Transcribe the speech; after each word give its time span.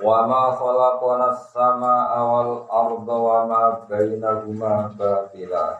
Wa 0.00 0.24
ma 0.24 0.56
khalaqna 0.56 1.28
as-samaa'a 1.36 2.18
wal 2.24 2.64
arda 2.72 3.16
wa 3.20 3.38
ma 3.44 3.62
bainahuma 3.84 4.88
batila. 4.96 5.76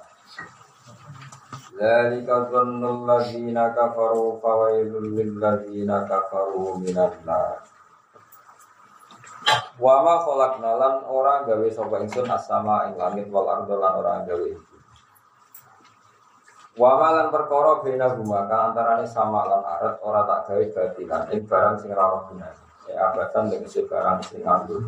Dzalika 1.72 2.52
dhannul 2.52 3.09
ladzina 3.09 3.72
kafaru 3.72 4.36
fawailul 4.45 5.16
lil 5.16 5.40
ladzina 5.40 6.04
kafaru 6.04 6.84
minan 6.84 7.16
nar. 7.24 7.64
Wa 9.80 10.04
ma 10.04 10.20
khalaqna 10.20 10.70
lan 10.76 10.95
ora 11.09 11.40
gawe 11.48 11.68
sapa 11.73 12.04
ingsun 12.04 12.28
as-sama 12.28 12.92
ing 12.92 13.00
langit 13.00 13.24
wal 13.32 13.48
arda 13.48 13.73
lan 13.73 13.92
ora 14.04 14.20
gawe 14.28 14.46
iku. 14.52 14.76
Wa 16.76 16.92
ma 17.00 17.09
lan 17.16 17.32
perkara 17.32 17.80
bainahuma 17.80 18.45
kang 18.52 18.76
antarane 18.76 19.09
sama 19.09 19.48
lan 19.48 19.64
arat 19.64 19.96
ora 20.04 20.28
tak 20.28 20.52
gawe 20.52 20.64
batilan 20.76 21.24
ing 21.32 21.48
barang 21.48 21.80
sing 21.80 21.88
ora 21.96 22.20
gunane 22.28 22.70
ya 22.90 23.14
abatan 23.14 23.46
dengan 23.46 23.70
sebarang 23.70 24.18
sing 24.26 24.42
nganggur 24.42 24.82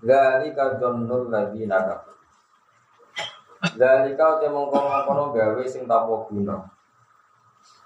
Dzalika 0.00 0.80
dzannul 0.80 1.28
ladzina 1.28 1.78
kafar 1.84 2.16
Dzalika 3.76 4.40
te 4.40 4.48
mongkon-mongkon 4.48 5.36
gawe 5.36 5.64
sing 5.68 5.84
tanpa 5.84 6.24
guna. 6.24 6.56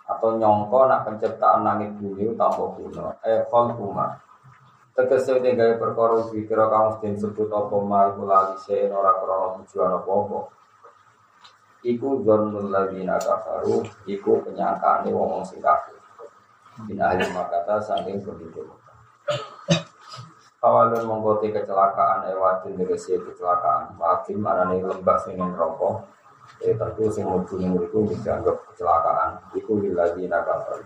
Atau 0.06 0.38
nyongko 0.38 0.86
nak 0.86 1.02
penciptaan 1.02 1.66
langit 1.66 1.90
bumi 1.98 2.30
tanpa 2.38 2.70
guna. 2.78 3.18
Eh 3.26 3.42
khalquma 3.50 4.14
tegese 4.94 5.42
te 5.42 5.50
gawe 5.58 5.74
perkara 5.74 6.30
dikira 6.30 6.70
kamu 6.70 7.02
den 7.02 7.14
sebut 7.18 7.50
apa 7.50 7.76
ma 7.82 8.06
iku 8.14 8.22
lali 8.22 8.54
sen 8.62 8.94
ora 8.94 9.10
krana 9.18 9.58
tujuan 9.58 9.98
apa-apa. 9.98 10.40
Iku 11.82 12.22
dzannul 12.22 12.70
ladzina 12.70 13.18
kafaru 13.18 13.82
iku 14.06 14.38
penyangkaane 14.46 15.10
wong 15.10 15.42
sing 15.42 15.58
kafir 15.58 15.93
bin 16.86 16.98
ahli 16.98 17.26
makata 17.30 17.78
saking 17.78 18.18
penduduk 18.22 18.66
Awalun 20.64 21.04
mengkoti 21.04 21.52
kecelakaan 21.52 22.24
ewadin 22.32 22.80
si 22.96 23.20
kecelakaan. 23.20 24.00
Wadim 24.00 24.40
mana 24.40 24.72
nih 24.72 24.80
lembah 24.80 25.20
singin 25.20 25.52
rokok 25.52 26.08
Ya 26.64 26.72
tentu 26.72 27.04
sing 27.12 27.28
ning 27.28 27.76
mriku 27.76 28.08
dianggap 28.08 28.72
kecelakaan. 28.72 29.44
Iku 29.52 29.84
lagi 29.92 30.24
nakafir 30.24 30.80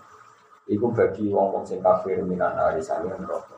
iku 0.69 0.93
bagi 0.93 1.33
wong 1.33 1.57
wong 1.57 1.65
sing 1.65 1.81
kafir 1.81 2.21
minan 2.21 2.53
hari 2.55 2.79
sami 2.85 3.09
neraka. 3.09 3.57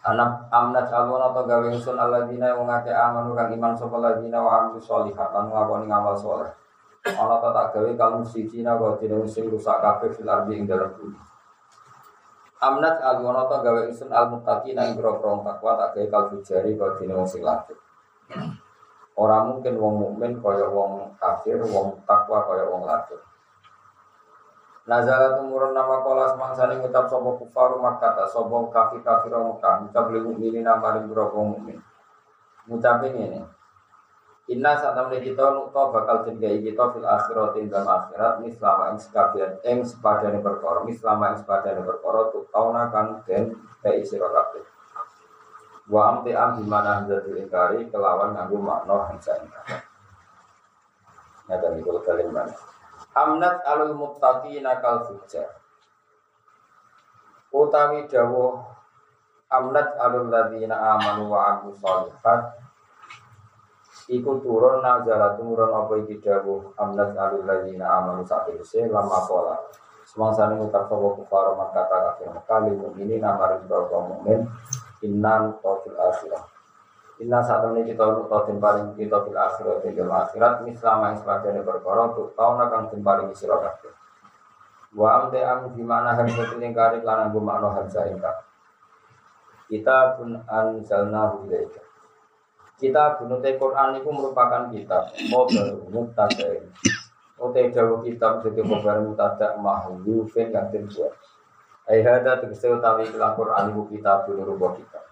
Anak 0.00 0.48
amnat 0.48 0.88
alwan 0.90 1.30
atau 1.30 1.44
gawe 1.44 1.66
ingsun 1.70 1.94
alladzina 1.94 2.56
wong 2.56 2.72
akeh 2.72 2.90
amanu 2.90 3.36
kang 3.36 3.52
iman 3.52 3.76
sapa 3.76 3.94
alladzina 4.00 4.40
wa 4.40 4.50
amilu 4.58 4.80
sholihat 4.80 5.28
lan 5.30 5.52
nglakoni 5.52 5.86
ngamal 5.86 6.16
saleh 6.16 6.50
ana 7.06 7.36
ta 7.40 7.48
tak 7.54 7.66
gawe 7.76 7.90
kamu 7.96 8.20
siji 8.26 8.60
na 8.60 8.76
wa 8.76 8.96
dina 9.00 9.16
sing 9.24 9.48
rusak 9.48 9.80
kabeh 9.80 10.12
fil 10.12 10.28
ardi 10.28 10.60
ing 10.60 10.68
dalam 10.68 10.92
bumi 10.92 11.16
amnat 12.60 13.00
alwan 13.00 13.40
atau 13.40 13.64
gawe 13.64 13.80
ingsun 13.88 14.12
al 14.12 14.28
muttaqina 14.28 14.92
ing 14.92 15.00
grogro 15.00 15.40
takwa 15.40 15.80
tak 15.80 15.96
gawe 15.96 16.06
kalbu 16.12 16.36
jari 16.44 16.76
wa 16.76 16.92
dina 17.00 17.24
sing 17.24 17.40
lanjut 17.40 17.80
Orang 19.20 19.52
mungkin 19.52 19.76
wong 19.76 19.94
mukmin 20.00 20.40
kaya 20.40 20.64
wong 20.72 21.12
kafir, 21.20 21.60
wong 21.60 22.00
takwa 22.08 22.40
kaya 22.48 22.64
wong 22.72 22.88
lafir. 22.88 23.20
Nazala 24.88 25.36
tumurun 25.36 25.76
nama 25.76 26.00
kola 26.00 26.24
semangsani 26.24 26.80
ngucap 26.80 27.04
sopo 27.04 27.36
kufaru 27.36 27.84
makata 27.84 28.24
sopo 28.24 28.72
kafir 28.72 29.04
kafir 29.04 29.28
Mekah 29.36 29.84
ngucap 29.84 30.08
li 30.08 30.24
mukminin 30.24 30.64
nama 30.64 30.96
ring 30.96 31.12
wong 31.12 31.52
mukmin. 31.52 31.78
Ngucap 32.64 33.04
ini 33.12 33.44
Inna 34.48 34.72
saat 34.80 34.96
temen 34.96 35.20
kita 35.20 35.52
nukta 35.52 35.92
bakal 35.92 36.24
jengai 36.24 36.64
kita 36.64 36.96
fil 36.96 37.04
akhirat 37.04 37.60
ing 37.60 37.68
dalam 37.68 37.86
akhirat 37.86 38.40
mislama 38.40 38.90
ing 38.90 38.98
sekabian 38.98 39.60
ing 39.62 39.84
sepadane 39.84 40.40
mislama 40.88 41.36
ing 41.36 41.44
sepadane 41.44 41.84
perkara 41.84 42.32
tuk 42.32 42.48
tauna 42.48 42.88
kan 42.88 43.20
den 43.28 43.52
tei 43.84 44.00
sira. 44.00 44.26
Wa 45.90 46.00
amti 46.14 46.30
am 46.30 46.54
di 46.54 46.64
mana 46.64 47.02
hamzatul 47.02 47.34
ingkari 47.34 47.90
kelawan 47.90 48.30
nganggo 48.34 48.62
makna 48.62 49.10
hamzah 49.10 49.42
ingkar. 49.42 49.66
Nyata 51.50 51.66
niku 51.74 51.98
kalim 52.06 52.30
mana. 52.30 52.54
Amnat 53.10 53.66
alul 53.66 53.98
muttaqina 53.98 54.78
kal 54.78 55.02
fujjar. 55.10 55.50
Utawi 57.50 58.06
dawuh 58.06 58.62
amnat 59.50 59.98
alul 59.98 60.30
ladina 60.30 60.78
amanu 60.94 61.34
wa 61.34 61.58
amilu 61.58 61.74
sholihat 61.74 62.69
Iku 64.10 64.42
turun 64.42 64.82
nazala 64.82 65.38
turun 65.38 65.70
apa 65.70 65.94
iki 66.02 66.18
dawuh 66.18 66.74
amnat 66.74 67.14
alul 67.14 67.46
ladina 67.46 68.02
amanu 68.02 68.26
sakirse 68.26 68.90
lama 68.90 69.22
pola. 69.30 69.54
Semangsa 70.10 70.50
ini 70.50 70.66
utak 70.66 70.90
sopo 70.90 71.22
kufar 71.22 71.54
maka 71.54 71.86
kata 71.86 72.18
kafir 72.18 72.28
Mekah 72.34 72.58
ini 72.98 73.22
nama 73.22 73.54
rizal 73.54 73.86
mu'min 73.86 74.42
Inna 75.06 75.46
nutafil 75.46 75.94
akhirat 75.94 76.50
Inna 77.22 77.38
saat 77.46 77.62
ini 77.70 77.86
kita 77.86 78.18
nutafil 78.18 78.58
paling 78.58 78.98
kita 78.98 79.22
fil 79.22 79.38
akhirat 79.38 79.86
Di 79.86 79.94
dalam 79.94 80.26
akhirat 80.26 80.66
Mislama 80.66 81.14
yang 81.14 81.22
sebagainya 81.22 81.62
berkorong 81.62 82.18
Untuk 82.18 82.34
tahun 82.34 82.58
akan 82.58 82.82
tim 82.90 83.06
paling 83.06 83.30
isi 83.30 83.46
rokatir 83.46 83.94
Wa 84.98 85.22
amte 85.22 85.38
am 85.46 85.70
di 85.78 85.84
mana 85.86 86.18
harus 86.18 86.34
lingkari 86.58 87.06
Lana 87.06 87.30
gue 87.30 87.38
makna 87.38 87.70
harus 87.70 87.94
ingkar 87.94 88.42
Kita 89.70 90.18
pun 90.18 90.42
anzalna 90.50 91.38
ilaika 91.46 91.89
Kita 92.80 93.20
bunuh 93.20 93.44
Quran 93.44 94.00
itu 94.00 94.08
merupakan 94.08 94.72
kitab 94.72 95.12
Model 95.28 95.84
mutadai 95.92 96.64
Ote 97.40 97.72
jauh 97.72 98.04
kitab 98.04 98.44
jadi 98.44 98.60
kabar 98.60 99.00
mutada 99.00 99.56
mahlufin 99.56 100.52
yang 100.52 100.68
terbuat. 100.68 101.16
Ayhada 101.88 102.36
tegese 102.36 102.68
utawi 102.68 103.08
kelang 103.08 103.32
Quran 103.32 103.72
dulu 103.72 104.42
rubah 104.44 104.76
kitab. 104.76 105.08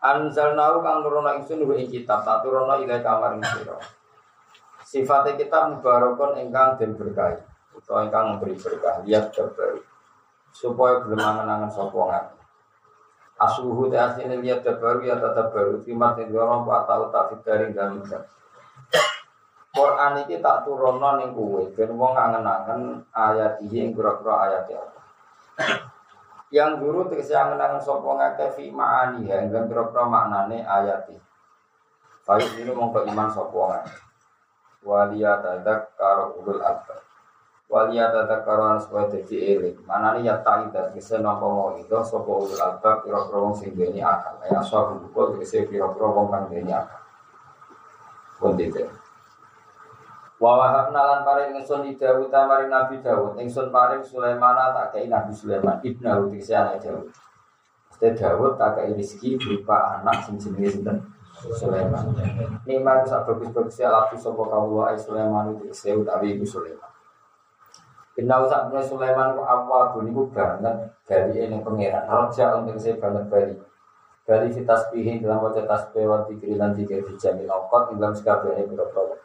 Anzalnahu 0.00 0.80
kang 0.80 1.04
nurono 1.04 1.28
ingsun 1.36 1.60
ing 1.76 1.92
kitab, 1.92 2.24
tak 2.24 2.40
turono 2.40 2.80
ilai 2.80 3.04
kamar 3.04 3.36
sira. 3.36 3.76
Sifatnya 4.80 5.36
kitab 5.36 5.76
mubarakon 5.76 6.40
ingkang 6.40 6.80
den 6.80 6.96
berkah, 6.96 7.36
utawa 7.76 8.08
ingkang 8.08 8.36
memberi 8.36 8.56
berkah, 8.56 9.04
lihat 9.04 9.32
terbaru. 9.32 9.84
Supaya 10.52 11.04
belum 11.04 11.20
angen-angen 11.20 11.68
Asuhu 13.44 13.92
te 13.92 13.98
asline 14.00 14.40
lihat 14.40 14.64
terbaru 14.64 15.04
ya 15.04 15.20
tetap 15.20 15.52
baru, 15.52 15.84
timat 15.84 16.16
ing 16.16 16.32
dorong 16.32 16.64
pak 16.64 16.88
tau 16.88 17.12
tak 17.12 17.24
fitaring 17.34 17.76
dan 17.76 18.00
Quran 19.74 20.22
iki 20.22 20.38
tak 20.38 20.62
turunno 20.62 21.18
ning 21.18 21.34
kowe 21.34 21.66
ben 21.74 21.90
wong 21.98 22.14
angen-angen 22.14 23.02
ayat 23.10 23.58
iki 23.58 23.84
ing 23.84 23.90
pira-pira 23.90 24.48
ayat 24.48 24.70
Allah. 24.70 25.04
Yang 26.54 26.70
guru 26.78 27.00
tegese 27.10 27.34
angen-angen 27.34 27.82
sapa 27.82 28.06
ngake 28.06 28.54
fi 28.54 28.70
ma'ani 28.70 29.26
ya 29.26 29.42
ing 29.42 29.50
pira-pira 29.50 30.06
maknane 30.06 30.62
ayat 30.62 31.10
iki. 31.10 31.18
Baik 32.24 32.54
ini 32.62 32.70
mongko 32.72 33.02
iman 33.12 33.28
sapa 33.28 33.58
ngake. 33.58 33.94
Waliya 34.86 35.42
tadak 35.42 35.92
karo 35.98 36.38
ulul 36.38 36.62
albab. 36.62 37.03
Waliya 37.64 38.12
tadak 38.12 38.44
karo 38.44 38.70
ana 38.70 38.78
supaya 38.78 39.08
dadi 39.08 39.40
eling. 39.40 39.76
Manane 39.88 40.20
ya 40.20 40.38
ta'idat 40.44 40.92
tegese 40.92 41.18
napa 41.18 41.48
mau 41.48 41.72
itu 41.80 41.96
sapa 42.04 42.28
ulul 42.28 42.60
albab 42.60 43.02
pira-pira 43.02 43.38
wong 43.40 43.56
sing 43.56 43.72
duweni 43.72 44.04
akal. 44.04 44.36
Ya 44.46 44.60
sapa 44.60 45.00
buku 45.00 45.34
tegese 45.34 45.64
pira-pira 45.66 46.06
wong 46.06 46.28
kang 46.28 46.44
duweni 46.52 46.70
akal. 46.70 47.00
Pun 48.36 48.54
tidak. 48.60 48.92
Wa 50.36 50.60
wahabna 50.60 51.02
lan 51.08 51.20
paring 51.24 51.56
ingsun 51.56 51.88
di 51.88 51.96
Dawud 51.96 52.28
maring 52.28 52.68
Nabi 52.68 53.00
Dawud 53.00 53.40
ingsun 53.40 53.72
paring 53.72 54.04
Sulaiman 54.04 54.76
tak 54.76 54.92
kei 54.92 55.08
Nabi 55.08 55.32
Sulaiman 55.32 55.80
ibnu 55.80 56.04
Utikse 56.04 56.52
anak 56.52 56.84
Dawud. 56.84 57.08
Mesti 57.88 58.08
Dawud 58.12 58.60
tak 58.60 58.76
kei 58.76 58.92
rezeki 58.92 59.40
berupa 59.40 59.98
anak 59.98 60.28
sing 60.28 60.36
jenenge 60.36 60.68
sinten 60.68 60.96
Sulaiman. 61.54 62.12
Nikmat 62.68 63.08
sak 63.08 63.24
bagus-bagus 63.24 63.80
ya 63.80 63.88
laku 63.88 64.20
sapa 64.20 64.42
kawula 64.42 64.92
ai 64.92 64.98
Sulaiman 65.00 65.56
Utikse 65.56 65.96
utawi 65.96 66.36
ibu 66.36 66.44
Sulaiman. 66.44 66.93
Inna 68.14 68.46
usak 68.46 68.70
punya 68.70 68.82
Sulaiman 68.86 69.34
ku 69.34 69.42
apa 69.42 69.98
niku 69.98 70.30
banget. 70.30 70.94
Dari 71.02 71.34
ini 71.34 71.58
pangeran. 71.58 72.06
Raja 72.06 72.62
untuk 72.62 72.78
saya 72.78 72.94
banget 72.94 73.26
bali. 73.26 73.56
Bali 74.22 74.48
fi 74.54 74.62
tasbihin 74.62 75.18
dalam 75.18 75.42
wajah 75.42 75.66
tasbih 75.66 76.06
wa 76.06 76.22
dzikri 76.22 76.54
lan 76.54 76.78
dzikir 76.78 77.02
di 77.02 77.12
jamil 77.18 77.50
awqat 77.50 77.98
dalam 77.98 78.14
sekabehane 78.14 78.70
pira-pira. 78.70 79.18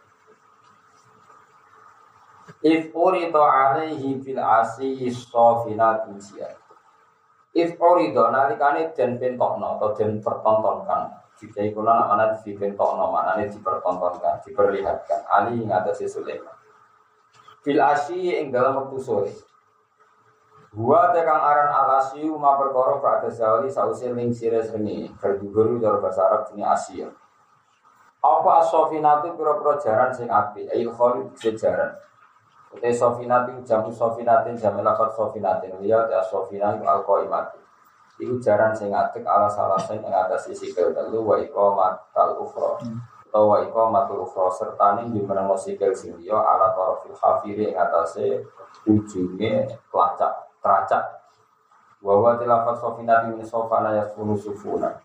If 2.65 2.91
urido 2.91 3.45
alaihi 3.45 4.19
fil 4.19 4.41
asi 4.41 5.07
sofinatu 5.07 6.19
jiyah 6.19 6.51
If 7.55 7.79
urido 7.79 8.27
nalikane 8.33 8.91
den 8.97 9.21
pentokno 9.21 9.77
atau 9.77 9.93
den 9.93 10.17
pertontonkan. 10.19 11.13
Jika 11.39 11.63
iku 11.63 11.79
nak 11.79 12.11
mana 12.11 12.35
mana 13.07 13.47
dipertontonkan, 13.47 14.43
diperlihatkan. 14.43 15.23
Ali 15.31 15.63
ing 15.63 15.71
atas 15.71 16.03
Sulaiman 16.03 16.58
Fil 17.61 17.81
asi 17.81 18.35
ing 18.39 18.51
dalam 18.51 18.79
waktu 18.83 18.97
sore. 18.99 19.33
Gua 20.69 21.09
tekang 21.09 21.41
aran 21.41 21.73
alasiu 21.73 22.37
ma 22.37 22.53
perkara 22.55 23.01
pada 23.01 23.29
zawali 23.29 23.73
sausi 23.73 24.05
ling 24.13 24.29
sire 24.29 24.61
seni 24.61 25.09
Berguguru 25.17 25.81
dari 25.81 25.97
bahasa 25.97 26.29
Arab 26.29 26.45
ini 26.53 26.61
Asia 26.61 27.09
Apa 28.21 28.61
asofinatu 28.61 29.33
pura-pura 29.33 29.81
jaran 29.81 30.13
sing 30.13 30.29
api 30.29 30.69
Ayo 30.69 30.93
khalid 30.93 31.33
sejaran 31.33 31.89
Utai 32.69 32.93
sofinati 32.93 33.49
jamu 33.65 33.89
sofinatin 33.89 34.53
jamu 34.53 34.85
lafat 34.85 35.09
sofinatin 35.17 35.73
ya 35.81 36.05
sofinat 36.21 36.77
al 36.85 37.01
qaimati. 37.01 37.57
Iku 38.21 38.37
jaran 38.37 38.75
sing 38.77 38.93
atik 38.93 39.25
ala 39.25 39.49
salah 39.49 39.79
sing 39.81 39.97
ing 40.05 40.13
atas 40.13 40.53
isi 40.53 40.69
telu 40.69 41.25
wa 41.25 41.41
iqamatal 41.41 42.37
ukhra. 42.37 42.77
Atau 43.29 43.53
wa 43.53 43.61
iqamatul 43.61 44.25
ukhra 44.25 44.49
serta 44.49 44.97
ning 44.97 45.13
jumeneng 45.13 45.53
sikil 45.53 45.93
sing 45.93 46.17
liya 46.17 46.33
ala 46.33 46.73
tarafil 46.73 47.13
khafiri 47.13 47.69
ing 47.69 47.77
atase 47.77 48.41
ujunge 48.89 49.69
kelacak 49.93 50.49
keracak. 50.57 51.03
Wa 52.01 52.17
wa 52.17 52.41
tilafat 52.41 52.81
sofinati 52.81 53.29
min 53.29 53.45
sofana 53.45 53.93
yasfunu 54.01 54.33
sufuna. 54.33 54.97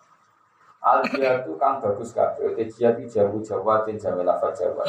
Al 0.81 1.05
jihadu 1.05 1.61
kang 1.61 1.85
bagus 1.85 2.17
kabeh. 2.17 2.57
Te 2.57 2.65
jihadu 2.65 3.05
jamu 3.05 3.45
jawatin 3.45 4.01
jamu 4.01 4.25
lafat 4.25 4.57
jawat 4.57 4.89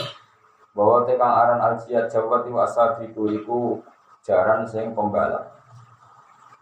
bahwa 0.75 1.07
tekang 1.07 1.31
aran 1.31 1.59
aljiyat 1.63 2.11
Jawa 2.11 2.43
ti 2.43 2.51
wasabiku 2.51 3.31
iku 3.31 3.79
jaran 4.19 4.67
sing 4.67 4.91
pembalap. 4.91 5.55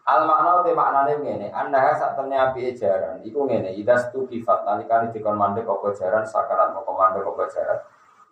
Al 0.03 0.27
makna 0.27 0.59
te 0.67 0.75
maknane 0.75 1.15
ngene, 1.23 1.47
anda 1.55 1.95
sak 1.95 2.19
temne 2.19 2.35
api 2.35 2.75
jaran 2.75 3.23
iku 3.23 3.47
ngene, 3.47 3.71
idas 3.71 4.11
tu 4.11 4.27
kifat 4.27 4.67
nalikane 4.67 5.15
dikon 5.15 5.39
mandek 5.39 5.63
apa 5.63 5.95
jaran 5.95 6.27
sakarat 6.27 6.75
mau 6.75 6.83
mandek 6.91 7.23
apa 7.23 7.47
jaran. 7.47 7.79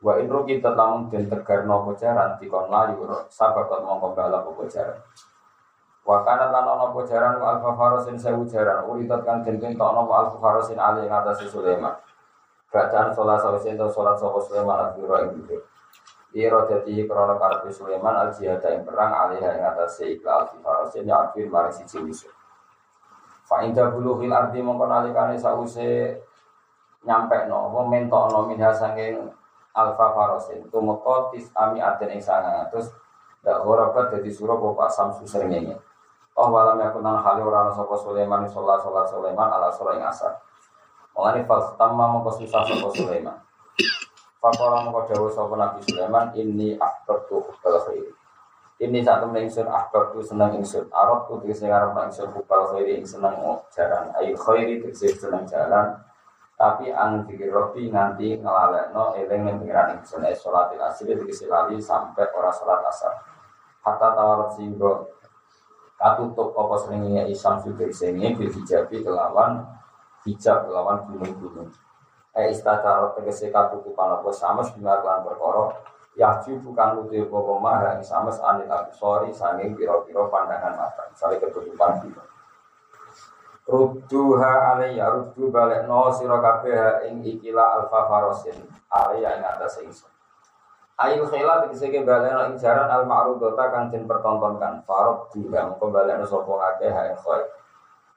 Wa 0.04 0.20
in 0.20 0.28
kita 0.28 0.76
lamun 0.76 1.08
den 1.08 1.32
tegarno 1.32 1.88
apa 1.88 1.92
jaran 1.96 2.36
dikon 2.44 2.68
layu 2.68 3.08
sababat 3.32 3.88
mau 3.88 4.04
pembalap 4.04 4.52
apa 4.52 4.64
jaran. 4.68 5.00
Wa 6.04 6.28
kana 6.28 6.52
lan 6.52 6.68
ana 6.68 6.92
apa 6.92 7.00
jaran 7.08 7.40
alfa 7.40 7.72
farosin 7.78 8.20
sewu 8.20 8.44
jaran 8.52 8.92
uritat 8.92 9.24
kang 9.24 9.40
den 9.40 9.62
tokno 9.78 10.04
alfa 10.12 10.44
farosin 10.44 10.76
ali 10.76 11.08
ing 11.08 11.14
atas 11.14 11.40
Sulaiman. 11.48 11.96
Bacaan 12.68 13.16
sholat 13.16 13.40
sawise 13.40 13.76
sholat 13.76 14.16
sapa 14.20 14.40
Sulaiman 14.44 14.92
al-Biro 14.92 15.16
Iro 16.32 16.64
jadi 16.64 17.04
krono 17.04 17.36
karpi 17.36 17.68
Sulaiman 17.76 18.16
al 18.16 18.30
jihad 18.32 18.64
yang 18.64 18.88
perang 18.88 19.12
alih 19.12 19.44
yang 19.44 19.68
atas 19.68 20.00
seikla 20.00 20.44
al 20.44 20.46
farasin 20.64 21.04
yang 21.04 21.28
akhir 21.28 21.52
mari 21.52 21.76
si 21.76 21.84
ciwisuk. 21.84 22.32
Fa'inda 23.44 23.92
bulu 23.92 24.24
hil 24.24 24.32
arti 24.32 24.64
mongkon 24.64 24.88
alikane 24.88 25.36
sause 25.36 26.16
nyampe 27.04 27.52
no, 27.52 27.68
mentok 27.84 28.32
no 28.32 28.48
minha 28.48 28.72
sanging 28.72 29.28
alfa 29.76 30.08
farosin. 30.16 30.64
Tumeko 30.72 31.36
tis 31.36 31.52
ami 31.60 31.84
aten 31.84 32.16
ing 32.16 32.24
sangang 32.24 32.72
terus 32.72 32.96
dak 33.44 33.60
horabat 33.68 34.16
jadi 34.16 34.32
surah 34.32 34.56
bapak 34.56 34.88
samsu 34.88 35.28
serengenge. 35.28 35.76
Oh 36.40 36.48
walam 36.48 36.80
yakun 36.80 37.04
nang 37.04 37.20
hali 37.20 37.44
ora 37.44 37.68
sapa 37.76 37.92
Sulaiman 38.00 38.48
sholat 38.48 38.80
sholat 38.80 39.04
Sulaiman 39.12 39.52
ala 39.52 39.68
surah 39.68 40.00
ing 40.00 40.04
asar. 40.08 40.40
Mengani 41.12 41.44
fal 41.44 41.76
tamma 41.76 42.08
mongko 42.08 42.40
susah 42.40 42.64
sapa 42.64 42.88
Sulaiman. 42.96 43.36
Fakola 44.42 44.82
mengko 44.82 45.06
dawuh 45.06 45.30
sapa 45.30 45.54
Nabi 45.54 45.86
Sulaiman 45.86 46.34
ini 46.34 46.74
akbartu 46.74 47.46
hubbal 47.46 47.78
khair. 47.86 48.10
Ini 48.82 49.06
satu 49.06 49.30
ingsun 49.30 49.70
akbartu 49.70 50.18
seneng 50.26 50.58
ingsun. 50.58 50.90
Arab 50.90 51.30
tu 51.30 51.38
tegese 51.46 51.70
ngarep 51.70 51.94
ingsun 52.10 52.34
hubbal 52.34 52.74
khair 52.74 52.90
ing 52.90 53.06
seneng 53.06 53.38
jalan. 53.70 54.10
Ayo 54.18 54.34
khairi 54.34 54.82
tegese 54.82 55.14
seneng 55.14 55.46
jalan. 55.46 55.94
Tapi 56.58 56.90
ang 56.90 57.30
pikir 57.30 57.54
robi 57.54 57.94
nganti 57.94 58.42
ngelalekno 58.42 59.14
eling 59.14 59.46
ning 59.46 59.56
pengiran 59.62 60.02
ingsun 60.02 60.26
es 60.26 60.42
salatil 60.42 60.82
asri 60.82 61.14
tegese 61.14 61.46
lali 61.46 61.78
sampai 61.78 62.26
ora 62.34 62.50
salat 62.50 62.82
asar. 62.90 63.14
Hatta 63.86 64.10
tawarat 64.18 64.58
singgo 64.58 65.06
katutup 66.02 66.58
apa 66.58 66.82
seringnya 66.82 67.30
isam 67.30 67.62
sudah 67.62 67.94
sini 67.94 68.34
bil 68.34 68.50
hijabi 68.50 69.06
kelawan 69.06 69.62
hijab 70.26 70.66
kelawan 70.66 71.06
gunung-gunung 71.06 71.70
eh 72.32 72.48
istataro 72.52 73.12
tegese 73.20 73.52
katutupan 73.52 74.20
apa 74.20 74.30
sames 74.32 74.72
bima 74.72 74.96
lan 75.04 75.28
perkara 75.28 75.76
Yahju 76.12 76.60
bukan 76.60 77.00
nuti 77.00 77.24
apa 77.24 77.54
mah 77.56 77.78
yang 77.88 78.04
sames 78.04 78.36
anil 78.44 78.68
sorry 78.92 79.32
sanging 79.32 79.72
piro-piro 79.80 80.28
pandangan 80.28 80.76
mata. 80.76 81.08
Misalnya 81.08 81.48
ketutupan 81.48 82.04
gitu. 82.04 82.20
Rudduha 83.64 84.76
alaiya 84.76 85.08
balik 85.32 85.88
no 85.88 86.12
siro 86.12 86.44
kabeh 86.44 87.08
ing 87.08 87.24
ikila 87.24 87.80
alfa 87.80 88.12
farosin 88.12 88.60
alaiya 88.92 89.40
ing 89.40 89.44
atas 89.48 89.80
ingsun. 89.80 90.12
Ail 91.00 91.24
khila 91.24 91.64
tegese 91.64 91.88
ke 91.88 92.04
balik 92.04 92.36
no 92.36 92.52
ing 92.52 92.60
jaran 92.60 92.92
al 92.92 93.08
ma'rudota 93.08 93.72
pertontonkan 94.04 94.84
farod 94.84 95.32
juga 95.32 95.64
mengko 95.64 95.88
balik 95.96 96.20
no 96.20 96.28
sapa 96.28 96.76
akeh 96.76 96.92
ha 96.92 97.16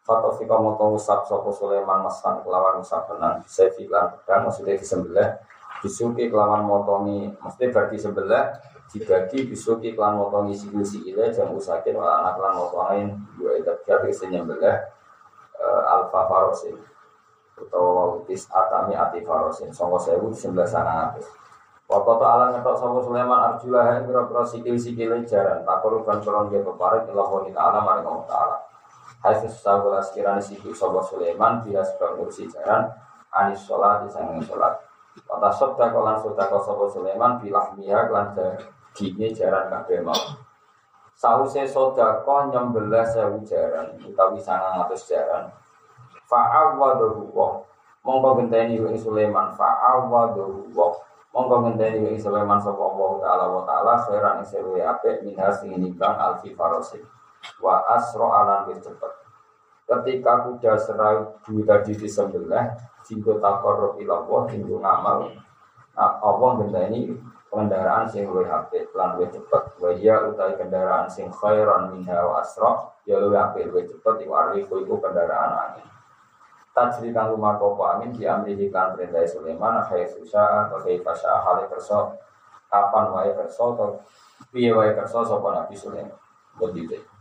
khoy 0.04 0.20
Fatofika 0.20 0.60
moto 0.60 0.94
usap 0.94 1.24
sopo 1.24 1.48
Sulaiman 1.48 2.04
masan 2.04 2.44
kelawan 2.44 2.80
usap 2.80 3.08
tenan 3.08 3.40
Sefi 3.48 3.88
lan 3.88 4.12
pedang 4.12 4.44
maksudnya 4.46 4.76
disembelih. 4.76 5.40
Bisuki 5.80 6.28
kelawan 6.28 6.64
motongi 6.64 7.32
Maksudnya 7.40 7.72
berarti 7.72 7.96
sebelah 7.96 8.44
Dibagi 8.92 9.48
bisuki 9.48 9.96
kelawan 9.96 10.20
motongi 10.20 10.52
sikil-sikilnya 10.56 11.32
Jam 11.32 11.56
usakin 11.56 11.96
wala 11.96 12.20
anak 12.20 12.32
kelawan 12.36 12.56
motongin 12.60 13.08
Dua 13.40 13.56
itu 13.56 13.72
jadi 13.88 14.08
senyembelih 14.12 14.76
uh, 15.60 15.82
Alfa 15.88 16.20
farosin. 16.28 16.76
Atau 17.54 18.20
tis 18.28 18.44
atami 18.52 18.92
ati 18.92 19.24
farosin. 19.24 19.72
Songko 19.72 19.96
sewu 19.96 20.28
disembelih 20.32 20.68
sana 20.68 21.10
atas 21.10 21.28
Wakoto 21.84 22.24
ala 22.24 22.48
ngetok 22.52 22.76
sopo 22.80 23.04
Sulaiman 23.04 23.56
arjulah 23.56 24.00
yang 24.00 24.08
kira-kira 24.08 24.40
sikil-sikilnya 24.40 25.20
jaran. 25.28 25.68
Tak 25.68 25.84
perlu 25.84 26.00
ban-peron 26.00 26.48
dia 26.48 26.64
peparik 26.64 27.12
Ilah 27.12 27.28
ta'ala 27.28 27.78
maring 27.84 28.24
ta'ala 28.24 28.63
Hafiz 29.24 29.56
sahabat 29.56 30.04
sekiranya 30.04 30.36
siku 30.36 30.68
sobo 30.76 31.00
Sulaiman 31.00 31.64
dia 31.64 31.80
sebab 31.80 32.20
ngurusi 32.20 32.44
jaran 32.52 32.92
anis 33.32 33.64
sholat 33.64 34.04
di 34.04 34.12
sana 34.12 34.36
sholat. 34.44 34.76
Kata 35.24 35.48
sobda 35.48 35.88
kolan 35.88 36.20
sobda 36.20 36.44
kau 36.52 36.60
sobo 36.60 36.84
Sulaiman 36.92 37.40
bilah 37.40 37.72
miha 37.72 38.04
kelan 38.04 38.36
gini 38.92 39.32
jaran 39.32 39.72
kabeh 39.72 40.04
mau. 40.04 40.12
Sause 41.16 41.64
soda 41.64 42.20
kau 42.20 42.52
nyembelah 42.52 43.00
sewu 43.08 43.40
jaran 43.48 43.96
utawi 44.04 44.36
sangang 44.36 44.84
atus 44.84 45.08
jaran. 45.08 45.48
Fa'awaduhu 46.28 47.32
wah. 47.32 47.64
Mongko 48.04 48.44
genteni 48.44 48.76
ing 48.76 49.00
Sulaiman 49.00 49.56
fa'awaduhu 49.56 50.68
wah. 50.76 50.92
Mongko 51.32 51.72
genteni 51.72 52.12
ing 52.12 52.20
Sulaiman 52.20 52.60
sapa 52.60 52.76
Allah 52.76 53.10
taala 53.24 53.44
wa 53.48 53.62
taala 53.64 53.94
khairan 54.04 54.44
ing 54.44 54.48
sewu 54.52 54.76
apik 54.84 55.24
sing 55.56 55.72
nimbang 55.80 56.12
alfi 56.12 56.52
farosin 56.52 57.08
wa 57.60 57.84
asro 57.92 58.30
alan 58.30 58.68
wis 58.68 58.80
cepet 58.80 59.24
ketika 59.84 60.48
kuda 60.48 60.72
seribu 60.80 61.60
tadi 61.68 61.92
disembelih 61.92 62.72
jinggo 63.04 63.36
takor 63.36 64.00
ilallah 64.00 64.48
jinggo 64.48 64.80
ngamal. 64.80 65.28
Nah, 65.94 66.18
Allah 66.24 66.58
ini 66.90 67.14
kendaraan 67.46 68.10
sing 68.10 68.26
luwih 68.26 68.50
apik 68.50 68.90
lan 68.98 69.14
luwih 69.14 69.30
cepet 69.30 69.62
wa 69.78 69.90
ya 69.94 70.26
utai 70.26 70.58
kendaraan 70.58 71.06
sing 71.06 71.30
khairan 71.30 71.94
minha 71.94 72.18
wa 72.18 72.42
asra 72.42 72.90
ya 73.06 73.20
luwih 73.22 73.38
apik 73.38 73.70
luwih 73.70 73.86
cepet 73.86 74.26
iku 74.26 74.32
arifu 74.34 74.82
iku 74.82 74.98
kendaraan 74.98 75.52
angin. 75.54 75.86
Tajri 76.74 77.14
kang 77.14 77.30
lumarko 77.30 77.78
amin 77.78 78.10
di 78.10 78.26
amrihi 78.26 78.66
kan 78.74 78.98
perintah 78.98 79.22
Sulaiman 79.30 79.86
khair 79.86 80.10
susah 80.10 80.66
atau 80.66 80.82
khair 80.82 80.98
fasya 81.06 81.38
hal 81.46 81.70
kerso 81.70 82.18
kapan 82.66 83.14
wae 83.14 83.30
kerso 83.30 83.78
atau 83.78 84.02
piye 84.50 84.74
wae 84.74 84.90
kerso 84.90 85.22
sapa 85.22 85.54
Nabi 85.54 85.78
Sulaiman? 85.78 86.18
Begitu 86.58 87.13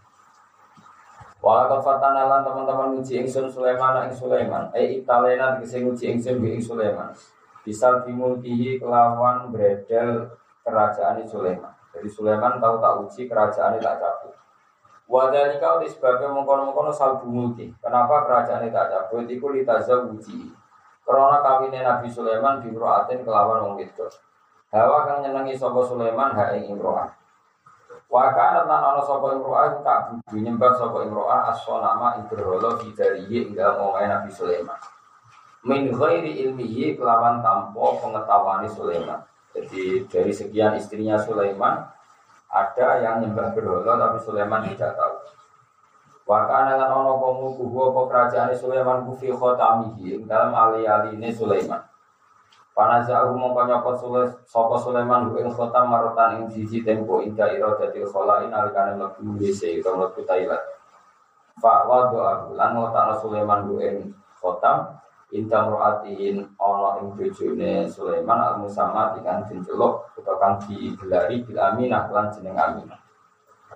Walau 1.43 1.83
fatanalan 1.83 2.39
teman-teman 2.47 3.03
uji 3.03 3.19
ingsun 3.19 3.51
Sulaiman 3.51 4.07
ing 4.07 4.15
Sulaiman. 4.15 4.71
Eh 4.71 5.03
italena 5.03 5.59
dikasih 5.59 5.91
uji 5.91 6.15
ingsun 6.15 6.39
bi 6.39 6.55
Sulaiman. 6.55 7.11
Bisa 7.67 7.99
dimulkihi 7.99 8.79
kelawan 8.79 9.51
bredel 9.51 10.31
kerajaan 10.63 11.19
Sulaiman. 11.27 11.75
Jadi 11.91 12.07
Sulaiman 12.07 12.63
tahu 12.63 12.79
tak 12.79 12.95
uji 13.03 13.27
kerajaan 13.27 13.75
tak 13.75 13.99
cabut. 13.99 14.31
Wadali 15.03 15.59
kau 15.59 15.83
disebabkan 15.83 16.31
mengkono-mengkono 16.31 16.95
salbu 16.95 17.27
mulki. 17.27 17.75
Kenapa 17.83 18.23
kerajaan 18.23 18.63
tak 18.71 18.87
cabut? 18.87 19.27
Iku 19.27 19.51
litaza 19.51 19.99
uji. 19.99 20.47
Karena 21.03 21.43
kawinnya 21.43 21.83
Nabi 21.83 22.07
Sulaiman 22.07 22.63
di 22.63 22.71
Aten 22.71 23.27
kelawan 23.27 23.67
wong. 23.67 23.83
Hawa 24.71 25.05
kang 25.05 25.19
nyenengi 25.21 25.59
sapa 25.59 25.83
Sulaiman 25.83 26.33
ha 26.33 26.55
ing 26.55 26.71
Imro'ah. 26.71 27.22
Waka 28.13 28.61
lan 28.61 28.69
ana 28.69 29.01
sapa 29.01 29.33
imro'ah 29.33 29.81
tak 29.81 30.13
budu 30.13 30.45
nyembah 30.45 30.77
sapa 30.77 31.01
imro'ah 31.01 31.49
as-sanama 31.49 32.21
ibraholo 32.21 32.77
bidarihi 32.77 33.49
ing 33.49 33.57
dalem 33.57 33.89
omahe 33.89 34.05
Nabi 34.05 34.29
Sulaiman. 34.29 34.77
Min 35.65 35.89
ghairi 35.89 36.45
ilmihi 36.45 36.93
kelawan 36.93 37.41
tanpa 37.41 37.97
pengetahuan 37.97 38.69
Sulaiman. 38.69 39.17
Jadi 39.57 40.05
dari 40.05 40.29
sekian 40.29 40.77
istrinya 40.77 41.17
Sulaiman 41.17 41.89
Ada 42.53 43.01
yang 43.01 43.25
nyembah 43.25 43.49
berhala 43.57 43.97
tapi 43.97 44.21
Sulaiman 44.21 44.61
tidak 44.69 44.93
tahu. 44.93 45.25
Wakana 46.29 46.77
lan 46.77 46.93
ono 46.93 47.17
komu 47.17 47.57
kuhu 47.57 47.89
apa 47.89 48.01
kerajaan 48.13 48.53
Sulaiman 48.53 49.09
kufi 49.09 49.33
khotamihi 49.33 50.21
dalam 50.29 50.53
ali-aline 50.53 51.33
Sulaiman. 51.33 51.81
Panazahu 52.73 53.37
mongko 53.37 53.69
nyapa 53.69 53.91
sapa 54.49 54.75
Sulaiman 54.81 55.29
ing 55.37 55.53
khotam 55.53 55.93
marotan 55.93 56.41
ing 56.41 56.43
siji 56.49 56.81
tempo 56.81 57.21
inda 57.21 57.45
ira 57.53 57.77
dadi 57.77 58.01
kholain 58.01 58.49
alikane 58.49 58.97
mlebu 58.97 59.37
WC 59.37 59.77
utawa 59.77 60.09
mlebu 60.09 60.25
toilet. 60.25 60.63
Fa 61.61 61.85
wa 61.85 62.09
doa 62.09 62.49
lan 62.57 62.73
ngotakno 62.73 63.13
Sulaiman 63.21 63.69
ing 63.77 64.09
khotam 64.41 65.03
Inta 65.33 65.65
mur'atihin 65.65 66.45
ono 66.61 67.01
ing 67.01 67.17
bojone 67.17 67.89
Sulaiman 67.89 68.37
al 68.37 68.61
musamma 68.61 69.17
dengan 69.17 69.41
diceluk 69.49 70.13
utawa 70.13 70.37
kang 70.37 70.53
digelari 70.61 71.41
bil 71.41 71.57
aminah 71.57 72.05
lan 72.13 72.29
jeneng 72.29 72.53
aminah. 72.53 73.01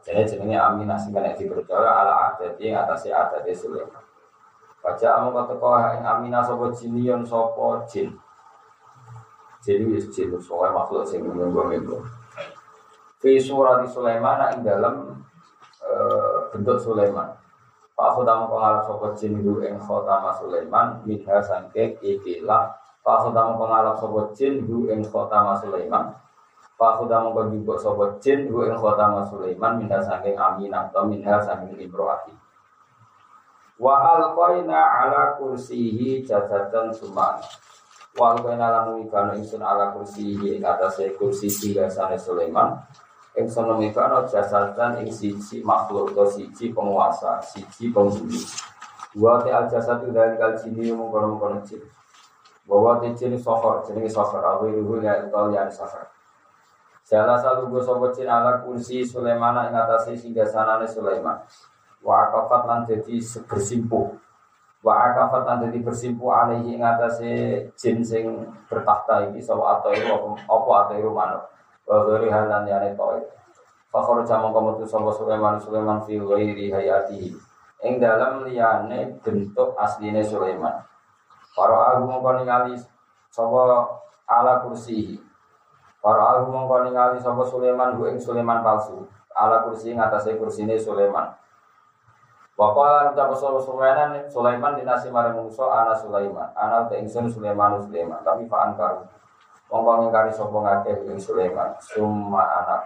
Jadi 0.06 0.38
jenenge 0.38 0.54
aminah 0.54 1.02
sing 1.02 1.18
kena 1.18 1.34
dipercaya 1.34 1.90
ala 1.90 2.14
adat 2.30 2.62
yang 2.62 2.86
atas 2.86 3.10
adat 3.10 3.42
Sulaiman. 3.58 4.06
Baca 4.86 5.08
amu 5.18 5.34
kata 5.34 5.54
kau 5.58 5.74
ing 5.98 6.06
aminah 6.06 6.46
sapa 6.46 6.70
jinion 6.78 7.26
sapa 7.26 7.82
jin. 7.90 8.14
Jadi 9.68 9.84
wis 9.92 10.08
jin. 10.16 10.32
Soal 10.40 10.72
makhluk 10.72 11.04
sing 11.04 11.28
menggo-menggo. 11.28 12.00
Fi 13.20 13.36
surat 13.36 13.84
Sulaiman 13.92 14.56
ing 14.56 14.64
dalam 14.64 15.20
uh, 15.84 16.48
bentuk 16.56 16.80
Sulaiman. 16.80 17.36
Pak 17.98 18.14
Khutama 18.16 18.48
pengalap 18.48 18.86
sopo 18.88 19.12
jin 19.18 19.42
hu 19.42 19.60
ing 19.66 19.76
khotama 19.82 20.30
Sulaiman 20.38 21.02
Minha 21.02 21.42
sangke 21.42 21.98
ikilah 21.98 22.70
Pak 23.02 23.18
Khutama 23.26 23.58
pengalap 23.58 23.98
sopo 24.00 24.32
jin 24.32 24.64
hu 24.64 24.88
ing 24.88 25.04
khotama 25.04 25.60
Sulaiman. 25.60 26.16
Pak 26.78 27.02
Khutama 27.02 27.36
penjubuk 27.36 27.76
sopo 27.76 28.16
jin 28.24 28.48
hu 28.48 28.64
ing 28.64 28.78
khotama 28.80 29.26
Sulaiman 29.28 29.82
Minha 29.82 30.00
sangke 30.00 30.32
aminah 30.32 30.88
atau 30.88 31.10
minha 31.10 31.42
sangke 31.44 31.76
imro'ati 31.76 32.32
Wa 33.82 34.16
alqaina 34.16 34.78
ala 35.04 35.36
kursihi 35.36 36.22
jajatan 36.24 36.94
suman 36.94 37.42
Wa 38.18 38.34
alqaina 38.34 38.74
lamu 38.74 39.06
ikanu 39.06 39.38
insun 39.38 39.62
ala 39.62 39.94
kursihi 39.94 40.58
Ing 40.58 40.66
atasnya 40.66 41.14
kursi 41.16 41.48
sane 41.48 42.18
Sulaiman 42.18 42.74
Ing 43.38 43.46
sono 43.46 43.78
mikano 43.78 44.26
jasatan 44.26 44.98
ing 45.06 45.14
siji 45.14 45.62
makhluk 45.62 46.10
atau 46.10 46.26
siji 46.26 46.74
penguasa, 46.74 47.38
siji 47.46 47.94
penghuni. 47.94 48.42
Wa 49.14 49.38
te 49.46 49.54
al 49.54 49.70
jasad 49.70 50.02
dari 50.10 50.34
kal 50.42 50.58
jini 50.58 50.90
mengkono 50.90 51.38
mengkono 51.38 51.62
jin. 51.62 51.86
Bahwa 52.66 52.98
te 52.98 53.14
jin 53.14 53.38
sohor, 53.38 53.86
jenenge 53.86 54.10
sohor, 54.10 54.42
aku 54.42 54.74
ibu 54.74 54.98
ya 55.06 55.30
tol 55.30 55.54
yang 55.54 55.70
sohor. 55.70 56.10
Salah 57.06 57.38
satu 57.38 57.70
gue 57.70 57.78
sobat 57.86 58.18
jin 58.18 58.26
ala 58.26 58.66
kursi 58.66 59.06
Sulaiman 59.06 59.70
ing 59.70 59.78
atase 59.78 60.18
singgah 60.18 60.50
sanane 60.50 60.90
Sulaiman. 60.90 61.38
Wa 62.02 62.26
akafat 62.26 62.66
lan 62.66 62.90
dadi 62.90 63.22
bersimpuh. 63.46 64.18
Wa 64.88 65.12
akafat 65.12 65.44
lan 65.44 65.68
dadi 65.68 65.84
bersimpuh 65.84 66.32
alaihi 66.32 66.80
ing 66.80 66.82
atase 66.88 67.60
jin 67.76 68.00
sing 68.00 68.24
bertakhta 68.72 69.28
iki 69.28 69.44
sawa 69.44 69.84
atau 69.84 69.92
apa 70.48 70.72
atau 70.88 71.12
manuk. 71.12 71.44
wa 71.88 72.04
ghairi 72.08 72.32
halan 72.32 72.64
yani 72.68 72.96
toy 72.96 73.20
Fakor 73.92 74.24
jamu 74.24 74.52
kamu 74.56 74.80
tuh 74.80 74.88
sama 74.88 75.12
Sulaiman 75.12 75.60
Sulaiman 75.60 76.00
fi 76.08 76.16
ghairi 76.16 76.72
hayati. 76.72 77.36
Ing 77.84 78.00
dalam 78.00 78.48
liyane 78.48 79.20
bentuk 79.20 79.76
asline 79.76 80.24
Sulaiman. 80.24 80.80
Para 81.52 82.00
aku 82.00 82.08
mongko 82.08 82.40
ningali 82.40 82.80
sapa 83.28 83.92
ala 84.24 84.64
kursi 84.64 85.20
para 86.00 86.40
aku 86.40 86.48
mongko 86.48 86.88
ningali 86.88 87.20
sapa 87.20 87.44
Sulaiman 87.44 88.00
ku 88.00 88.08
ing 88.08 88.24
Sulaiman 88.24 88.64
palsu. 88.64 89.04
Ala 89.36 89.68
kursi 89.68 89.92
ngatasé 89.92 90.40
kursine 90.40 90.80
Sulaiman 90.80 91.36
Wakala 92.58 93.14
ucap 93.14 93.30
sapa 93.38 93.62
Sulaiman 93.62 94.18
Sulaiman 94.26 94.74
dinasi 94.74 95.14
mare 95.14 95.30
mungso 95.30 95.70
ana 95.70 95.94
Sulaiman. 95.94 96.50
Ana 96.58 96.90
te 96.90 96.98
Sulaiman 97.06 97.78
Sulaiman. 97.78 98.26
Tapi 98.26 98.50
fa 98.50 98.66
ankaru 98.66 99.06
Mongko 99.70 99.92
ngingkari 100.02 100.34
sapa 100.34 100.58
ngakeh 100.58 101.06
ing 101.06 101.22
Sulaiman. 101.22 101.78
Summa 101.78 102.42
anak 102.66 102.82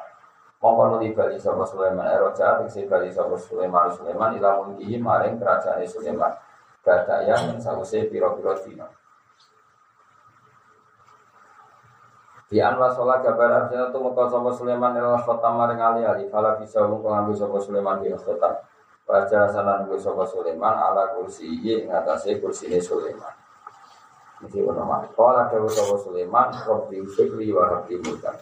Mongko 0.60 1.00
nuli 1.00 1.16
bali 1.16 1.40
sapa 1.40 1.63
Sulaiman. 1.63 2.04
Eroja 2.04 2.60
tegese 2.60 2.84
bali 2.84 3.08
sapa 3.16 3.32
Sulaiman 3.40 3.88
Sulaiman 3.96 4.36
ila 4.36 4.60
mulkihi 4.60 5.00
maring 5.00 5.40
kerajaan 5.40 5.88
Sulaiman. 5.88 6.36
Gada 6.84 7.24
yang 7.24 7.56
sause 7.62 8.10
piro-piro 8.10 8.58
dino 8.66 8.90
Di 12.50 12.58
anwa 12.58 12.90
sholat 12.90 13.22
kabar 13.22 13.54
arjana 13.54 13.94
tu 13.94 14.01
muka 14.04 14.28
Sulaiman 14.28 14.98
ila 14.98 15.16
khotam 15.22 15.62
maring 15.62 15.80
ali 15.80 16.01
ali 16.04 16.25
Fala 16.28 16.60
bisa 16.60 16.84
muka 16.84 17.08
ngambil 17.08 17.38
sapa 17.40 17.58
Sulaiman 17.62 18.01
di 18.04 18.12
khotam 18.12 18.58
Baca 19.08 19.50
sanan 19.50 19.86
ngambil 19.86 20.00
sapa 20.00 20.24
Sulaiman 20.24 20.75
ala 20.77 21.17
kursi 21.17 21.50
ini 21.50 21.89
ngatasi 21.89 22.39
kursi 22.39 22.72
ini 22.72 22.79
Sulaiman 22.79 23.41
ono 24.50 24.84
mah. 24.86 25.05
Kala 25.13 25.50
dawu 25.50 25.70
sapa 25.70 26.01
Sulaiman, 26.01 26.50
Rabbi 26.50 26.98
fikri 27.05 27.53
wa 27.53 27.70
rabbi 27.70 27.96
mulkan. 28.01 28.34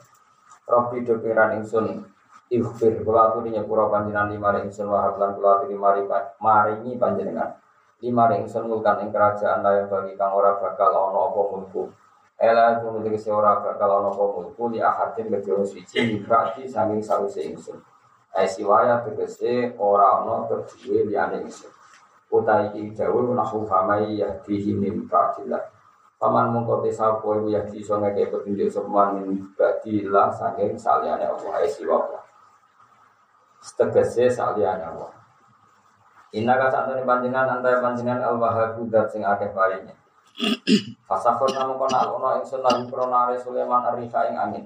Rabbi 0.70 1.04
do 1.04 1.20
piran 1.20 1.60
ingsun 1.60 2.06
ikhfir 2.48 3.04
kula 3.04 3.34
aturi 3.34 3.51
nyepura 3.51 3.89
panjenengan 3.92 4.32
lima 4.32 4.50
ingsun 4.63 4.88
wa 4.88 5.04
hablan 5.04 5.36
kula 5.36 5.60
aturi 5.60 5.75
mari 5.75 6.04
maringi 6.39 6.96
panjenengan. 6.96 7.60
Lima 8.00 8.32
ingsun 8.32 8.70
mulkan 8.70 9.04
ing 9.04 9.10
kerajaan 9.12 9.60
layak 9.60 9.92
bagi 9.92 10.16
kang 10.16 10.32
ora 10.32 10.56
bakal 10.56 10.94
ana 10.94 11.20
apa 11.28 11.42
mulku. 11.51 11.92
Ela 12.39 12.80
itu 12.80 12.88
menjadi 12.88 13.20
seorang 13.20 13.60
bakal 13.60 13.89
ana 14.00 14.10
apa 14.13 14.24
mulku 14.24 14.63
li 14.72 14.80
ahadin 14.80 15.28
kedua 15.28 15.68
suci 15.68 16.24
berarti 16.24 16.63
saking 16.63 17.04
sawise 17.04 17.44
ingsun. 17.44 17.75
Ai 18.36 18.46
siwaya 18.46 19.02
tegese 19.02 19.74
ora 19.82 20.22
ana 20.22 20.46
kedua 20.46 21.02
liyane 21.06 21.42
ingsun. 21.46 21.72
Utai 22.30 22.70
iki 22.70 22.94
dawuh 22.94 23.34
nahu 23.34 23.66
famai 23.66 24.22
yahdihi 24.22 24.78
min 24.78 25.10
ba'dillah. 25.10 25.66
Paman 26.20 26.52
mongko 26.52 26.84
te 26.84 26.92
sapa 26.92 27.24
iku 27.24 27.48
ya 27.48 27.64
iso 27.72 27.96
ngeke 27.96 28.28
petunjuk 28.28 28.68
sepan 28.68 29.24
min 29.24 29.56
badillah 29.56 30.30
saking 30.36 30.76
saliyane 30.76 31.26
Allah 31.26 31.52
ai 31.58 31.66
siwa 31.72 31.96
Allah. 31.96 32.24
Setegese 33.64 34.28
saliyane 34.30 34.84
Allah. 34.84 35.16
Inna 36.36 36.60
ka 36.62 36.70
santune 36.70 37.02
panjenengan 37.02 37.58
antara 37.58 37.82
panjenengan 37.82 38.22
al 38.22 38.38
wahhab 38.38 38.78
dat 38.94 39.10
sing 39.10 39.26
akeh 39.26 39.50
paringe. 39.50 39.96
Fasafur 41.10 41.50
namu 41.56 41.82
kono 41.82 42.22
ono 42.22 42.30
ingsun 42.44 42.62
lan 42.62 42.86
pronare 42.86 43.40
Sulaiman 43.42 43.82
arifa 43.90 44.30
ing 44.30 44.38
angin. 44.38 44.66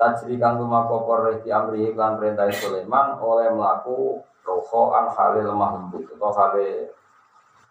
Tajri 0.00 0.40
kang 0.40 0.56
lumaku 0.56 1.04
di 1.44 1.52
amri 1.52 1.92
lan 1.92 2.16
perintah 2.16 2.48
Sulaiman 2.48 3.20
oleh 3.20 3.52
melaku 3.52 4.16
roho 4.48 4.96
an 4.96 5.12
halil 5.12 5.52
mahmud 5.52 6.08
atau 6.16 6.32
halil 6.32 6.88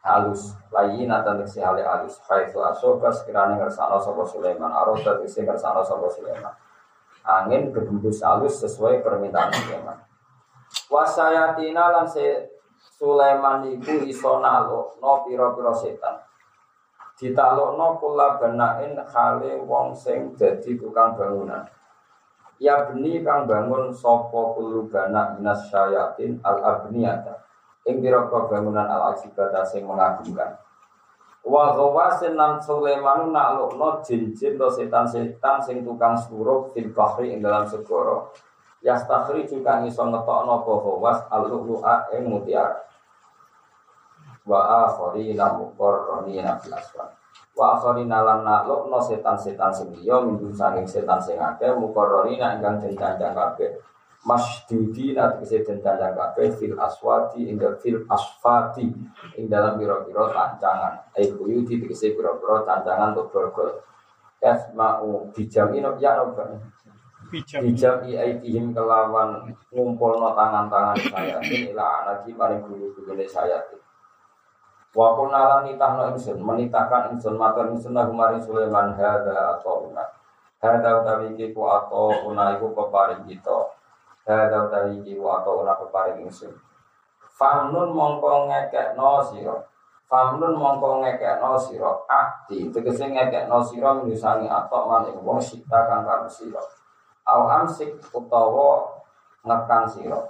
halus. 0.05 0.53
Lain 0.69 1.09
atau 1.09 1.41
si 1.49 1.57
hale 1.57 1.81
halus. 1.81 2.21
Haitsu 2.29 2.61
asoba 2.61 3.09
sekiranya 3.09 3.57
ngersano 3.57 3.97
sopo 3.97 4.29
Sulaiman. 4.29 4.69
Aroda 4.69 5.17
isi 5.25 5.41
ngersano 5.41 5.81
sopo 5.81 6.05
Sulaiman. 6.05 6.53
Angin 7.25 7.73
berhembus 7.73 8.21
halus 8.21 8.61
sesuai 8.61 9.01
permintaan 9.01 9.49
Sulaiman. 9.49 9.97
Wasayatina 10.85 11.89
lan 11.89 12.05
se 12.05 12.45
Sulaiman 12.77 13.65
iku 13.73 14.05
iso 14.05 14.37
nalo 14.37 15.01
no 15.01 15.25
piro 15.25 15.57
piro 15.57 15.73
setan. 15.73 16.21
Ditalokno 17.17 17.97
kula 17.97 18.37
benain 18.37 19.01
hale 19.01 19.57
wong 19.65 19.97
sing 19.97 20.37
jadi 20.37 20.77
tukang 20.77 21.17
bangunan 21.17 21.65
ya 22.59 22.91
beni 22.91 23.23
kang 23.23 23.47
bangun 23.47 23.95
sopo 23.95 24.53
kulu 24.59 24.91
bana 24.91 25.39
minas 25.39 25.71
syayatin 25.71 26.43
al 26.43 26.59
abniyata 26.59 27.39
ing 27.87 28.03
pira-pira 28.03 28.45
bangunan 28.51 28.85
al 28.85 29.15
ajibadah 29.15 29.63
sing 29.63 29.87
mengagumkan. 29.87 30.59
Wa 31.39 31.71
ghawasin 31.71 32.35
nan 32.35 32.59
Sulaiman 32.59 33.31
naklukno 33.31 34.03
jin-jin 34.03 34.59
do 34.59 34.67
setan-setan 34.67 35.63
sing 35.63 35.87
tukang 35.87 36.19
suruh 36.19 36.67
fil 36.75 36.91
bahri 36.91 37.31
ing 37.31 37.39
dalam 37.39 37.63
segara. 37.63 38.27
Yastakhri 38.83 39.47
juga 39.47 39.83
iso 39.83 40.03
ngetokno 40.03 40.63
apa 40.63 40.73
ghawas 40.83 41.19
al-lu'a 41.31 41.95
ing 42.15 42.27
mutiara. 42.27 42.83
Wa 44.43 44.87
akharina 44.87 45.55
muqarranina 45.55 46.59
fil 46.59 46.75
asfar. 46.75 47.18
Wa 47.59 47.75
akharina 47.75 48.23
lan 48.23 48.47
naklukno 48.47 49.03
setan-setan 49.03 49.67
sing 49.75 49.91
liya 49.91 50.23
minggu 50.23 50.47
saking 50.55 50.87
setan 50.87 51.19
sing 51.19 51.35
akeh 51.35 51.75
muqarranina 51.75 52.55
ingkang 52.55 52.79
den 52.79 52.95
kabeh. 52.95 53.83
Masdudi 54.23 55.11
nanti 55.11 55.43
kese 55.43 55.67
den 55.67 55.83
candang 55.83 56.15
kabeh 56.15 56.55
fil 56.55 56.79
aswati 56.79 57.51
ing 57.51 57.59
fil 57.83 58.07
asfati 58.07 58.87
ing 59.35 59.51
dalam 59.51 59.75
biro-biro 59.75 60.31
tancangan. 60.31 61.11
Ai 61.11 61.35
buyuti 61.35 61.83
kese 61.83 62.15
biro-biro 62.15 62.63
tancangan 62.63 63.11
untuk 63.11 63.27
borgol. 63.35 63.75
Mau 64.71 65.27
bijam 65.35 65.75
ino 65.75 65.99
ya 65.99 66.15
no 66.15 66.31
bijam 67.27 68.07
i 68.07 68.15
aitihim 68.15 68.71
kelawan 68.71 69.51
ngumpul 69.75 70.15
no 70.15 70.31
tangan-tangan 70.31 70.95
saya. 71.11 71.43
Inilah 71.43 72.07
anaki 72.07 72.31
paling 72.39 72.63
guru-guru 72.63 73.19
saya 73.27 73.59
Wa 74.89 75.13
kunna 75.13 75.41
lan 75.45 75.61
nitahno 75.69 76.09
ingsun 76.13 76.41
menitahkan 76.41 77.13
ingsun 77.13 77.37
matur 77.37 77.69
ingsun 77.69 77.93
lagu 77.93 78.09
maring 78.09 78.41
Sulaiman 78.41 78.97
hada 78.97 79.57
atau 79.57 79.85
una 79.85 80.01
hada 80.57 81.05
utawi 81.05 81.37
iki 81.37 81.53
ku 81.53 81.61
atau 81.69 82.09
una 82.25 82.57
iku 82.57 82.73
peparing 82.73 83.21
kita 83.29 83.79
Hadza 84.29 84.69
utawi 84.69 85.01
iki 85.01 85.17
wa 85.17 85.41
atau 85.41 85.65
ora 85.65 85.73
peparing 85.73 86.21
ingsun. 86.21 86.53
Famnun 87.33 87.97
mongko 87.97 88.45
ngekekno 88.45 89.25
sira. 89.25 89.57
Famnun 90.05 90.53
mongko 90.53 91.01
ngekekno 91.01 91.57
sira. 91.57 91.89
Akti 92.05 92.69
tegese 92.69 93.09
ngekekno 93.09 93.57
sira 93.65 93.97
misangi 93.97 94.45
atok 94.45 94.85
maning 94.85 95.17
wong 95.25 95.41
sita 95.41 95.89
kang 95.89 96.05
karo 96.05 96.29
sira. 96.29 96.61
Au 97.25 97.49
utawa 98.13 99.01
ngekang 99.41 99.89
sira. 99.89 100.21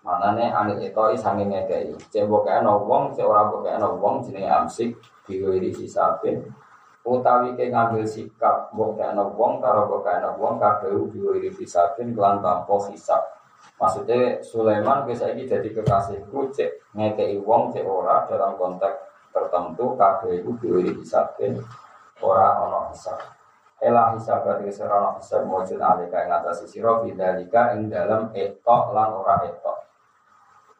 Manane 0.00 0.48
anil 0.48 0.80
itu 0.80 1.16
sange 1.20 1.44
ngekei. 1.44 1.92
Cek 2.08 2.24
bokekno 2.24 2.88
wong, 2.88 3.12
cek 3.12 3.26
ora 3.28 3.52
bokekno 3.52 4.00
wong 4.00 4.24
jenenge 4.24 4.48
amsik 4.48 4.96
diwiri 5.28 5.76
hisabin. 5.76 6.40
Utawi 7.04 7.52
ke 7.52 7.68
ngambil 7.68 8.08
sikap 8.08 8.72
bokekno 8.72 9.36
wong 9.36 9.60
karo 9.60 9.84
bokekno 9.92 10.40
wong 10.40 10.56
kabeh 10.56 10.96
diwiri 11.12 11.52
hisabin 11.52 12.16
kelan 12.16 12.40
tanpa 12.40 12.80
hisab. 12.88 13.20
Maksudnya 13.76 14.40
Sulaiman 14.40 15.04
bisa 15.04 15.28
ini 15.32 15.44
jadi 15.44 15.68
kekasihku 15.68 16.48
cek 16.48 16.96
ngekei 16.96 17.36
wong 17.44 17.68
cek 17.68 17.84
ora 17.84 18.24
dalam 18.24 18.56
konteks 18.56 19.04
tertentu 19.36 20.00
kabeh 20.00 20.40
itu 20.40 20.56
diwiri 20.64 20.96
hisabin 20.96 21.60
ora 22.24 22.56
ono 22.64 22.88
hisab. 22.88 23.20
Elah 23.80 24.16
hisab 24.16 24.48
berarti 24.48 24.72
serana 24.72 25.16
hisab 25.20 25.44
mujud 25.44 25.80
alika 25.80 26.24
ing 26.24 26.32
atas 26.32 26.64
sira 26.68 27.04
bidalika 27.04 27.76
ing 27.76 27.92
dalam 27.92 28.32
etok 28.32 28.92
lan 28.96 29.12
ora 29.12 29.44
etok. 29.44 29.89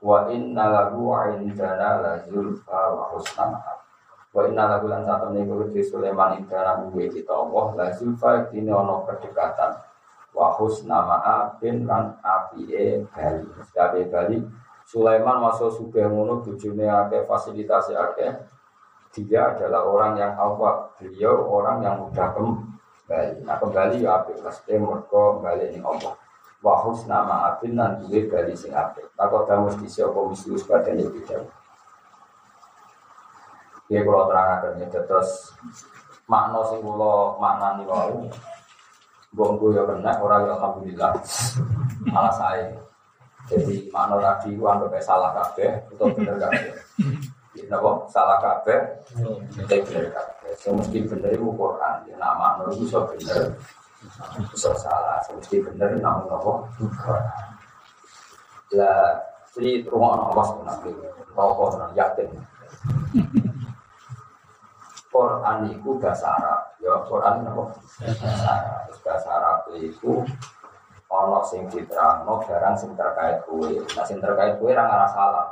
Wa 0.01 0.33
inna 0.33 0.65
lahu 0.73 1.13
indana 1.37 2.01
la 2.01 2.13
zulfa 2.25 2.81
wa 2.97 3.13
husna. 3.13 3.61
Wa 4.33 4.49
inna 4.49 4.65
lahu 4.77 4.89
lan 4.89 5.05
niku 5.37 5.69
di 5.69 5.85
Sulaiman 5.85 6.41
indana 6.41 6.81
munggu 6.81 7.13
kita 7.13 7.37
Allah 7.37 7.67
la 7.77 7.87
zulfa 7.93 8.49
dine 8.49 8.73
ono 8.73 9.05
kedekatan. 9.05 9.77
Wa 10.33 10.57
husna 10.57 11.05
ma'abin 11.05 11.85
lan 11.85 12.17
apike 12.25 13.05
bali. 13.13 13.45
Sekabe 13.61 14.09
bali 14.09 14.41
Sulaiman 14.91 15.39
masuk 15.39 15.71
sugih 15.71 16.09
ngono 16.11 16.43
bojone 16.43 16.89
akeh 16.89 17.23
fasilitas 17.29 17.95
akeh. 17.95 18.35
Dia 19.11 19.55
adalah 19.55 19.91
orang 19.91 20.23
yang 20.23 20.39
awak, 20.39 20.95
beliau 20.99 21.43
orang 21.51 21.83
yang 21.83 21.99
mudah 21.99 22.31
kembali. 22.31 23.43
Nah 23.43 23.59
kembali 23.59 24.07
ya 24.07 24.23
apik, 24.23 24.39
pasti 24.39 24.79
mereka 24.79 25.35
kembali 25.35 25.75
ini 25.75 25.83
Allah. 25.83 26.15
Wa 26.61 26.85
husna 26.85 27.25
ma'abin 27.25 27.73
lan 27.73 28.05
duwe 28.05 28.29
bali 28.29 28.53
sing 28.53 28.77
apik. 28.77 29.09
Takut 29.17 29.49
damus 29.49 29.81
di 29.81 29.89
sapa 29.89 30.21
mislu 30.29 30.61
sebadan 30.61 31.01
iki 31.01 31.25
dawuh. 31.25 31.49
Ya 33.91 34.07
kalau 34.07 34.29
terangkan 34.31 34.79
ya 34.79 34.87
terus 34.87 35.51
makna 36.31 36.63
sing 36.69 36.79
kula 36.79 37.41
maknani 37.43 37.83
wau 37.91 38.31
Bongku 39.31 39.71
ya 39.71 39.87
kena, 39.87 40.19
orang 40.19 40.43
ya 40.43 40.59
alhamdulillah. 40.59 41.13
Malah 42.11 42.35
saya 42.35 42.67
Jadi 43.47 43.87
makna 43.95 44.19
tadi 44.19 44.55
itu 44.55 44.63
anggap 44.63 44.95
salah 45.03 45.31
kabeh 45.35 45.71
Atau 45.95 46.11
bener 46.15 46.35
kabeh. 46.39 46.75
Kenapa? 47.55 47.91
Salah 48.11 48.39
kabeh? 48.43 48.79
Itu 49.15 49.75
bener 49.87 50.11
kabeh. 50.11 50.51
Semesti 50.59 50.99
bener 51.07 51.31
itu 51.35 51.47
Quran. 51.47 51.97
Ya, 52.11 52.15
Nah 52.19 52.35
makna 52.35 52.75
itu 52.75 52.87
bisa 52.87 52.99
bener 53.07 53.55
Bisa 54.53 54.73
salah 54.77 55.21
Semesti 55.25 55.61
bener 55.61 56.01
namun 56.01 56.29
apa? 56.29 56.53
Lah 58.77 59.21
Jadi 59.51 59.85
rumah 59.91 60.31
Allah 60.31 60.45
sebenarnya 60.47 61.11
Kau 61.35 61.69
yakin 61.93 62.29
Quran 65.11 65.67
itu 65.67 65.91
bahasa 65.99 66.31
Arab, 66.39 66.61
ya 66.79 66.95
Quran 67.03 67.43
itu 67.43 67.65
bahasa 67.99 68.47
Arab. 68.47 68.83
Bahasa 69.03 69.29
Arab 69.35 69.59
itu 69.75 70.23
ono 71.11 71.43
sing 71.43 71.67
diterangno 71.67 72.39
barang 72.47 72.77
sing 72.79 72.95
terkait 72.95 73.43
kue. 73.43 73.83
Nah 73.99 74.05
sing 74.07 74.23
terkait 74.23 74.55
kue 74.63 74.71
ra 74.71 74.87
ngarah 74.87 75.11
salah. 75.11 75.47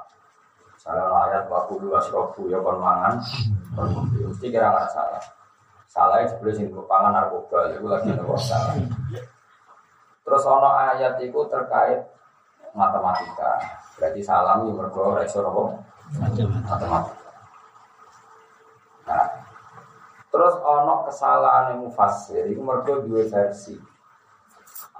Salah 0.79 1.27
ayat 1.27 1.51
wa 1.51 1.67
kudu 1.67 1.91
wasrobu 1.91 2.47
ya 2.47 2.63
kon 2.63 2.79
mangan. 2.79 3.19
Mesti 4.15 4.47
kira 4.47 4.71
ngarah 4.71 4.91
salah. 4.95 5.23
Salah 5.89 6.21
itu 6.21 6.37
sebelum 6.37 6.55
sing 6.55 6.67
pangan 6.85 7.17
narkoba, 7.17 7.73
itu 7.73 7.89
lagi 7.89 8.13
nopo 8.13 8.37
salah. 8.37 8.77
Terus 10.23 10.43
ono 10.45 10.69
ayat 10.69 11.17
itu 11.25 11.41
terkait 11.49 12.05
matematika. 12.77 13.57
Berarti 13.97 14.21
salam 14.21 14.69
yang 14.69 14.77
mergo 14.77 15.17
iso 15.25 15.41
nopo 15.41 15.73
matematika. 16.69 17.33
Nah, 19.09 19.49
Terus 20.29 20.55
ono 20.61 21.09
kesalahan 21.09 21.73
yang 21.73 21.89
mufasir, 21.89 22.45
itu 22.53 22.61
mereka 22.61 23.01
dua 23.01 23.25
versi. 23.25 23.81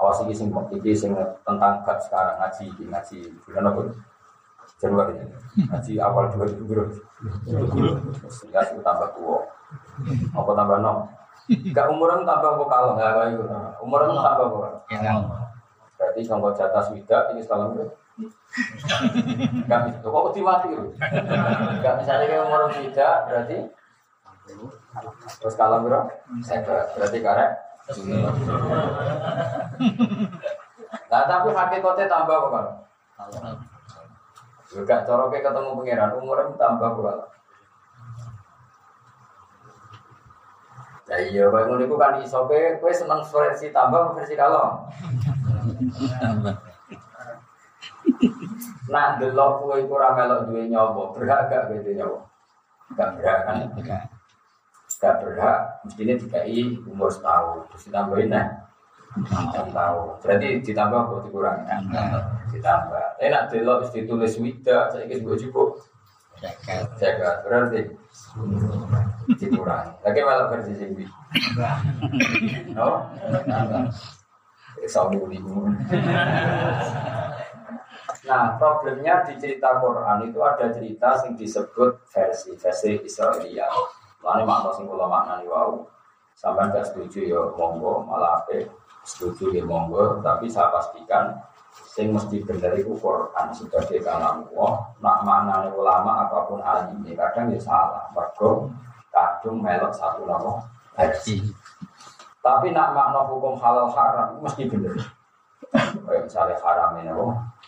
Awas 0.01 0.25
ini 0.25 0.33
sing 0.33 0.49
iki 0.73 0.95
sing 0.97 1.13
tentang 1.45 1.85
gak 1.85 2.01
sekarang 2.07 2.39
ngaji 2.41 2.65
ngaji 2.87 3.19
bulan 3.45 3.69
apa? 3.69 3.83
Januari 4.79 5.15
ngaji 5.59 5.93
awal 5.99 6.31
dua 6.31 6.47
ribu 6.47 6.63
bro. 6.71 6.85
Sehingga 8.31 8.63
sih 8.63 8.79
tambah 8.79 9.11
tua. 9.19 9.43
Apa 10.33 10.51
tambah 10.55 10.79
nom? 10.79 11.11
Gak 11.75 11.91
umuran 11.91 12.23
tambah 12.23 12.55
apa 12.55 12.65
kalau 12.71 12.91
nggak 12.95 13.11
kayak. 13.11 13.79
Umuran 13.83 14.15
tambah 14.15 14.33
apa? 14.39 14.47
Berarti 15.99 16.21
contoh 16.31 16.55
jatah 16.55 16.83
swida 16.87 17.35
ini 17.35 17.43
salam 17.43 17.75
bro. 17.75 17.91
Gak 19.67 19.81
bisa. 19.91 19.99
Kok 20.07 20.27
uti 20.31 20.41
mati 20.47 20.71
bro? 20.71 20.95
Gak 21.83 21.95
misalnya 21.99 22.25
kayak 22.31 22.47
umuran 22.47 22.71
swida 22.71 23.09
berarti 23.27 23.59
Terus 25.43 25.55
kalau 25.61 25.85
bro, 25.85 26.09
saya 26.41 26.65
berarti 26.65 27.19
karet. 27.21 27.53
Nah 31.09 31.23
tapi 31.29 31.49
hakikatnya 31.53 32.07
tambah 32.09 32.37
apa 32.37 32.49
kan? 32.49 32.67
Juga 34.69 35.01
coroknya 35.09 35.41
ketemu 35.41 35.71
pangeran 35.81 36.13
umurnya 36.21 36.53
tambah 36.61 36.93
apa 36.93 37.39
Ya 41.09 41.17
iya, 41.25 41.49
baik 41.49 41.73
ngono 41.73 41.97
kan 41.97 42.21
iso 42.21 42.45
kowe 42.45 42.77
kowe 42.85 42.93
seneng 42.93 43.25
versi 43.25 43.73
tambah 43.73 44.13
versi 44.13 44.37
kalau. 44.37 44.85
Nah, 48.93 49.17
delok 49.17 49.65
kowe 49.65 49.81
iku 49.81 49.97
ora 49.97 50.13
melok 50.13 50.53
duwe 50.53 50.69
nyawa, 50.69 51.17
berhak 51.17 51.49
gak 51.49 51.73
kowe 51.73 51.81
nyawa? 51.81 52.21
Gak 52.93 53.09
berhak 53.17 53.41
kan? 53.49 53.57
Gak 55.01 55.15
berhak, 55.25 55.81
mestinya 55.89 56.15
dikai 56.21 56.77
umur 56.85 57.09
setahun, 57.09 57.65
terus 57.73 57.89
ditambahin 57.89 58.29
nah 58.29 58.47
enam 59.17 59.69
tahun. 59.73 60.09
Berarti 60.21 60.49
ditambah 60.63 61.01
kok 61.09 61.21
dikurangi? 61.27 61.65
Ditambah. 62.55 63.07
Enak 63.19 63.43
delok 63.51 63.77
wis 63.87 63.91
ditulis 63.95 64.35
wida, 64.39 64.93
saya 64.93 65.05
kira 65.09 65.35
cukup. 65.35 65.81
Jaga, 67.01 67.43
berarti 67.43 67.81
dikurangi. 69.41 69.93
Lagi 70.05 70.21
malah 70.23 70.47
versi 70.53 70.73
singgi. 70.77 71.05
No? 72.77 73.09
Saudi 74.87 75.19
Nah, 78.29 78.61
problemnya 78.61 79.25
di 79.25 79.41
cerita 79.41 79.81
Quran 79.81 80.29
itu 80.29 80.39
ada 80.45 80.69
cerita 80.69 81.17
yang 81.25 81.33
disebut 81.33 81.91
versi 82.13 82.53
versi 82.61 83.01
Israelia. 83.01 83.69
Lalu 84.21 84.43
makna 84.45 84.71
sing 84.77 84.85
kula 84.85 85.09
maknani 85.09 85.49
wau. 85.49 85.89
Sampai 86.39 86.71
gak 86.71 86.87
setuju 86.93 87.35
ya 87.35 87.43
monggo, 87.59 88.07
malah 88.07 88.47
ape 88.47 88.71
setuju 89.09 89.57
ya 89.57 89.65
monggo, 89.65 90.21
tapi 90.21 90.53
saya 90.53 90.69
pastikan 90.69 91.41
sing 91.89 92.13
mesti 92.13 92.45
bener 92.45 92.77
itu 92.77 92.93
Quran 93.01 93.49
sebagai 93.57 94.05
kalam 94.05 94.45
Allah. 94.53 94.73
Nak 95.01 95.19
maknani 95.25 95.69
ulama 95.73 96.29
apa 96.29 96.45
pun 96.45 96.61
alim 96.61 97.01
kadang 97.17 97.49
ya 97.49 97.59
salah. 97.59 98.13
Mergo 98.13 98.69
kadung 99.09 99.65
melok 99.65 99.97
satu 99.97 100.29
nama 100.29 100.61
versi. 100.93 101.41
Tapi 102.45 102.71
nak 102.77 102.93
makna 102.93 103.25
hukum 103.25 103.57
halal 103.57 103.89
haram 103.91 104.39
mesti 104.45 104.69
bener. 104.69 104.95
Kayak 105.75 106.23
misalnya 106.29 106.57
haram 106.61 106.97
ini? 107.01 107.13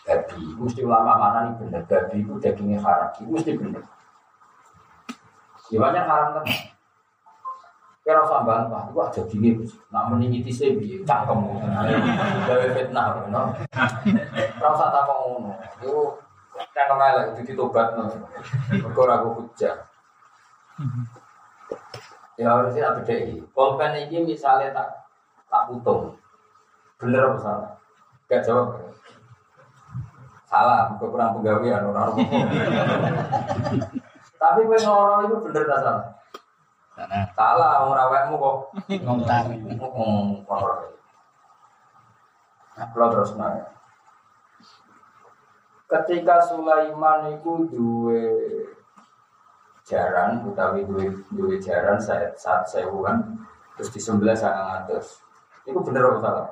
Babi, 0.01 0.41
mesti 0.57 0.81
ulama 0.81 1.13
mana 1.17 1.39
nih 1.45 1.53
bener. 1.61 1.81
Babi 1.85 2.25
itu 2.25 2.33
dagingnya 2.41 2.81
haram, 2.81 3.09
mesti 3.13 3.51
bener. 3.53 3.83
Gimana 5.69 6.03
haram 6.03 6.29
kan? 6.41 6.45
Kira 8.01 8.25
usah 8.25 8.41
bantah, 8.41 8.89
wah 8.97 9.13
dagingnya 9.13 9.61
nak 9.93 10.09
meninggi 10.09 10.41
tise 10.41 10.73
bi, 10.73 11.05
cangkem, 11.05 11.37
gawe 12.49 12.65
fitnah, 12.73 13.29
no. 13.29 13.53
Rasa 14.57 14.85
tak 14.89 15.05
ngono, 15.05 15.53
itu 15.77 16.17
cangkem 16.73 16.97
elek 16.97 17.25
itu 17.37 17.53
ditobat, 17.53 17.93
no. 17.93 18.09
Mereka 18.73 19.01
ragu 19.05 19.37
hujah. 19.37 19.85
Ya 22.41 22.57
harusnya 22.57 22.89
tak 22.89 23.05
beda 23.05 23.15
ini. 23.21 23.45
Ini 23.45 24.17
misalnya 24.25 24.73
tak 24.73 25.05
tak 25.45 25.69
putung, 25.69 26.17
bener 26.97 27.29
apa 27.29 27.37
salah? 27.37 27.71
Gak 28.25 28.41
jawab. 28.41 28.81
Salah, 30.49 30.89
kurang 30.97 31.37
penggawean 31.37 31.85
orang 31.85 32.17
Tapi 34.41 34.59
gue 34.65 34.79
ngorong 34.83 35.21
itu 35.29 35.37
bener 35.45 35.63
tak 35.69 35.79
salah? 35.85 36.20
Salah, 37.33 37.87
orang 37.87 38.05
awakmu 38.09 38.35
kok 38.37 38.55
Ngomong 39.05 39.25
ngomong. 39.79 40.25
Nah, 42.77 42.87
kalau 42.93 43.07
terus 43.13 43.33
nanya. 43.35 43.71
ketika 45.91 46.39
Sulaiman 46.47 47.35
itu 47.35 47.67
duwe 47.67 48.23
jaran 49.83 50.47
utawi 50.47 50.87
duwe 50.87 51.11
duwe 51.35 51.59
jaran 51.59 51.99
saat 51.99 52.39
saat 52.39 52.63
sewuan 52.63 53.43
terus 53.75 53.91
di 53.91 53.99
sebelah 53.99 54.31
sangat 54.31 54.87
atas 54.87 55.19
itu 55.67 55.75
bener 55.83 56.07
apa 56.07 56.19
salah 56.23 56.49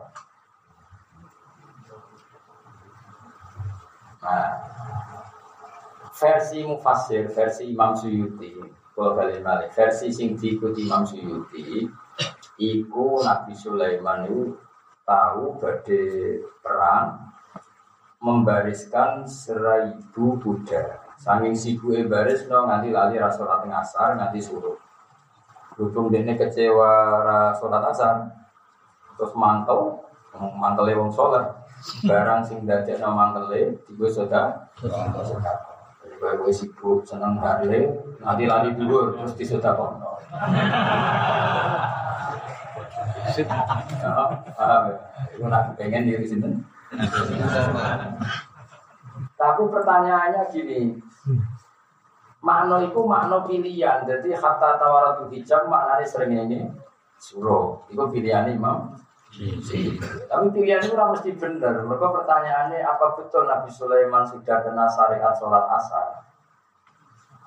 nah 4.19 4.49
versi 6.19 6.59
mufasir 6.67 7.31
versi 7.31 7.71
Imam 7.71 7.95
Suyuti 7.95 8.59
kalau 8.99 9.15
kalian 9.15 9.47
balik 9.47 9.71
versi 9.71 10.11
sing 10.11 10.35
diikuti 10.35 10.83
Imam 10.83 11.07
Suyuti 11.07 11.87
iku 12.59 13.23
Nabi 13.23 13.55
Sulaiman 13.55 14.27
itu 14.27 14.59
tahu 15.07 15.55
badai 15.55 16.43
perang 16.59 17.31
membariskan 18.19 19.23
seribu 19.23 20.35
Buddha. 20.35 20.99
Saking 21.15 21.55
sibuk 21.55 21.95
baris 22.11 22.43
no 22.51 22.67
nganti 22.67 22.91
lali 22.91 23.15
rasulat 23.15 23.63
asar 23.71 24.19
nganti 24.19 24.43
suruh. 24.43 24.75
Berhubung 25.79 26.11
dene 26.11 26.35
kecewa 26.35 27.23
rasulat 27.23 27.95
asar, 27.95 28.27
terus 29.15 29.31
mantel, 29.31 30.03
mantel 30.35 30.91
wong 30.99 31.11
sholat, 31.15 31.55
barang 32.03 32.43
sing 32.43 32.67
dadek 32.67 32.99
no 32.99 33.15
mantele, 33.15 33.79
tiga 33.87 34.07
soda, 34.11 34.43
Gue 36.37 36.53
sibuk 36.53 37.01
seneng 37.07 37.41
hari, 37.41 37.89
nanti 38.21 38.43
lali 38.45 38.75
dulu 38.77 39.17
terus 39.17 39.33
disudah 39.33 39.73
ya? 39.73 40.13
Itu 45.33 45.45
pengen 45.77 46.05
diri 46.05 46.25
sini. 46.27 46.49
Tapi 49.39 49.61
pertanyaannya 49.71 50.43
gini, 50.51 50.99
makna 52.43 52.83
itu 52.83 52.99
makna 53.07 53.47
pilihan. 53.47 54.03
Jadi 54.03 54.35
kata 54.35 54.75
tawaratu 54.75 55.31
hijab 55.31 55.71
maknanya 55.71 56.05
sering 56.05 56.35
ini 56.35 56.67
suruh. 57.15 57.79
Itu 57.87 58.03
pilihan 58.11 58.51
imam. 58.51 58.99
Tapi 59.39 60.45
pilihan 60.51 60.83
itu 60.83 60.95
mesti 60.99 61.31
benar. 61.39 61.87
Mereka 61.87 62.07
pertanyaannya 62.11 62.83
apa 62.83 63.15
betul 63.15 63.47
Nabi 63.47 63.71
Sulaiman 63.71 64.27
sudah 64.27 64.59
kena 64.67 64.83
syariat 64.91 65.31
sholat 65.39 65.63
asar? 65.79 66.27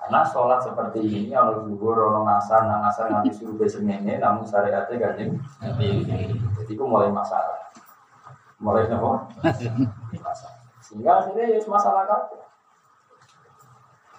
Karena 0.01 0.19
sholat 0.25 0.59
seperti 0.59 0.99
ini, 0.99 1.31
kalau 1.31 1.63
zuhur, 1.63 2.11
ono 2.11 2.27
ngasar, 2.27 2.67
nang 2.67 2.83
ngasar 2.83 3.07
nanti 3.07 3.31
suruh 3.31 3.55
ini, 3.55 4.19
namun 4.19 4.43
syariatnya 4.43 4.99
ganjil. 4.99 5.39
Jadi 5.63 6.73
itu 6.75 6.83
mulai 6.83 7.07
masalah. 7.07 7.71
Mulai 8.59 8.89
masalah. 8.91 10.59
Sehingga 10.83 11.23
akhirnya 11.23 11.55
ya 11.55 11.59
masalah 11.63 12.03
kabeh. 12.03 12.43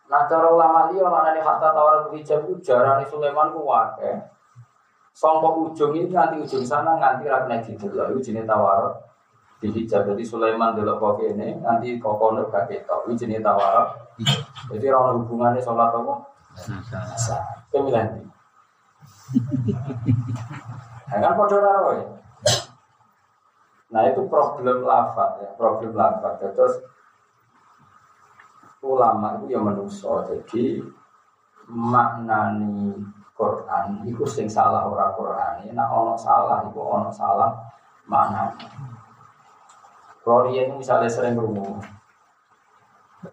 Nah 0.09 0.25
cara 0.29 0.49
ulama 0.53 0.89
dia 0.93 1.05
mana 1.05 1.37
nih 1.37 1.45
harta 1.45 1.73
tawar 1.73 2.09
hijab 2.13 2.45
itu 2.49 2.61
jarang 2.65 3.05
Sulaiman 3.09 3.53
ku 3.53 3.69
wake. 3.69 4.34
Songkok 5.15 5.71
ujung 5.71 5.95
ini 5.95 6.11
nanti 6.11 6.43
ujung 6.43 6.67
sana 6.67 6.99
nganti 6.99 7.31
rakna 7.31 7.63
didelok 7.63 8.19
itu 8.19 8.35
jenis 8.35 8.51
tawar 8.51 8.99
di 9.63 9.71
hijab. 9.71 10.11
Jadi 10.11 10.27
Sulaiman 10.27 10.75
delok 10.75 10.99
kok 10.99 11.23
ini 11.23 11.63
nanti 11.63 12.03
kokono 12.03 12.51
gak 12.51 12.67
ketok 12.67 13.07
itu 13.07 13.23
jenis. 13.23 13.47
Jadi 14.75 14.87
orang 14.91 15.23
hubungannya 15.23 15.63
sholat 15.63 15.95
apa? 15.95 16.15
Pemilihan 17.71 18.19
ini. 18.19 18.27
Nah, 21.11 21.19
kan 21.23 21.33
podo. 21.39 21.59
Nah 23.95 24.03
itu 24.11 24.27
problem 24.27 24.83
lafaz 24.83 25.39
ya, 25.39 25.55
problem 25.55 25.95
lafaz. 25.95 26.43
Terus 26.43 26.83
ulama 28.83 29.39
itu 29.39 29.55
yang 29.55 29.63
menuso 29.63 30.27
jadi 30.27 30.83
maknani 31.71 32.99
Quran 33.35 34.07
itu 34.07 34.25
sing 34.25 34.47
salah 34.47 34.87
ora 34.87 35.11
Quran. 35.13 35.75
Nah 35.75 35.91
ono 35.91 36.15
salah 36.15 36.63
itu 36.67 36.79
ono 36.79 37.11
salah 37.11 37.51
mana 38.07 38.55
Rorian 40.25 40.81
misalnya 40.81 41.11
sering 41.11 41.37
berumur 41.37 41.83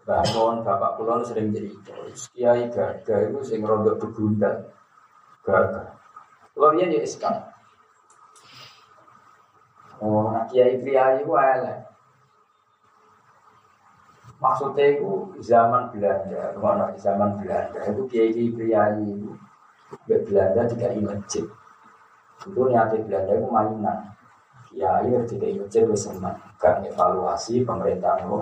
Bangun, 0.08 0.64
bapak 0.64 0.96
kulon 0.96 1.20
sering 1.20 1.52
cerita. 1.52 1.92
Kiai 2.32 2.72
gada 2.72 3.16
itu 3.28 3.40
sing 3.44 3.60
rontok 3.64 4.00
bebundan 4.00 4.72
Gada. 5.44 6.00
Rorian 6.56 6.96
ya 6.96 7.04
sekarang 7.04 7.52
Oh, 10.02 10.34
nak 10.34 10.50
kiai 10.50 10.82
kiai 10.82 11.22
itu 11.22 11.30
elek. 11.30 11.86
Maksudnya 14.42 14.98
itu 14.98 15.38
zaman 15.38 15.94
Belanda, 15.94 16.58
mana 16.58 16.90
zaman 16.98 17.38
Belanda 17.38 17.78
itu 17.86 18.10
kiai 18.10 18.34
kiai 18.34 18.98
itu 18.98 19.21
Belanda 20.08 20.62
tidak 20.72 20.96
masjid. 21.04 21.46
Itu 22.42 22.62
niatnya 22.68 23.06
Belanda 23.06 23.34
itu 23.38 23.48
mainan. 23.52 24.00
Kiai 24.72 25.12
harus 25.12 25.28
tidak 25.28 25.52
masjid 25.60 25.84
itu 25.84 25.96
senang. 26.00 26.38
Kan 26.56 26.80
evaluasi 26.88 27.62
pemerintah 27.68 28.16
itu. 28.24 28.40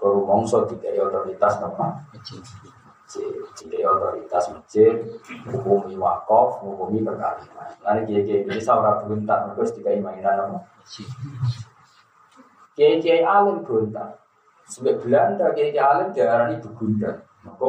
Kalau 0.00 0.24
mongso 0.24 0.64
tidak 0.68 0.96
otoritas 1.00 1.60
apa? 1.60 2.00
Jadi 3.56 3.82
otoritas 3.82 4.44
masjid, 4.54 4.94
hukumi 5.50 5.98
wakaf, 5.98 6.62
hukumi 6.62 7.02
perkawinan. 7.02 7.68
Lalu 7.82 8.00
kiai 8.06 8.22
kiai 8.22 8.40
ini 8.46 8.60
seorang 8.62 9.04
beruntak, 9.04 9.52
terus 9.56 9.74
tiga 9.74 9.92
mainan 9.98 10.46
apa? 10.46 10.58
Kiai 12.76 13.02
kiai 13.02 13.20
alim 13.26 13.66
beruntak. 13.66 14.20
Sebab 14.70 15.02
Belanda 15.02 15.50
kiai 15.52 15.74
kiai 15.74 15.82
alim 15.82 16.08
diarani 16.14 16.62
begunda. 16.62 17.26
Maka 17.42 17.68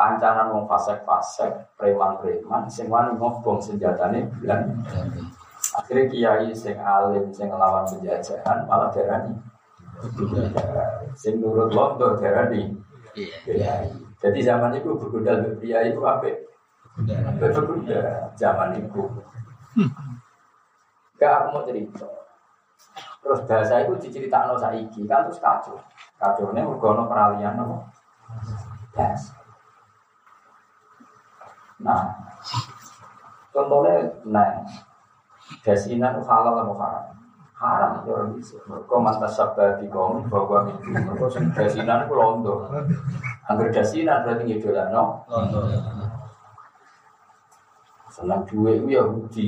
kancanan 0.00 0.48
wong 0.48 0.64
fasek-fasek, 0.64 1.76
preman-preman, 1.76 2.64
sing 2.72 2.88
wani 2.88 3.12
ngobong 3.20 3.60
senjatane 3.60 4.32
Belanda. 4.40 4.96
Akhirnya 5.76 6.08
kiai 6.08 6.48
sing 6.56 6.80
alim, 6.80 7.28
sing 7.36 7.52
ngelawan 7.52 7.84
penjajahan 7.84 8.64
malah 8.64 8.88
diarani 8.88 9.36
Sing 11.12 11.44
nurut 11.44 11.68
londo 11.76 12.16
diarani 12.16 12.72
kiai. 13.12 13.92
Jadi 14.16 14.40
zaman 14.40 14.72
itu 14.80 14.96
bergundal 14.96 15.60
pria 15.60 15.84
itu 15.84 16.00
apa? 16.00 16.32
Bergundal 17.36 18.32
zaman 18.40 18.80
itu. 18.80 19.04
Gak 21.20 21.32
aku 21.44 21.46
mau 21.52 21.64
cerita. 21.68 22.08
Terus 23.20 23.44
bahasa 23.44 23.84
itu 23.84 23.92
diceritakan 24.00 24.56
saiki 24.56 25.04
kan 25.04 25.28
terus 25.28 25.36
kacau. 25.36 25.76
Kacau 26.16 26.56
ini 26.56 26.64
mergono 26.64 27.04
peralihan 27.04 27.60
apa? 27.60 27.76
Bahasa. 28.96 29.39
Nah, 31.80 32.12
contohnya, 33.50 34.08
nah, 34.28 34.64
dasinan 35.64 36.20
halal 36.24 36.54
atau 36.60 36.76
haram? 36.76 37.20
haram 37.60 38.00
itu 38.00 38.08
orang 38.16 38.30
bisa. 38.40 38.56
Mereka 38.64 38.96
mantas 38.96 39.36
sabda 39.36 39.76
di 39.76 39.86
kaum 39.92 40.24
bahwa 40.32 40.64
itu. 40.72 40.88
Mereka 40.88 41.52
dasinan 41.52 42.08
itu 42.08 42.14
londo. 42.16 42.72
Angger 43.44 43.68
dasinan 43.68 44.24
berarti 44.24 44.42
ngidolan 44.48 44.88
no. 44.88 45.04
Senang 48.08 48.48
duit 48.48 48.80
itu 48.80 48.96
Yahudi. 48.96 49.46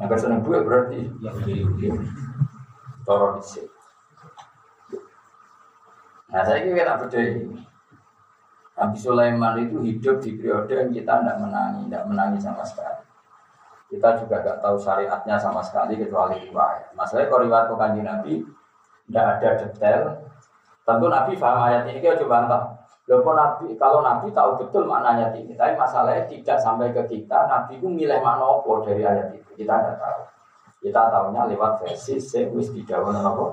Angger 0.00 0.18
senang 0.18 0.40
duit 0.40 0.64
berarti 0.64 1.04
Yahudi. 1.20 1.92
Toro 3.04 3.36
disik. 3.38 3.68
Nah 6.32 6.42
saya 6.42 6.64
kira 6.64 6.74
kita 6.74 6.94
berdaya 7.06 7.32
Nabi 8.76 8.96
Sulaiman 9.00 9.56
itu 9.56 9.80
hidup 9.80 10.20
di 10.20 10.36
periode 10.36 10.72
yang 10.76 10.92
kita 10.92 11.12
tidak 11.24 11.36
menangi, 11.40 11.88
tidak 11.88 12.04
menangi 12.12 12.38
sama 12.44 12.60
sekali. 12.60 13.02
Kita 13.88 14.08
juga 14.20 14.36
gak 14.44 14.58
tahu 14.60 14.76
syariatnya 14.76 15.36
sama 15.40 15.64
sekali 15.64 15.96
kecuali 15.96 16.36
riwayat. 16.44 16.92
Masalahnya 16.92 17.30
kalau 17.32 17.42
riwayat 17.48 17.66
kanji 17.72 18.00
Nabi 18.04 18.32
tidak 19.08 19.24
ada 19.38 19.50
detail. 19.64 20.02
Tentu 20.84 21.06
Nabi 21.08 21.32
paham 21.40 21.60
ayat 21.66 21.82
ini 21.88 21.98
kita 22.04 22.20
coba 22.26 22.36
entah. 22.44 22.62
Loh, 23.06 23.22
Nabi, 23.22 23.78
kalau 23.78 24.02
Nabi 24.02 24.34
tahu 24.34 24.66
betul 24.66 24.82
maknanya 24.90 25.30
ini, 25.38 25.54
tapi 25.54 25.78
masalahnya 25.78 26.26
tidak 26.26 26.58
sampai 26.58 26.90
ke 26.90 27.06
kita. 27.06 27.46
Nabi 27.46 27.78
itu 27.78 27.86
milih 27.86 28.18
makna 28.18 28.58
apa 28.58 28.72
dari 28.82 29.06
ayat 29.06 29.30
itu, 29.30 29.46
kita 29.54 29.78
tidak 29.78 29.96
tahu. 30.02 30.20
Kita 30.82 31.00
tahunya 31.14 31.42
lewat 31.54 31.86
versi 31.86 32.18
sing 32.18 32.50
wis 32.50 32.74
dijawab 32.74 33.14
apa 33.14 33.46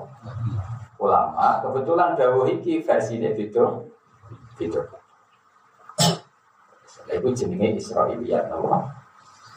ulama. 0.98 1.62
Kebetulan 1.62 2.18
dawuh 2.18 2.50
iki 2.50 2.82
versi 2.82 3.22
ini 3.22 3.30
itu 3.38 3.62
itu. 7.10 7.28
Jenenge 7.34 7.76
Israiliyat 7.80 8.48
apa? 8.48 9.04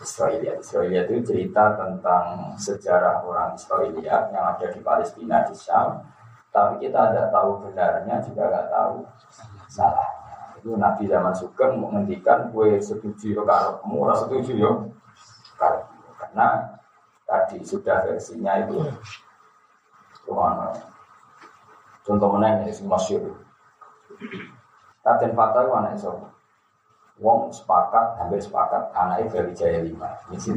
Israelia. 0.02 0.54
Israelia 0.62 1.08
itu 1.10 1.34
cerita 1.34 1.74
tentang 1.74 2.54
sejarah 2.58 3.26
orang 3.26 3.58
Israelia 3.58 4.30
yang 4.30 4.46
ada 4.58 4.68
di 4.70 4.80
Palestina 4.82 5.46
di 5.48 5.56
Syam. 5.58 6.02
Tapi 6.54 6.88
kita 6.88 7.14
tidak 7.14 7.30
tahu 7.30 7.70
benarnya 7.70 8.18
juga 8.26 8.50
nggak 8.50 8.68
tahu 8.74 8.96
salah. 9.70 10.10
Itu 10.58 10.74
Nabi 10.74 11.06
zaman 11.06 11.34
Sugeng 11.38 11.78
menghentikan 11.78 12.50
gue 12.50 12.82
setuju 12.82 13.42
yo 13.42 13.44
kamu 13.46 13.96
orang 14.02 14.20
setuju 14.26 14.52
yo 14.58 14.72
karena 16.18 16.78
tadi 17.30 17.62
sudah 17.62 18.10
versinya 18.10 18.58
itu 18.66 18.82
Tuhan 20.26 20.54
Contoh 22.08 22.32
mana 22.32 22.64
sing 22.72 22.88
masyhur. 22.88 23.36
Raden 25.04 25.36
Fatah 25.36 25.62
itu 25.68 25.72
anak 25.76 25.94
itu. 26.00 26.12
Wong 27.18 27.50
sepakat, 27.50 28.22
hampir 28.22 28.38
sepakat, 28.38 28.94
anaknya 28.94 29.26
Brawijaya 29.34 29.82
lima. 29.82 30.06
Ini 30.30 30.54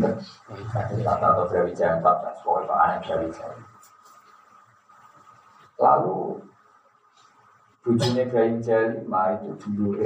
Raden 0.69 1.01
Fatah 1.01 1.29
atau 1.33 1.49
Brawijaya 1.49 1.97
empat, 1.97 2.17
dan 2.21 2.35
pokoknya 2.45 2.75
anak 2.77 2.99
Brawijaya. 3.09 3.57
Lalu 5.81 6.17
bujune 7.81 8.23
Brawijaya 8.29 8.93
lima 8.93 9.21
itu 9.41 9.49
dulu 9.73 9.97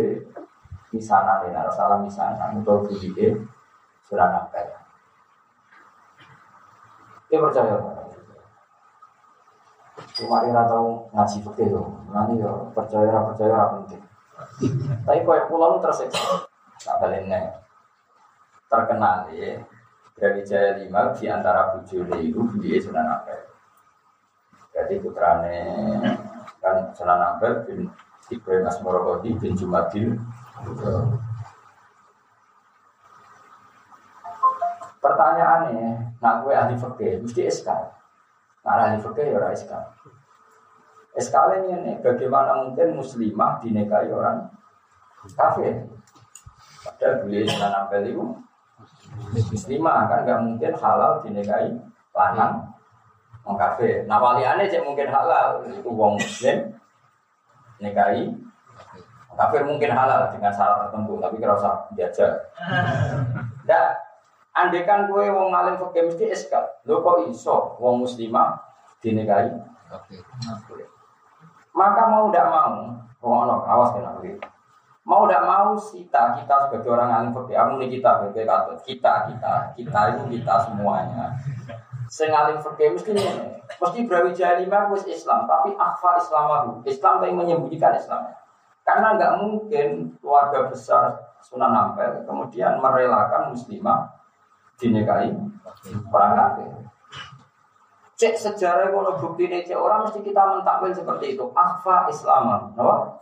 misanan, 0.94 1.50
ya, 1.50 1.66
salah 1.74 1.98
misanan, 1.98 2.62
atau 2.62 2.86
bujune 2.86 3.50
surat 4.06 4.30
apel. 4.30 4.70
Dia 7.26 7.42
percaya 7.42 7.74
Cuma 10.14 10.46
dia 10.46 10.62
tahu 10.70 11.10
ngaji 11.10 11.38
fikih 11.42 11.74
loh. 11.74 11.90
Nanti 12.14 12.38
ya 12.38 12.52
percaya 12.70 13.18
percaya 13.26 13.54
apa 13.58 13.82
penting. 13.82 14.03
Tapi 15.04 15.20
yang 15.22 15.46
pulau 15.50 15.82
tersiksa. 15.82 16.46
Tak 16.84 16.96
baliknya 17.00 17.64
terkenal 18.70 19.30
ya. 19.34 19.62
Jaya 20.14 20.78
lima 20.78 21.10
di 21.10 21.26
antara 21.26 21.74
bujurnya 21.74 22.22
itu 22.22 22.38
dia 22.62 22.78
Sunan 22.78 23.02
Ampel. 23.02 23.50
Jadi 24.70 25.02
putrane 25.02 25.58
kan 26.62 26.94
Sunan 26.94 27.18
Ampel 27.18 27.66
bin 27.66 27.90
Ibrahim 28.30 28.70
Asmorokoti 28.70 29.34
bin 29.36 29.58
Jumadil. 29.58 30.16
Pertanyaannya, 35.04 36.16
nak 36.16 36.40
gue 36.40 36.54
ahli 36.56 36.80
fikih, 36.80 37.20
mesti 37.20 37.44
SK. 37.44 37.68
Nah, 38.64 38.88
ahli 38.88 38.96
fikih 39.04 39.36
ya 39.36 39.52
SK. 39.52 39.72
SK 41.14 41.34
ini 41.70 42.02
bagaimana 42.02 42.66
mungkin 42.66 42.98
muslimah 42.98 43.62
dinikahi 43.62 44.10
orang 44.10 44.50
kafir? 45.38 45.86
Padahal 46.82 47.24
beliau 47.24 47.46
yang 47.46 47.70
nampel 47.70 48.02
itu 48.04 48.24
muslimah 49.54 50.10
kan 50.10 50.26
nggak 50.26 50.40
mungkin 50.42 50.72
halal 50.74 51.22
dinikahi 51.22 51.70
lanang 52.10 52.66
orang 53.46 53.58
kafir. 53.58 54.04
Nah 54.10 54.18
waliannya 54.18 54.66
cek 54.66 54.82
mungkin 54.82 55.06
halal 55.06 55.62
itu 55.70 55.86
wong 55.86 56.18
muslim 56.18 56.74
nikahi 57.78 58.34
kafir 59.34 59.62
mungkin 59.66 59.90
halal 59.90 60.30
dengan 60.34 60.50
syarat 60.50 60.90
tertentu 60.90 61.18
tapi 61.22 61.38
kira 61.38 61.54
usah 61.54 61.86
diajak. 61.94 62.50
Nggak 63.62 63.86
Andekan 64.54 65.10
gue 65.10 65.34
wong 65.34 65.50
ngalim 65.50 65.82
fakir 65.82 66.06
mesti 66.06 66.30
SK. 66.30 66.86
Lo 66.86 67.02
kok 67.02 67.26
iso 67.26 67.74
wong 67.82 68.06
muslimah 68.06 68.54
dinikahi? 69.02 69.50
Maka 71.74 72.02
mau 72.06 72.30
tidak 72.30 72.48
mau, 72.54 72.94
wong 73.18 73.50
awas 73.66 73.90
kena 73.98 74.14
Mau 75.04 75.28
tidak 75.28 75.44
mau 75.44 75.76
kita 75.76 76.22
kita 76.40 76.54
sebagai 76.64 76.88
orang 76.88 77.10
alim 77.12 77.30
fakir, 77.36 77.60
aku 77.60 77.76
nih 77.76 77.98
kita 78.00 78.24
sebagai 78.24 78.48
kata 78.48 78.72
kita 78.88 79.12
kita 79.28 79.54
kita 79.76 80.00
itu 80.16 80.22
kita 80.38 80.54
semuanya. 80.64 81.36
Sengalim 82.08 82.62
fakir 82.64 82.94
mesti 82.94 83.10
ini, 83.12 83.58
mesti 83.60 83.98
Brawijaya 84.08 84.64
lima 84.64 84.88
wis 84.94 85.04
Islam, 85.04 85.44
tapi 85.44 85.76
akhfa 85.76 86.24
Islamahu. 86.24 86.80
Islam 86.88 87.20
tapi 87.20 87.36
menyembunyikan 87.36 88.00
Islam. 88.00 88.32
Karena 88.84 89.16
nggak 89.16 89.32
mungkin 89.44 89.88
keluarga 90.20 90.72
besar 90.72 91.20
Sunan 91.44 91.76
Ampel 91.76 92.24
kemudian 92.24 92.80
merelakan 92.80 93.52
muslimah 93.52 94.08
dinikahi 94.80 95.36
orang 96.08 96.32
kafir. 96.32 96.83
Cek 98.14 98.34
sejarah 98.38 98.94
kalau 98.94 99.18
bukti 99.18 99.50
ini 99.50 99.66
cek 99.66 99.74
orang 99.74 100.06
mesti 100.06 100.22
kita 100.22 100.38
mentakwil 100.38 100.94
seperti 100.94 101.34
itu. 101.34 101.44
Akhfa 101.50 102.06
Islam, 102.06 102.70
kenapa? 102.74 103.18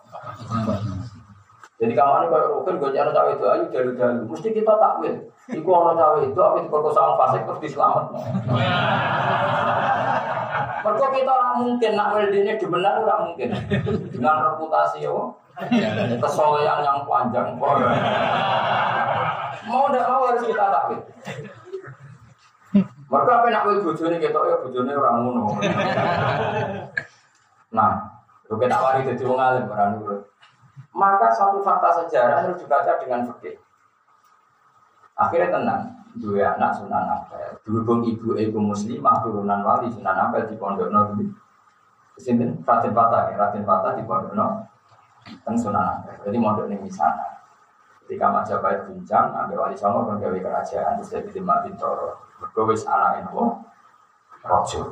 Jadi 1.83 1.99
kamu 1.99 2.15
ini 2.15 2.27
kalau 2.31 2.47
rukun 2.63 2.79
gue 2.79 2.95
jangan 2.95 3.11
cawe 3.11 3.31
itu 3.35 3.43
ayo 3.43 3.65
dari 3.73 3.91
dulu. 3.97 4.31
Mesti 4.31 4.49
kita 4.55 4.73
takwil. 4.79 5.19
Iku 5.51 5.67
orang 5.73 5.99
cawe 5.99 6.23
itu 6.23 6.39
apa 6.39 6.63
diperkosa 6.63 7.01
orang 7.03 7.19
fasik 7.19 7.43
terus 7.43 7.59
diselamat. 7.59 8.05
Mereka 10.83 11.07
kita 11.11 11.33
orang 11.33 11.57
mungkin 11.67 11.91
nakwil 11.99 12.27
ini 12.31 12.55
dibenar 12.55 13.03
orang 13.03 13.35
mungkin 13.35 13.49
dengan 14.15 14.37
reputasi 14.55 15.03
yo 15.03 15.35
kesolehan 16.23 16.87
yang 16.87 17.03
panjang. 17.03 17.59
Mau 19.67 19.91
tidak 19.91 20.07
mau 20.07 20.23
harus 20.31 20.47
kita 20.47 20.67
takwil. 20.71 21.01
Mereka 23.13 23.33
apa 23.45 23.47
nak 23.53 23.69
bojone 23.85 24.17
kita 24.17 24.41
ya 24.41 24.57
bojone 24.65 24.93
orang 24.97 25.17
ngono. 25.21 25.43
Nah, 27.73 28.21
lu 28.53 28.61
kita 28.61 28.77
wari 28.77 29.09
jadi 29.09 29.25
wong 29.25 29.41
alim 29.41 29.65
orang 29.73 29.97
nurut. 29.97 30.29
Maka 30.93 31.33
satu 31.33 31.65
fakta 31.65 32.05
sejarah 32.05 32.45
harus 32.45 32.61
dibaca 32.61 33.01
dengan 33.01 33.25
fikih. 33.25 33.57
Akhirnya 35.17 35.57
tenang, 35.57 35.83
dua 36.21 36.53
anak 36.53 36.77
Sunan 36.77 37.05
Ampel. 37.09 37.57
Berhubung 37.65 38.05
ibu 38.05 38.37
ibu 38.37 38.61
muslimah 38.61 39.25
turunan 39.25 39.65
wali 39.65 39.89
Sunan 39.89 40.17
Ampel 40.29 40.53
di 40.53 40.57
Pondok 40.61 40.93
Nabi. 40.93 41.25
Ke 42.13 42.21
sini 42.21 42.45
Raden 42.61 42.93
Patah 42.93 43.33
ya, 43.33 43.41
Raden 43.41 43.65
Patah 43.65 43.97
di 43.97 44.05
Pondok 44.05 44.37
Nabi. 44.37 44.69
Teng 45.41 45.57
Sunan 45.57 46.01
Ampel. 46.01 46.17
Jadi 46.29 46.37
mondok 46.37 46.69
ini 46.69 46.93
sana. 46.93 47.41
Ketika 48.05 48.29
Majapahit 48.29 48.85
bincang, 48.85 49.33
ambil 49.33 49.65
wali 49.65 49.77
songo 49.79 50.05
gawe 50.05 50.39
kerajaan 50.45 51.01
terus 51.01 51.09
jadi 51.09 51.41
Mak 51.41 51.65
Bintoro. 51.65 52.32
Bergowis 52.43 52.83
anak 52.91 53.23
itu 53.23 53.45
rojo. 54.43 54.83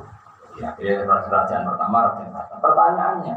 Ya, 0.59 0.71
kerajaan 0.77 1.67
pertama 1.67 1.97
Raden 2.07 2.31
Patah. 2.31 2.59
Pertanyaannya, 2.63 3.37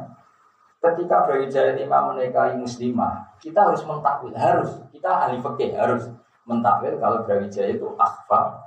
ketika 0.82 1.26
Brawijaya 1.26 1.74
lima 1.78 2.12
menikahi 2.12 2.60
muslimah, 2.60 3.38
kita 3.42 3.72
harus 3.72 3.82
mentakwil, 3.88 4.36
harus 4.36 4.70
kita 4.92 5.10
ahli 5.10 5.40
fikih 5.40 5.74
harus 5.74 6.10
mentakwil 6.44 7.00
kalau 7.00 7.24
Brawijaya 7.24 7.74
itu 7.74 7.88
akhfa 7.96 8.60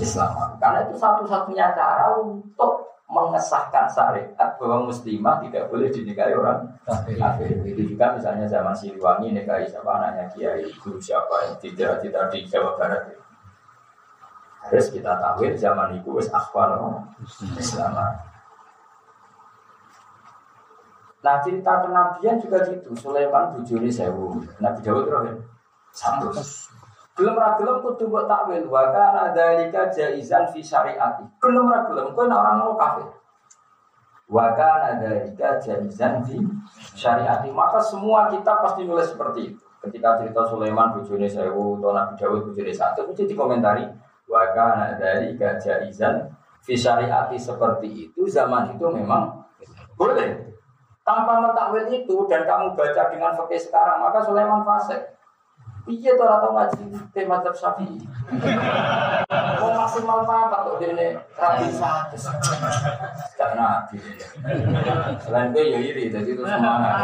Islam. 0.00 0.56
Karena 0.56 0.88
itu 0.88 0.94
satu-satunya 0.96 1.76
cara 1.76 2.16
untuk 2.16 2.92
mengesahkan 3.12 3.84
syariat 3.92 4.56
bahwa 4.56 4.88
muslimah 4.88 5.36
tidak 5.44 5.68
boleh 5.68 5.92
dinikahi 5.92 6.32
orang 6.32 6.64
kafir. 6.88 7.60
Itu 7.60 7.92
juga 7.92 8.16
misalnya 8.16 8.48
zaman 8.48 8.72
Siliwangi 8.72 9.36
nikahi 9.36 9.68
siapa 9.68 10.00
anaknya 10.00 10.32
kiai 10.32 10.64
guru 10.80 10.96
siapa 10.96 11.44
yang 11.44 11.56
tidak 11.60 12.00
tidak 12.00 12.32
di 12.32 12.48
Jawa 12.48 12.72
Barat. 12.80 13.21
Harus 14.62 14.86
kita 14.94 15.18
tahu 15.18 15.42
zaman 15.58 15.98
itu 15.98 16.10
wis 16.14 16.30
akhwal 16.30 17.02
Islam. 17.58 17.98
Nah 21.22 21.38
cerita 21.38 21.82
kenabian 21.86 22.36
juga 22.42 22.66
gitu. 22.66 22.90
Sulaiman 22.98 23.54
bujuni 23.54 23.90
sewu. 23.90 24.42
Nabi 24.58 24.80
Dawud 24.82 25.06
terakhir 25.06 25.38
satu. 25.94 26.34
Belum 27.12 27.36
ragilem 27.36 27.84
kudu 27.84 28.08
buat 28.08 28.26
takwil 28.26 28.66
wa 28.66 28.90
kana 28.90 29.30
dzalika 29.30 29.92
jaizan 29.92 30.50
fi 30.50 30.58
syariati. 30.64 31.22
Belum 31.38 31.70
ragilem 31.70 32.10
kowe 32.16 32.26
orang 32.26 32.58
mau 32.58 32.74
kafir. 32.74 33.06
Wa 34.26 34.56
kana 34.58 34.98
dzalika 34.98 35.62
jaizan 35.62 36.26
fi 36.26 36.42
syariati. 36.98 37.54
Maka 37.54 37.78
semua 37.78 38.26
kita 38.26 38.58
pasti 38.58 38.82
nulis 38.82 39.06
seperti 39.12 39.54
itu. 39.54 39.62
Ketika 39.82 40.18
cerita 40.22 40.42
Sulaiman 40.46 40.94
bujune 40.98 41.30
sewu 41.30 41.78
atau 41.78 41.94
Nabi 41.94 42.14
Dawud 42.18 42.50
bujune 42.50 42.72
satu 42.74 43.06
mesti 43.06 43.30
dikomentari 43.30 43.86
wa 44.32 44.48
kana 44.56 44.96
dzalika 44.96 45.60
jaizan 45.60 46.32
fi 46.64 46.72
syariati 46.72 47.36
seperti 47.36 48.08
itu 48.08 48.24
zaman 48.24 48.72
itu 48.72 48.88
memang 48.88 49.44
boleh. 50.00 50.48
Tanpa 51.02 51.42
mentakwil 51.42 51.90
itu 51.90 52.16
dan 52.30 52.46
kamu 52.46 52.78
baca 52.78 53.10
dengan 53.10 53.34
fakih 53.36 53.60
sekarang 53.60 54.00
maka 54.00 54.24
Sulaiman 54.24 54.64
fasik. 54.64 55.12
Iya 55.82 56.14
tuh 56.14 56.30
atau 56.30 56.54
ngaji 56.54 56.94
tema 57.10 57.42
mazhab 57.42 57.58
Syafi'i. 57.58 57.98
Mau 59.58 59.70
maksimal 59.74 60.22
apa 60.22 60.62
tuh 60.62 60.78
dene 60.78 61.18
rapi 61.34 61.66
satu. 61.74 62.14
Nabi. 63.58 63.98
Selain 65.26 65.50
itu 65.50 65.58
ya 65.58 65.78
iri, 65.82 66.04
jadi 66.06 66.30
itu 66.38 66.46
semangat. 66.46 66.94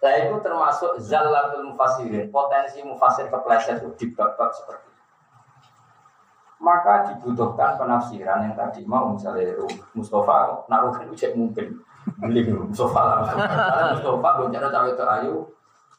Saya 0.00 0.32
itu 0.32 0.36
termasuk 0.40 0.96
zalatul 0.96 1.70
mufassirin, 1.70 2.32
potensi 2.32 2.80
mufasir 2.80 3.28
kepleset 3.28 3.84
itu 3.84 3.92
di 4.00 4.06
babak 4.16 4.48
seperti 4.48 4.88
itu. 4.88 5.02
Maka 6.60 7.04
dibutuhkan 7.12 7.76
penafsiran 7.76 8.48
yang 8.48 8.56
tadi 8.56 8.80
mau 8.88 9.12
misalnya 9.12 9.60
Mustafa 9.92 10.64
naruhkan 10.72 11.04
ucap 11.12 11.36
mungkin. 11.36 11.84
Beli 12.16 12.48
Mustafa 12.48 13.02
lah. 13.04 13.18
Mustafa 13.92 14.28
belum 14.40 14.48
cara 14.56 14.68
cawe 14.72 14.88
itu 14.88 15.04
ayu 15.04 15.34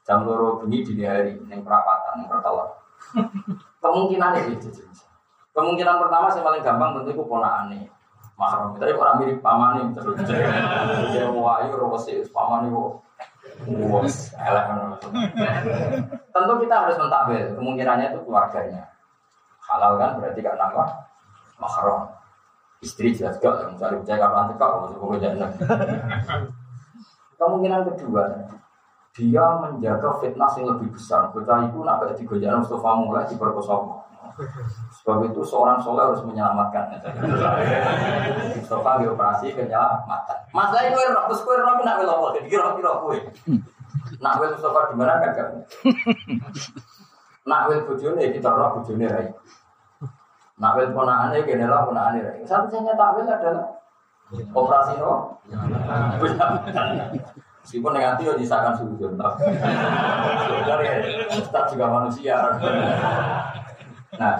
jam 0.01 0.25
loro 0.25 0.57
bengi 0.57 0.81
dini 0.81 1.05
hari 1.05 1.37
yang 1.45 1.61
perapatan 1.61 2.25
yang 2.25 2.29
pertolak 2.29 2.73
kemungkinan 3.81 4.33
itu 4.49 4.69
kemungkinan 5.53 6.01
pertama 6.01 6.33
yang 6.33 6.45
paling 6.45 6.61
gampang 6.65 6.89
tentu 6.97 7.09
itu 7.13 7.23
ponakane 7.25 7.85
mahram 8.33 8.73
tapi 8.73 8.97
orang 8.97 9.21
mirip 9.21 9.37
pamane 9.45 9.93
terus. 9.93 10.17
Dia 11.13 11.29
mau 11.29 11.45
ayu 11.61 11.77
rosi 11.77 12.25
pamane 12.33 12.73
tentu 16.33 16.53
kita 16.65 16.75
harus 16.75 16.95
mentakwil 16.97 17.45
kemungkinannya 17.57 18.07
itu 18.13 18.19
keluarganya 18.25 18.83
halal 19.65 19.97
kan 20.01 20.17
berarti 20.17 20.41
kan 20.41 20.57
nama 20.57 20.83
mahram 21.61 22.21
Istri 22.81 23.13
jelas 23.13 23.37
gak, 23.37 23.69
mencari 23.69 23.93
percaya 24.01 24.17
kapan 24.17 24.57
pokoknya 24.97 25.37
enak. 25.37 25.53
Kemungkinan 27.37 27.93
kedua, 27.93 28.49
dia 29.13 29.45
menjaga 29.61 30.17
fitnah 30.17 30.49
yang 30.57 30.65
lebih 30.73 30.97
besar. 30.97 31.29
Bocah 31.29 31.69
itu 31.69 31.77
nak 31.85 32.01
kayak 32.01 32.17
digojak 32.17 32.57
Mustafa 32.57 32.89
mulai 32.97 33.29
diperkosa. 33.29 33.77
Sebab 35.01 35.27
itu 35.31 35.41
seorang 35.41 35.81
soleh 35.81 36.05
harus 36.05 36.21
menyelamatkan. 36.23 37.01
Mustafa 38.57 39.01
dioperasi 39.01 39.53
penyelamatan. 39.57 40.37
Masalah 40.53 40.83
itu 40.87 40.99
roh, 40.99 41.23
terus 41.31 41.41
kue 41.41 41.55
roh 41.57 41.81
nak 41.81 42.03
apa? 42.03 42.27
Jadi 42.39 42.47
kira-kira 42.51 42.91
kue. 43.01 43.17
Nak 44.21 44.37
wel 44.37 44.53
Mustafa 44.53 44.91
di 44.91 44.95
mana 44.95 45.19
kan 45.19 45.31
kan? 45.33 45.49
Nak 47.47 47.61
wel 47.67 47.79
bojone 47.89 48.23
kita 48.29 48.49
roh 48.53 48.69
bojone 48.79 49.05
rai. 49.09 49.27
Nak 50.61 50.73
wel 50.77 50.93
ponakane 50.93 51.41
kene 51.47 51.65
lah 51.65 51.87
ponakane 51.89 52.19
rai. 52.21 52.39
Satu-satunya 52.45 52.93
takwil 52.93 53.25
adalah 53.25 53.67
operasi 54.53 54.93
roh. 55.01 55.41
Meskipun 57.61 57.93
yang 57.93 58.17
nanti 58.17 58.25
nyisakan 58.25 58.73
sujud. 58.73 59.13
Sebenarnya 59.21 60.93
Ustaz 61.29 61.69
juga 61.69 61.85
manusia. 61.93 62.35
Nah, 64.21 64.37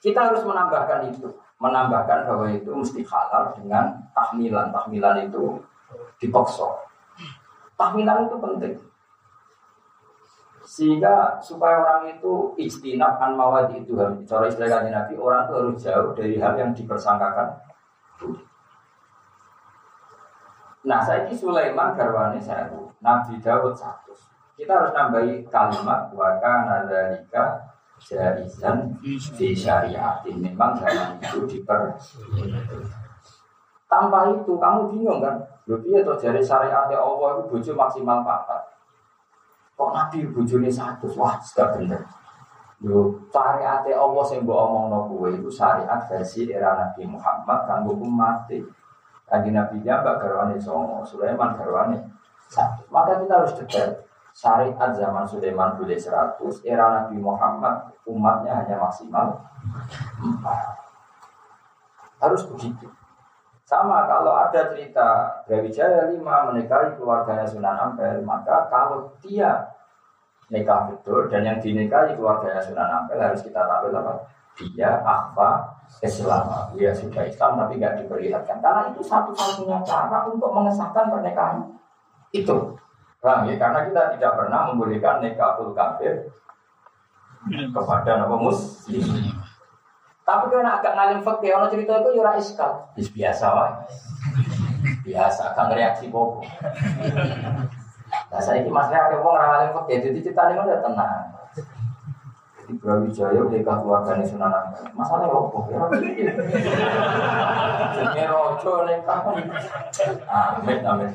kita 0.00 0.32
harus 0.32 0.40
menambahkan 0.48 1.12
itu. 1.12 1.28
Menambahkan 1.60 2.24
bahwa 2.24 2.48
itu 2.48 2.72
mesti 2.72 3.04
halal 3.04 3.52
dengan 3.52 4.00
tahmilan. 4.16 4.72
Tahmilan 4.72 5.28
itu 5.28 5.60
dipaksa. 6.16 6.88
Tahmilan 7.76 8.24
itu 8.24 8.36
penting. 8.40 8.74
Sehingga 10.64 11.36
supaya 11.40 11.80
orang 11.80 12.16
itu 12.16 12.52
istinab 12.60 13.16
an 13.20 13.36
mawadi 13.36 13.80
itu 13.80 13.96
Cara 14.28 14.44
istilah 14.48 14.84
Nabi, 14.84 15.16
orang 15.16 15.48
itu 15.48 15.52
harus 15.56 15.76
jauh 15.80 16.12
dari 16.12 16.36
hal 16.36 16.56
yang 16.56 16.72
dipersangkakan. 16.72 17.56
Nah, 20.88 21.00
saya 21.04 21.28
ini 21.28 21.36
Sulaiman 21.36 21.92
garwane 21.92 22.40
saya 22.40 22.68
Nabi 23.04 23.36
Dawud 23.40 23.76
satu. 23.76 24.14
Kita 24.56 24.74
harus 24.74 24.90
nambahi 24.90 25.46
kalimat 25.52 26.10
waka 26.16 26.54
nadalika 26.66 27.67
jarizan 28.02 28.94
di 29.02 29.54
syariat. 29.54 30.22
Memang 30.26 30.78
zaman 30.78 31.18
itu 31.18 31.44
diper. 31.46 31.94
Tanpa 33.88 34.28
itu 34.30 34.52
kamu 34.60 34.80
bingung 34.92 35.20
kan? 35.24 35.40
Lebih 35.64 36.04
atau 36.04 36.16
dari 36.16 36.44
syariat 36.44 36.88
Allah 36.92 37.28
itu 37.40 37.42
bojo 37.48 37.72
maksimal 37.72 38.20
empat. 38.20 38.68
Kok 39.78 39.90
Nabi 39.94 40.28
bojone 40.28 40.68
satu? 40.68 41.06
Wah, 41.16 41.38
sudah 41.40 41.78
bener. 41.78 42.02
Yo, 42.78 43.26
syariat 43.34 43.82
Allah 43.82 44.24
yang 44.30 44.46
mbok 44.46 44.58
omongno 44.70 44.98
kowe 45.10 45.28
itu 45.30 45.50
syariat 45.50 45.98
versi 46.06 46.46
era 46.46 46.78
Nabi 46.78 47.02
Muhammad 47.10 47.66
kanggo 47.66 47.94
mati. 48.06 48.62
Kanji 49.28 49.52
Nabi 49.52 49.84
Mbak 49.84 50.24
garwane 50.24 50.56
songo, 50.56 51.04
Sulaiman 51.04 51.52
garwane 51.58 52.00
satu. 52.48 52.88
Maka 52.88 53.20
kita 53.20 53.34
harus 53.36 53.52
detail. 53.60 54.07
Syariat 54.38 54.94
zaman 54.94 55.26
Sulaiman 55.26 55.74
boleh 55.74 55.98
100, 55.98 56.38
era 56.62 56.86
Nabi 56.94 57.18
Muhammad 57.18 57.90
umatnya 58.06 58.62
hanya 58.62 58.78
maksimal 58.78 59.34
4. 60.22 62.22
Harus 62.22 62.46
begitu. 62.46 62.86
Sama 63.66 64.06
kalau 64.06 64.38
ada 64.38 64.70
cerita 64.70 65.42
Brawijaya 65.42 66.14
lima 66.14 66.46
menikahi 66.48 66.94
keluarganya 66.94 67.50
Sunan 67.50 67.76
Ampel, 67.82 68.22
maka 68.22 68.70
kalau 68.70 69.10
dia 69.18 69.74
nikah 70.54 70.86
betul 70.86 71.26
dan 71.26 71.42
yang 71.42 71.58
dinikahi 71.58 72.14
keluarganya 72.14 72.62
Sunan 72.62 72.86
Ampel 72.86 73.18
harus 73.18 73.42
kita 73.42 73.66
tahu 73.66 73.90
apa? 73.90 74.22
Dia 74.54 75.02
apa 75.02 75.66
Islam, 75.98 76.46
dia 76.78 76.94
sudah 76.94 77.26
Islam 77.26 77.58
tapi 77.58 77.82
nggak 77.82 78.06
diperlihatkan 78.06 78.62
karena 78.62 78.86
itu 78.94 79.02
satu-satunya 79.02 79.82
cara 79.82 80.30
untuk 80.30 80.54
mengesahkan 80.54 81.10
pernikahan 81.10 81.58
itu. 82.30 82.78
Paham 83.18 83.50
ya? 83.50 83.54
Karena 83.58 83.78
kita 83.90 84.02
tidak 84.14 84.32
pernah 84.38 84.70
membolehkan 84.70 85.18
nikahul 85.18 85.74
kafir 85.74 86.30
kepada 87.48 88.10
nama 88.22 88.36
muslim. 88.38 89.02
Tapi 90.28 90.44
kalau 90.52 90.60
agak 90.60 90.92
ngalim 90.92 91.20
fakir, 91.24 91.56
orang 91.56 91.72
cerita 91.72 92.04
itu 92.04 92.10
yura 92.20 92.36
ya 92.36 92.40
iskal. 92.44 92.72
Biasa 92.94 93.46
lah. 93.48 93.70
Biasa, 95.00 95.42
akan 95.56 95.66
reaksi 95.72 96.12
bobo. 96.12 96.44
Nah 98.28 98.40
saya 98.40 98.60
ini 98.60 98.68
masnya 98.68 99.08
ada 99.08 99.16
orang 99.24 99.48
ngalim 99.48 99.70
fakir, 99.82 100.04
jadi 100.04 100.18
cerita 100.20 100.52
ini 100.52 100.60
udah 100.60 100.80
tenang. 100.84 101.16
Di 102.68 102.76
Brawijaya 102.76 103.48
nikah 103.48 103.80
keluarga 103.80 104.20
ini 104.20 104.28
Sunan 104.28 104.52
Ampel. 104.52 104.84
Masalahnya 104.92 105.32
apa? 105.32 105.58
Ya 105.72 105.80
Jadi 107.96 108.22
rojo 108.28 108.72
nikah. 108.84 109.20
Amin 110.28 110.78
amin. 110.84 111.08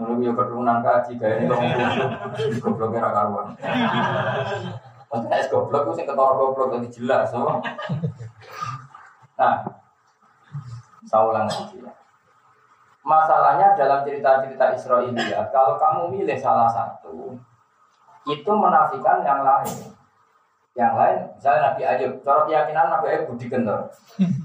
Lalu 0.00 0.24
ya 0.24 0.32
keturunan 0.32 0.80
kaji 0.80 1.12
gaya 1.20 1.44
ini 1.44 1.52
busuk. 1.52 2.10
Gobloknya 2.64 3.04
ra 3.04 3.10
karuan. 3.12 3.52
Maksudnya 5.12 5.36
es 5.36 5.48
goblok 5.52 5.92
itu 5.92 5.92
sing 6.00 6.06
ketara 6.08 6.32
goblok 6.40 6.72
jadi 6.72 6.88
jelas. 6.88 7.28
So. 7.28 7.60
Nah, 9.36 9.60
saya 11.04 11.22
ulang 11.28 11.44
lagi 11.44 11.84
ya. 11.84 11.92
Masalahnya 13.04 13.76
dalam 13.76 14.02
cerita-cerita 14.02 14.72
Israelia, 14.72 15.52
kalau 15.52 15.76
kamu 15.76 16.16
milih 16.16 16.40
salah 16.40 16.66
satu, 16.66 17.36
itu 18.26 18.50
menafikan 18.50 19.20
yang 19.22 19.44
lain. 19.44 19.95
Yang 20.76 20.92
lain, 20.92 21.18
misalnya 21.32 21.60
Nabi 21.72 21.82
Ayub, 21.88 22.12
cara 22.20 22.44
keyakinan 22.44 22.92
Nabi 22.92 23.06
Ayub 23.08 23.32
budi 23.32 23.48
kental. 23.48 23.88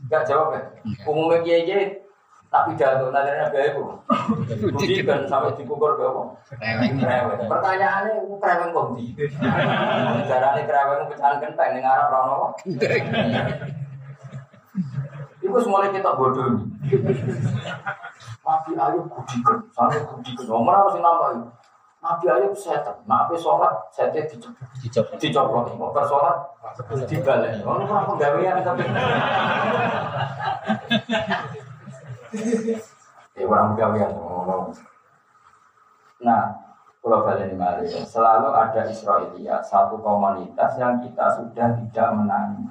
Gak 0.07 0.23
jawab 0.23 0.55
ya. 0.55 0.63
Umumnya 1.03 1.43
kiai 1.43 1.67
kiai 1.67 1.99
tapi 2.47 2.75
jatuh 2.79 3.11
nanti 3.11 3.35
Nabi 3.35 3.57
Ayub. 3.67 3.99
Budi 4.47 5.03
kan 5.03 5.27
sampai 5.27 5.51
dipukul 5.59 5.99
ke? 5.99 6.07
Reweng. 6.07 6.99
Pertanyaannya, 7.51 8.31
reweng 8.39 8.71
kok 8.71 8.87
di? 8.95 9.05
Caranya 10.31 10.63
reweng 10.63 11.11
pecahan 11.11 11.43
kentang 11.43 11.75
yang 11.75 11.83
Arab 11.83 12.07
Rano. 12.15 12.55
Itu 15.43 15.57
semuanya 15.59 15.91
kita 15.99 16.15
bodoh. 16.15 16.63
Nabi 18.47 18.71
Ayub 18.79 19.03
budi 19.11 19.35
kan, 19.43 19.59
sampai 19.75 19.99
budi 20.07 20.31
kan. 20.39 20.47
Nomor 20.47 20.79
harus 20.79 20.95
nambah 20.95 21.59
Nabi 22.01 22.25
Ayub 22.33 22.57
setan, 22.57 22.97
nabi 23.05 23.37
sholat 23.37 23.93
setan 23.93 24.25
dicoplok, 24.25 25.21
dicoplok, 25.21 25.69
mau 25.77 25.93
bersolat 25.93 26.49
dibalik. 27.05 27.61
Kalau 27.61 27.85
kurang 27.85 28.05
penggawean 28.09 28.65
tapi. 28.65 28.89
Ya 33.37 33.45
orang 33.45 33.77
penggawean. 33.77 34.11
Nah, 36.25 36.41
kalau 37.05 37.21
balik 37.21 37.53
ini 37.53 38.01
selalu 38.01 38.49
ada 38.49 38.81
Israelia, 38.89 39.61
satu 39.61 40.01
komunitas 40.01 40.81
yang 40.81 40.97
kita 41.05 41.37
sudah 41.37 41.69
tidak 41.85 42.09
menangi. 42.17 42.65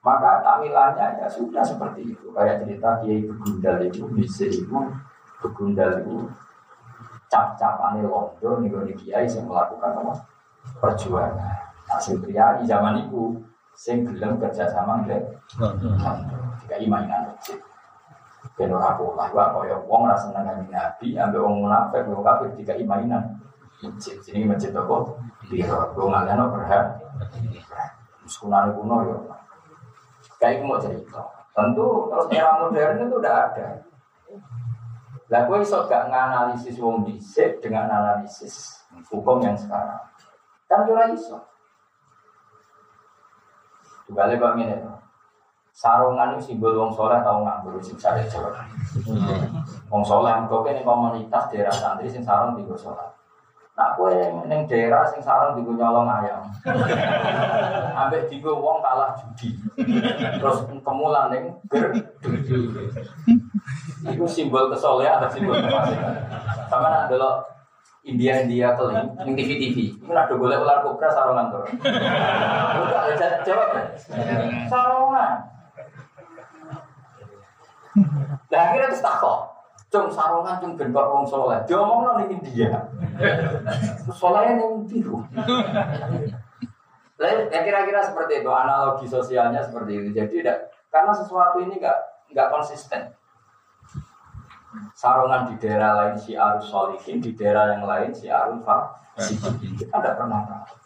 Maka 0.00 0.40
takwilannya 0.40 1.20
ya 1.20 1.28
sudah 1.28 1.60
seperti 1.60 2.16
itu. 2.16 2.32
Kayak 2.32 2.64
cerita 2.64 3.04
Kiai 3.04 3.28
Begundal 3.28 3.84
itu, 3.84 4.08
bisa 4.16 4.48
itu, 4.48 4.78
Begundal 5.44 6.00
itu 6.00 6.24
cap-capane 7.28 8.00
londo 8.04 8.50
nih 8.60 8.68
gue 8.72 8.96
kiai 9.04 9.28
yang 9.28 9.44
melakukan 9.44 10.00
apa 10.00 10.12
perjuangan. 10.80 11.68
Hasil 11.88 12.20
pria 12.20 12.60
di 12.60 12.64
zaman 12.68 13.08
itu 13.08 13.40
sing 13.72 14.04
gelem 14.04 14.36
kerja 14.36 14.68
sama 14.68 15.04
nggak 15.06 15.22
tiga 16.66 16.76
mainan 16.88 17.32
masjid. 17.32 17.56
Ben 18.58 18.74
ora 18.74 18.98
pola 18.98 19.30
wa 19.30 19.44
kaya 19.54 19.78
wong 19.86 20.08
ora 20.08 20.18
seneng 20.18 20.44
kanjeng 20.44 20.72
Nabi 20.74 21.14
ambek 21.14 21.40
wong 21.40 21.64
munafik 21.64 22.04
wong 22.10 22.26
kafir 22.26 22.48
tiga 22.58 22.74
mainan. 22.84 23.22
Masjid 23.78 24.18
sini 24.20 24.44
masjid? 24.44 24.74
Biro 25.48 25.80
wong 25.94 26.08
ngaliano 26.10 26.50
berhak. 26.52 26.98
Sekunane 28.28 28.76
kuno 28.76 28.96
ya. 29.08 29.16
Kayak 30.36 30.68
mau 30.68 30.76
cerita. 30.76 31.24
Tentu 31.56 32.12
terus 32.12 32.28
era 32.30 32.60
modern 32.60 33.00
itu 33.00 33.16
udah 33.18 33.34
ada. 33.50 33.66
Lah 35.28 35.44
gue 35.44 35.58
iso 35.60 35.84
gak 35.84 36.08
nganalisis 36.08 36.80
wong 36.80 37.04
dhisik 37.04 37.60
dengan 37.60 37.92
analisis 37.92 38.80
hukum 39.12 39.44
yang 39.44 39.56
sekarang. 39.56 40.00
Kan 40.64 40.88
ora 40.88 41.12
iso. 41.12 41.36
Kembali 44.08 44.40
kok 44.40 44.56
ngene. 44.56 44.76
Sarungan 45.76 46.34
itu 46.34 46.56
simbol 46.56 46.74
wong 46.74 46.96
soleh 46.96 47.20
tau 47.20 47.44
nganggur 47.44 47.76
sing 47.84 48.00
sare. 48.00 48.24
Wong 49.92 50.02
soleh 50.02 50.32
kok 50.48 50.64
ini 50.64 50.80
komunitas 50.80 51.52
daerah 51.52 51.76
santri 51.76 52.08
sing 52.08 52.24
sarung 52.24 52.56
digo 52.56 52.72
sholat. 52.72 53.17
Nak 53.78 53.94
kue 53.94 54.10
neng 54.50 54.66
daerah 54.66 55.06
sing 55.06 55.22
sarung 55.22 55.54
digo 55.54 55.70
nyolong 55.70 56.10
ayam. 56.10 56.42
Ambek 58.02 58.26
digo 58.26 58.58
wong 58.58 58.82
kalah 58.82 59.14
judi. 59.14 59.54
Terus 60.42 60.66
kemulan 60.82 61.30
neng 61.30 61.54
ger 61.70 61.94
itu 64.02 64.26
simbol 64.26 64.66
kesolehan 64.66 65.22
atau 65.22 65.30
simbol 65.30 65.54
kefasikan. 65.62 66.14
Sama 66.66 66.90
nak 66.90 67.06
dulu 67.06 67.30
India 68.02 68.42
India 68.42 68.74
keling, 68.74 69.14
yang 69.14 69.30
TV 69.38 69.50
TV. 69.62 69.76
Ini 69.94 70.10
ada 70.10 70.34
boleh 70.34 70.58
ular 70.58 70.82
kobra 70.82 71.12
sarungan 71.12 71.46
tuh. 71.54 71.62
Udah, 72.82 73.30
jawab 73.46 73.68
kan? 73.78 73.86
Sarungan. 74.66 75.32
Lah 78.48 78.60
akhirnya 78.64 78.88
terus 78.90 79.04
takok. 79.04 79.47
Cung 79.88 80.12
sarungan 80.12 80.60
cung 80.60 80.76
ben 80.76 80.92
kok 80.92 81.08
wong 81.08 81.24
saleh. 81.24 81.64
Diomongno 81.64 82.20
ning 82.20 82.36
India. 82.36 82.76
Saleh 84.12 84.60
ning 84.60 84.84
biru. 84.84 85.24
Ya 87.18 87.60
kira-kira 87.64 88.04
seperti 88.04 88.44
itu 88.44 88.50
analogi 88.52 89.08
sosialnya 89.08 89.64
seperti 89.64 89.96
itu. 89.96 90.08
Jadi 90.12 90.44
tidak 90.44 90.68
karena 90.92 91.12
sesuatu 91.16 91.64
ini 91.64 91.80
enggak 91.80 91.98
enggak 92.28 92.52
konsisten. 92.52 93.02
Sarungan 94.92 95.48
di 95.48 95.54
daerah 95.56 95.96
lain 95.96 96.20
si 96.20 96.36
arus 96.36 96.68
solihin, 96.68 97.24
di 97.24 97.32
daerah 97.32 97.72
yang 97.72 97.88
lain 97.88 98.12
si 98.12 98.28
arus 98.28 98.60
fasikin. 98.62 99.72
Kita 99.74 99.96
tidak 99.98 100.20
pernah 100.20 100.44
tahu. 100.44 100.76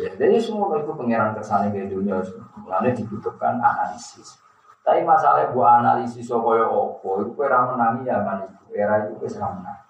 Ya, 0.00 0.10
jadi 0.16 0.40
semua 0.40 0.80
itu 0.80 0.96
pengiran 0.96 1.36
kersane 1.36 1.68
ke 1.74 1.90
dunia, 1.92 2.24
mulanya 2.56 2.94
dibutuhkan 2.94 3.60
analisis. 3.60 4.40
Tapi 4.80 5.04
masalah 5.04 5.52
buat 5.52 5.84
analisis 5.84 6.24
sokoyo 6.24 6.66
opo, 6.72 7.20
itu 7.20 7.36
kira 7.36 7.68
menangi 7.68 8.08
ya 8.08 8.24
kan 8.24 8.48
itu, 8.48 8.80
era 8.80 9.04
itu 9.04 9.12
kira 9.20 9.52
menang. 9.52 9.80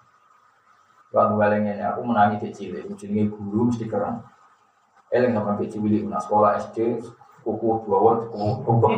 Waktu 1.11 1.33
balik 1.35 1.63
ini 1.63 1.83
aku 1.83 2.03
menangi 2.03 2.39
kecil, 2.39 2.75
itu 2.75 2.93
jadi 2.95 3.27
guru 3.31 3.71
mesti 3.71 3.87
keren. 3.87 4.19
Eleng 5.11 5.35
sama 5.35 5.59
kecil 5.59 5.83
ini, 5.87 6.07
nah 6.07 6.19
sekolah 6.19 6.55
SD, 6.55 7.03
kuku 7.43 7.83
dua 7.83 8.23
kuku 8.31 8.63
kuku. 8.63 8.89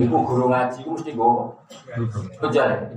Iku 0.00 0.16
guru 0.24 0.48
ngaji, 0.48 0.80
itu 0.84 0.90
mesti 0.92 1.12
gue. 1.12 1.32
Kejar. 2.40 2.88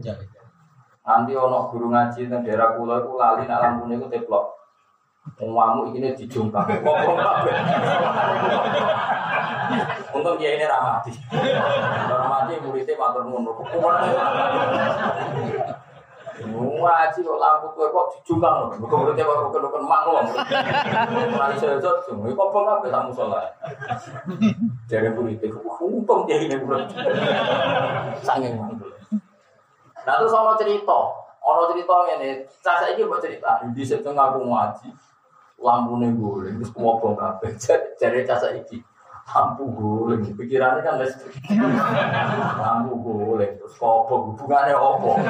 Nanti 1.03 1.31
ono 1.35 1.67
guru 1.67 1.91
ngaji 1.91 2.27
di 2.27 2.37
daerah 2.43 2.75
pulau 2.75 3.03
itu 3.03 3.11
lali, 3.19 3.43
nak 3.47 3.59
lampunya 3.59 3.99
itu 3.99 4.07
teplok. 4.07 4.45
Umamu 5.43 5.91
ini 5.91 6.15
dijungkang, 6.15 6.79
ngomong. 6.79 7.19
Untung 10.09 10.35
dia 10.41 10.57
ini 10.57 10.65
ramadi. 10.65 11.13
Ramadi 12.09 12.53
muridnya 12.65 12.97
matur 12.97 13.23
nuwun. 13.29 13.45
Ngaji 16.39 17.19
kok 17.19 17.39
lampu 17.43 17.67
tuh 17.75 17.91
kok 17.91 18.07
dijungkang 18.15 18.55
loh. 18.63 18.67
Bukan 18.79 18.97
muridnya 19.03 19.27
kok 19.27 19.83
maklum. 19.83 20.25
Mari 21.35 21.55
saya 21.59 21.77
jod, 21.83 21.99
ini 22.09 22.31
kok 22.31 22.49
bang 22.55 22.65
apa 22.65 22.87
kamu 22.87 23.11
sholat? 23.11 23.51
Jadi 24.87 25.11
muridnya, 25.13 25.51
untung 25.83 26.23
dia 26.25 26.39
ini 26.39 26.55
murid. 26.57 26.87
Sanging 28.23 28.55
mantul. 28.55 28.95
Nah 30.07 30.15
terus 30.15 30.33
ono 30.33 30.55
cerita, 30.55 30.99
ono 31.43 31.69
cerita 31.75 31.95
ini. 32.17 32.41
Saya 32.63 32.95
ini 32.95 33.03
buat 33.05 33.21
cerita. 33.21 33.61
Di 33.75 33.83
situ 33.83 34.09
ngaku 34.09 34.39
ngaji, 34.47 34.89
gue, 35.59 36.49
terus 36.55 36.71
ngobong 36.71 37.19
kabeh. 37.19 37.51
Jadi 37.99 38.23
casa 38.23 38.55
iki 38.55 38.79
lampu 39.29 39.63
guling 39.77 40.25
pikirannya 40.33 40.81
kan 40.81 40.97
listrik 40.97 41.37
lampu 42.57 42.93
guling 42.97 43.53
terus 43.61 43.75
kopo 43.77 44.33
hubungannya 44.33 44.73
opo 44.73 45.21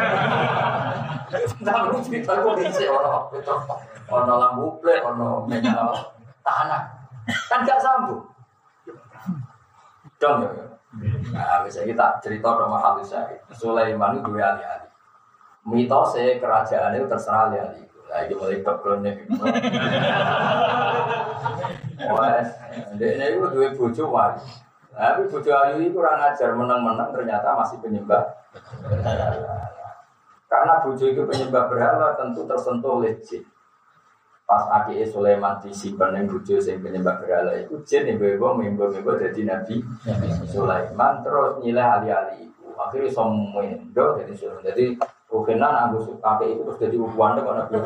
tapi 1.59 1.97
cerita 2.07 2.39
gue 2.39 2.53
bisa 2.63 2.87
orang 2.87 3.27
itu 3.35 3.53
orang 4.09 4.37
lampu 4.39 4.63
plek 4.81 5.03
orang 5.05 5.45
menyala 5.45 6.19
tanah. 6.41 6.83
Kan 7.45 7.61
gak 7.61 7.77
sambung. 7.77 8.25
Dong 10.17 10.41
ya. 10.43 10.65
Nah 11.29 11.61
bisa 11.63 11.85
kita 11.85 12.17
cerita 12.19 12.49
sama 12.57 12.81
hadis 12.81 13.13
saya 13.13 13.37
Sulaiman 13.53 14.17
itu 14.17 14.25
dua 14.25 14.57
ali-ali 14.57 14.89
mitosnya 15.69 16.41
kerajaan 16.41 16.97
itu 16.97 17.05
terserah 17.05 17.53
ali-ali 17.53 17.85
Nah, 18.10 18.26
ini 18.26 18.34
mulai 18.34 18.57
kebelonya. 18.66 19.12
Wah, 22.10 22.41
dia 22.97 23.30
itu 23.30 23.45
dua 23.53 23.70
bojo 23.78 24.03
wali. 24.10 24.41
Tapi 24.89 25.30
bojo 25.30 25.49
wali 25.53 25.86
itu 25.86 25.93
kurang 25.93 26.18
ajar 26.18 26.57
menang-menang 26.57 27.14
ternyata 27.14 27.53
masih 27.53 27.78
penyembah. 27.78 28.26
Karena 30.49 30.82
bojo 30.82 31.05
itu 31.05 31.22
penyembah 31.30 31.70
berhala 31.70 32.18
tentu 32.18 32.49
tersentuh 32.49 32.97
oleh 32.97 33.14
jin. 33.22 33.45
Pas 34.49 34.66
Aki 34.66 35.05
Sulaiman 35.05 35.62
disimpan 35.62 36.18
yang 36.18 36.26
bojo 36.26 36.57
yang 36.57 36.82
penyembah 36.82 37.22
berhala 37.22 37.53
itu 37.62 37.78
jin 37.86 38.10
yang 38.10 38.18
bebo 38.18 38.57
mimbo-mimbo 38.57 39.14
jadi 39.22 39.45
Nabi 39.45 39.86
Sulaiman 40.49 41.22
terus 41.22 41.62
nilai 41.62 41.86
ali-ali 41.86 42.49
itu. 42.49 42.66
Akhirnya 42.74 43.14
semua 43.14 43.62
jadi 44.18 44.34
Sulaiman. 44.34 44.66
Jadi 44.66 44.97
Rukinan 45.30 45.93
aku 45.93 46.17
kakek 46.17 46.57
itu 46.57 46.61
terus 46.65 46.82
jadi 46.82 46.97
hubungan 46.97 47.38
kok 47.45 47.53
Nabi 47.53 47.77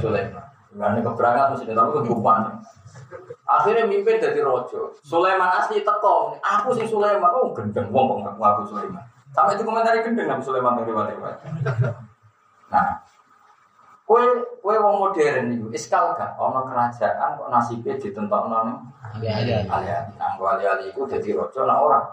Sulaiman. 0.00 0.44
Gimana 0.72 1.02
keberangkat 1.04 1.46
mesti 1.52 1.74
tapi 1.76 2.08
hubungan. 2.08 2.56
Akhirnya 3.44 3.84
mimpin 3.84 4.16
jadi 4.16 4.40
rojo. 4.40 4.94
Sulaiman 5.04 5.50
asli 5.60 5.84
teko. 5.84 6.40
Aku 6.40 6.72
sih 6.72 6.88
Sulaiman. 6.88 7.28
Oh 7.36 7.52
gendeng 7.52 7.92
wong 7.92 8.16
kok 8.16 8.18
ngaku 8.24 8.42
aku 8.42 8.62
Sulaiman. 8.72 9.04
Sampai 9.34 9.60
itu 9.60 9.62
komentar 9.66 9.92
gendeng 10.00 10.24
Nabi 10.30 10.42
Sulaiman 10.42 10.80
dari 10.80 10.92
mana 10.94 11.12
Nah, 12.70 13.02
kue 14.06 14.22
kue 14.62 14.76
wong 14.78 14.96
modern 15.04 15.52
itu 15.52 15.66
iskal 15.76 16.16
kan. 16.16 16.32
Ono 16.40 16.64
kerajaan 16.64 17.36
kok 17.36 17.50
nasibnya 17.52 18.00
ditentok 18.00 18.48
nong. 18.48 18.88
Ali-ali. 19.20 19.68
Ali-ali. 19.68 20.16
Nah, 20.16 20.38
ali-ali 20.38 20.94
itu 20.94 21.02
jadi 21.04 21.36
rojo 21.36 21.60
nah 21.66 21.82
orang. 21.82 22.06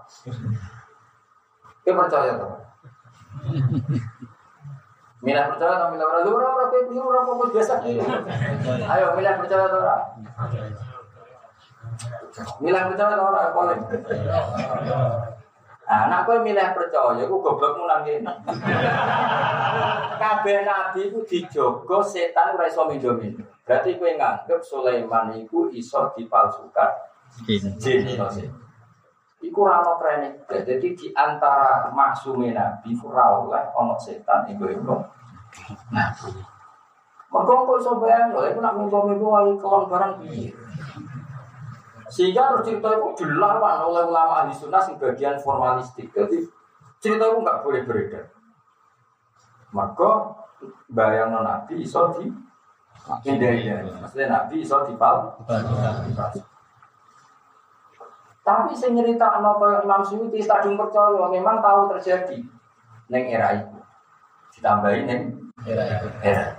Kue 1.85 1.93
percaya 1.95 2.35
tuh. 2.35 2.51
Milah 5.27 5.51
percaya 5.51 5.75
atau 5.75 5.91
milah? 5.91 6.07
Orang 6.23 6.55
orang 6.55 6.71
kayak 6.71 6.87
biru 6.87 7.11
orang 7.11 7.27
kok 7.27 7.51
biasa. 7.51 7.73
Ayo 8.87 9.05
milah 9.19 9.35
percaya 9.35 9.67
atau 9.67 9.83
orang? 9.83 10.03
Milah 12.63 12.83
percaya 12.87 13.11
atau 13.11 13.27
orang? 13.27 13.51
Boleh. 13.51 13.77
Nah, 15.87 16.03
anak 16.03 16.27
kowe 16.27 16.35
milih 16.43 16.75
percaya, 16.75 17.23
aku 17.23 17.39
goblokmu 17.39 17.87
nang 17.87 18.03
kene. 18.03 18.27
Kabeh 20.19 20.67
nabi 20.67 21.07
iku 21.07 21.23
dijogo 21.23 22.03
setan 22.03 22.59
ora 22.59 22.67
iso 22.67 22.83
minjo-minjo. 22.91 23.43
Berarti 23.63 23.95
kowe 23.95 24.11
nganggep 24.11 24.59
Sulaiman 24.63 25.31
iku 25.39 25.71
iso 25.71 26.11
dipalsukan. 26.15 26.91
Jin 27.79 28.03
iso 28.03 28.27
sih. 28.31 28.51
Iku 29.47 29.63
ora 29.63 29.79
ono 29.79 29.95
trene. 29.95 30.43
Jadi 30.43 30.91
di 30.91 31.07
antara 31.15 31.87
maksume 31.95 32.51
nabi 32.51 32.91
ora 33.07 33.39
oleh 33.39 33.63
setan 33.99 34.43
iku 34.51 34.67
iku. 34.67 34.95
Nah. 35.91 36.11
Mergo 37.27 37.53
kok 37.67 37.79
iso 37.83 37.91
bayang 37.99 38.31
lho, 38.31 38.41
iku 38.47 38.59
nak 38.63 38.75
mimpi-mimpi 38.79 39.25
wae 39.27 39.51
kelon 39.59 39.83
barang 39.91 40.13
piye. 40.23 40.49
Sehingga 42.07 42.55
terus 42.55 42.63
cerita 42.71 42.89
itu 42.95 43.07
dilarang 43.19 43.91
oleh 43.91 44.07
ulama 44.07 44.47
ahli 44.47 44.55
sunnah 44.55 44.79
sing 44.79 44.95
bagian 44.95 45.35
formalistik. 45.43 46.07
Jadi 46.15 46.47
cerita 47.03 47.27
itu 47.27 47.37
nggak 47.43 47.61
boleh 47.67 47.83
beredar. 47.83 48.31
Maka 49.75 50.39
bayang 50.87 51.35
nabi 51.35 51.83
iso 51.83 52.15
di 52.15 52.31
hindari 53.27 53.67
Maksudnya 53.99 54.27
nabi 54.31 54.63
iso 54.63 54.87
dipal. 54.87 55.35
Tapi 58.47 58.71
saya 58.71 58.95
nopo 59.43 59.67
Imam 59.83 59.99
Suyuti 60.07 60.39
stadium 60.39 60.79
percaya 60.79 61.27
memang 61.27 61.59
tahu 61.59 61.91
terjadi 61.91 62.39
neng 63.11 63.23
era 63.27 63.59
itu. 63.59 63.76
Ditambahin 64.57 65.05
neng 65.05 65.21
Era 65.65 65.83
itu. 65.85 66.07
era. 66.25 66.53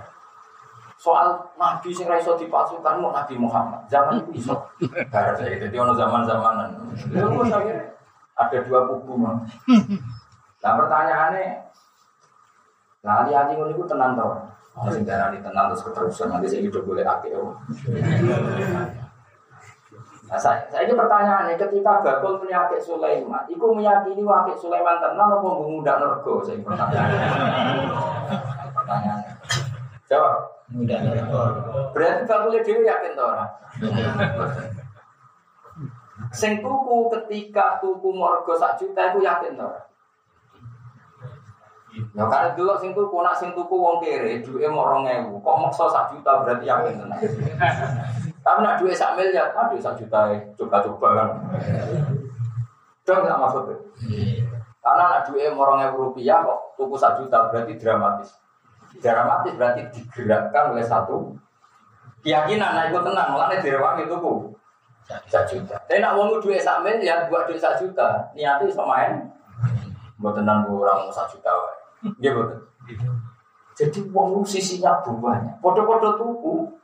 Soal 0.99 1.39
nabi 1.55 1.95
sing 1.95 2.07
ra 2.07 2.19
iso 2.19 2.35
dipalsukan 2.35 2.99
mau 2.99 3.15
Nabi 3.15 3.39
Muhammad. 3.39 3.79
Zaman 3.87 4.19
itu 4.27 4.43
iso. 4.43 4.55
Barat 5.11 5.39
saya 5.39 5.55
jadi 5.55 5.75
ono. 5.79 5.95
Terus 5.95 7.51
akhirnya 7.51 7.87
ada 8.35 8.57
dua 8.63 8.79
kubu. 8.87 9.13
Mang. 9.15 9.43
Nah 10.59 10.73
pertanyaannya, 10.75 11.55
nah 12.99 13.23
ali-ali 13.23 13.55
ngono 13.55 13.71
iku 13.71 13.87
tenan 13.87 14.19
to? 14.19 14.27
Ono 14.79 14.89
sing 14.91 15.07
darani 15.07 15.39
tenan 15.39 15.71
terus 15.71 15.87
keterusan 15.87 16.27
nanti 16.35 16.51
saya 16.51 16.67
hidup 16.67 16.83
boleh 16.83 17.07
akeh. 17.07 17.31
Nah, 20.29 20.37
saya, 20.37 20.61
saya 20.69 20.85
ini 20.85 20.93
pertanyaannya, 20.93 21.57
ketika 21.57 22.05
Bakul 22.05 22.37
punya 22.37 22.69
akek 22.69 22.77
Sulaiman, 22.77 23.49
itu 23.49 23.65
meyakini 23.73 24.21
akek 24.21 24.61
Sulaiman 24.61 25.01
tenang 25.01 25.41
apa 25.41 25.47
mengundak 25.57 25.97
nergo? 25.97 26.45
Saya 26.45 26.61
pertanyaan. 26.61 27.09
Pertanyaannya. 28.77 29.33
Jawab. 30.05 30.37
Mudah 30.69 31.01
Berarti 31.97 32.23
Bakul 32.29 32.61
Dewi 32.61 32.85
yakin 32.85 33.17
toh 33.17 33.25
orang? 33.25 33.49
Sing 36.29 36.61
tuku 36.61 36.97
ketika 37.09 37.81
tuku 37.81 38.13
morgo 38.13 38.53
sak 38.53 38.77
juta 38.77 39.09
itu 39.09 39.25
yakin 39.25 39.57
toh 39.57 39.65
orang? 39.65 39.89
Ya 42.13 42.23
karena 42.29 42.53
dulu 42.53 42.77
sing 42.77 42.93
tuku 42.93 43.17
nak 43.25 43.33
sing 43.33 43.49
tuku 43.57 43.73
wong 43.73 43.97
kere 43.97 44.45
duwe 44.45 44.69
mau 44.69 45.01
2000 45.01 45.41
kok 45.41 45.57
maksa 45.57 45.89
sak 45.89 46.13
juta 46.13 46.45
berarti 46.45 46.69
yakin 46.69 47.01
tenan. 47.01 47.17
Tapi 48.49 48.65
nak 48.65 48.81
duit 48.81 48.97
sak 48.97 49.13
miliar, 49.13 49.53
aduh 49.53 49.77
sak 49.77 49.93
juta 49.93 50.25
coba-coba 50.57 51.07
kan. 51.21 51.29
Dong 53.05 53.21
nggak 53.21 53.37
maksudnya. 53.37 53.77
Karena 54.81 55.03
nak 55.05 55.21
duit 55.29 55.53
morong 55.53 55.85
ewu 55.85 56.09
rupiah 56.09 56.41
kok 56.41 56.73
tuku 56.73 56.97
sak 56.97 57.21
juta 57.21 57.45
berarti 57.53 57.77
dramatis. 57.77 58.33
Dramatis 58.97 59.53
berarti 59.53 59.85
digerakkan 59.93 60.73
oleh 60.73 60.81
satu 60.81 61.29
keyakinan. 62.25 62.73
Nah 62.73 62.89
itu 62.89 62.97
tenang, 63.05 63.37
malah 63.37 63.53
direwangi 63.53 64.09
tuku 64.09 64.49
Satu 65.29 65.61
juta. 65.61 65.77
Tapi 65.85 66.01
nak 66.01 66.17
uang 66.17 66.41
duit 66.41 66.65
sak 66.65 66.81
miliar 66.81 67.29
buat 67.29 67.45
duit 67.45 67.61
satu 67.61 67.85
juta, 67.85 68.33
niatnya 68.33 68.65
bisa 68.65 68.81
main. 68.81 69.29
Buat 70.17 70.41
tenang 70.41 70.65
orang 70.65 71.05
satu 71.13 71.37
juta, 71.37 71.53
Iya 72.17 72.33
betul. 72.33 72.65
Jadi 73.77 73.99
uang 74.09 74.41
sisinya 74.41 75.05
banyak. 75.05 75.61
Podo-podo 75.61 76.17
tuku. 76.17 76.78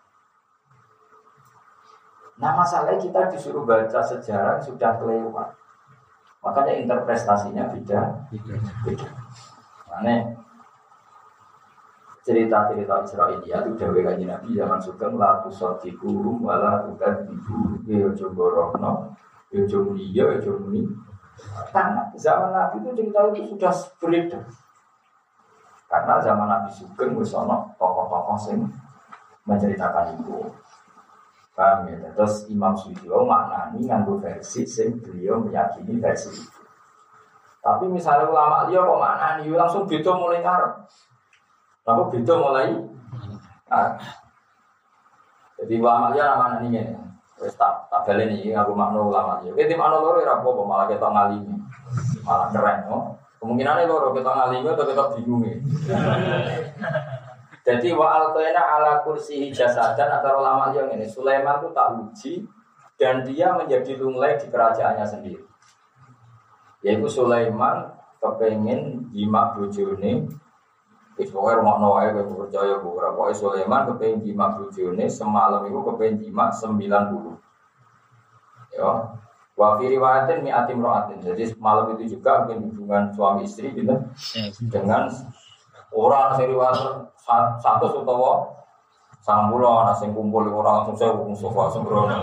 Nah 2.36 2.52
masalahnya 2.52 3.00
kita 3.00 3.32
disuruh 3.32 3.64
baca 3.64 4.00
sejarah 4.04 4.60
sudah 4.60 5.00
kelewat. 5.00 5.56
Makanya 6.44 6.74
interpretasinya 6.84 7.72
beda. 7.72 8.28
Beda. 8.84 9.08
Aneh 9.96 10.36
cerita-cerita 12.26 13.06
Israelia 13.06 13.62
itu 13.62 13.78
dawe 13.78 14.00
kanji 14.02 14.26
Nabi 14.26 14.58
zaman 14.58 14.82
sugeng 14.82 15.14
la 15.14 15.46
tusadiku 15.46 16.42
wala 16.42 16.82
bukan 16.90 17.30
ibu 17.30 17.78
rohno 18.34 19.14
ya 19.54 19.62
coba 19.70 19.94
dia 19.94 20.26
coba 20.42 20.66
ini 20.74 20.90
karena 21.70 22.10
zaman 22.18 22.50
Nabi 22.50 22.82
itu 22.82 22.90
cerita 22.98 23.22
itu 23.30 23.42
sudah 23.54 23.74
beredar 24.02 24.44
karena 25.86 26.14
zaman 26.18 26.48
Nabi 26.50 26.70
sugeng 26.74 27.14
wis 27.14 27.30
tokoh-tokoh 27.78 28.38
sing 28.42 28.74
menceritakan 29.46 30.18
itu 30.18 30.50
paham 31.56 31.88
ya 31.88 32.12
terus 32.12 32.46
Imam 32.52 32.76
Suyuti 32.76 33.08
maknani 33.08 33.88
nganggo 33.88 34.20
versi 34.20 34.68
sing 34.68 35.00
beliau 35.00 35.40
meyakini 35.40 35.98
versi 36.04 36.36
itu 36.36 36.62
tapi 37.64 37.90
misalnya 37.90 38.30
ulama 38.30 38.68
dia 38.68 38.84
kok 38.84 39.00
maknani 39.00 39.50
langsung 39.56 39.88
beda 39.88 40.12
mulai 40.14 40.44
ngarep 40.44 40.86
Lalu 41.86 42.04
beda 42.18 42.34
mulai. 42.42 42.74
Nah, 43.70 43.90
jadi 45.62 45.74
ulama 45.78 46.10
dia 46.14 46.26
nama 46.26 46.58
ini 46.62 46.82
nih. 46.82 46.86
Wes 47.36 47.54
tak 47.60 47.92
tak 47.92 48.08
beli 48.10 48.32
nih 48.32 48.58
aku 48.58 48.74
makna 48.74 49.06
ulama 49.06 49.44
dia. 49.46 49.54
Kita 49.54 49.78
makna 49.78 50.02
loro 50.02 50.24
ya 50.24 50.40
apa 50.40 50.50
malah 50.50 50.88
kita 50.90 51.06
ngalimi. 51.06 51.54
Malah 52.26 52.50
keren 52.50 52.80
no. 52.90 53.00
Kemungkinannya 53.38 53.86
loro 53.86 54.18
kita 54.18 54.32
ngalimi 54.34 54.68
atau 54.74 54.88
kita 54.90 55.04
bingung 55.14 55.46
Jadi 57.66 57.90
wa 57.98 58.08
alqaina 58.14 58.62
ala 58.62 59.02
kursi 59.02 59.50
dan 59.50 59.74
antara 59.98 60.38
ulama 60.38 60.70
yang 60.70 60.94
ini 60.94 61.10
Sulaiman 61.10 61.58
itu 61.66 61.70
tak 61.74 61.88
uji 61.98 62.34
dan 62.96 63.26
dia 63.26 63.58
menjadi 63.58 63.98
lunglai 63.98 64.38
di 64.38 64.46
kerajaannya 64.54 65.02
sendiri. 65.02 65.42
Yaitu 66.86 67.10
Sulaiman 67.10 67.90
kepengen 68.22 69.10
jima 69.10 69.58
bojone 69.58 70.30
Wis 71.16 71.32
pokoke 71.32 71.64
rumah 71.64 71.80
wae 71.80 72.12
kowe 72.12 72.44
percaya 72.44 72.76
bu 72.84 73.00
ora 73.00 73.16
pokoke 73.16 73.32
Sulaiman 73.32 73.88
kepengin 73.88 74.20
jimat 74.20 74.60
bojone 74.60 75.08
semalam 75.08 75.64
itu 75.64 75.80
kepengin 75.80 76.20
jimat 76.20 76.52
90. 76.52 76.76
Ya. 78.76 78.92
Wa 79.56 79.80
fi 79.80 79.88
riwayatin 79.88 80.44
mi'atim 80.44 80.84
ro'atin. 80.84 81.24
Jadi 81.24 81.56
malam 81.56 81.96
itu 81.96 82.20
juga 82.20 82.44
hubungan 82.44 83.16
suami 83.16 83.48
istri 83.48 83.72
gitu 83.72 83.96
dengan 84.68 85.08
orang 85.96 86.36
sing 86.36 86.52
riwayat 86.52 86.76
satu 87.64 88.04
utawa 88.04 88.44
sang 89.24 89.50
pulau 89.50 89.82
anak 89.82 89.98
sing 89.98 90.14
kumpul 90.14 90.46
orang 90.46 90.84
langsung 90.84 90.94
saya 90.94 91.16
hukum 91.16 91.34
sofa 91.34 91.72
sembrono 91.74 92.14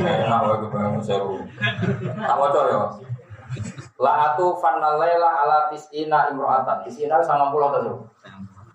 enak 0.00 0.40
wae 0.48 0.56
kepengen 0.64 1.02
sewu 1.04 1.36
tak 2.16 2.38
waca 2.40 2.62
ya 2.72 2.80
La 4.02 4.34
atu 4.34 4.58
fanalaila 4.58 5.46
ala 5.46 5.70
tisina 5.70 6.32
imro'atan. 6.32 6.82
Tisina 6.82 7.22
sama 7.22 7.54
pulau 7.54 7.70
tadi. 7.70 7.92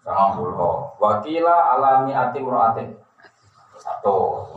Sama 0.05 0.37
pulau. 0.39 0.87
Wakila 1.01 1.75
alami 1.75 2.15
ati 2.15 2.39
imro'atin. 2.39 2.95
Satu. 3.75 4.47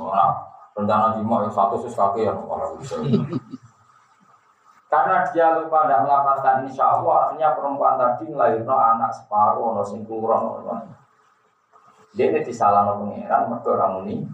Rencana 0.78 1.18
jima 1.18 1.42
yang 1.42 1.50
satu 1.50 1.82
sus 1.82 1.98
kaki 1.98 2.22
yang 2.22 2.38
orang 2.46 2.78
bisa. 2.78 2.94
Karena 4.91 5.22
dia 5.30 5.55
lupa 5.55 5.86
tidak 5.86 6.03
melaporkan 6.03 6.66
insya 6.66 6.99
Allah, 6.99 7.30
akhirnya 7.30 7.55
perempuan 7.55 7.95
tadi 7.95 8.26
melahirkan 8.26 8.99
anak 8.99 9.14
separuh, 9.14 9.78
no 9.78 9.86
no 9.86 10.74
Dia 12.18 12.26
ini 12.26 12.43
disalah 12.43 12.91
no 12.91 13.07
pengiran, 13.07 13.55
mereka 13.55 13.70
orang 13.70 13.95
ini, 14.03 14.26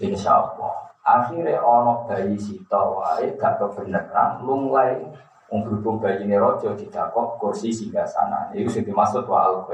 insya 0.00 0.40
Allah. 0.40 0.88
Akhirnya 1.04 1.60
ono 1.60 2.08
bayi 2.08 2.32
sita 2.40 2.80
wae 2.80 3.36
gak 3.36 3.60
kebenaran, 3.60 4.40
lunglai 4.40 5.04
berhubung 5.52 6.00
bayi 6.00 6.24
ini 6.24 6.34
rojo 6.40 6.72
didakok 6.72 7.36
kursi 7.36 7.68
singgah 7.68 8.08
sana. 8.08 8.48
Itu 8.56 8.72
sing 8.72 8.88
dimaksud 8.88 9.28
wa 9.28 9.52
al 9.52 9.68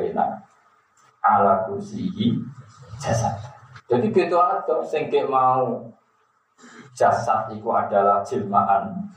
ala 1.23 1.71
kursi 1.71 2.11
jasad. 2.99 3.39
Jadi 3.87 4.11
beda 4.11 4.61
ada 4.61 4.83
sing 4.83 5.07
mau 5.31 5.87
jasad 6.99 7.55
itu 7.55 7.71
adalah 7.71 8.21
jelmaan 8.27 9.09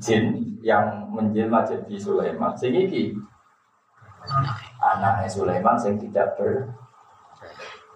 jin 0.00 0.56
yang 0.60 1.08
menjelma 1.12 1.64
jadi 1.64 1.94
Sulaiman. 1.96 2.56
Sing 2.56 2.72
iki 2.76 3.16
anaknya 4.80 5.28
Sulaiman 5.28 5.76
sing 5.80 5.96
tidak 5.96 6.36
ber 6.36 6.68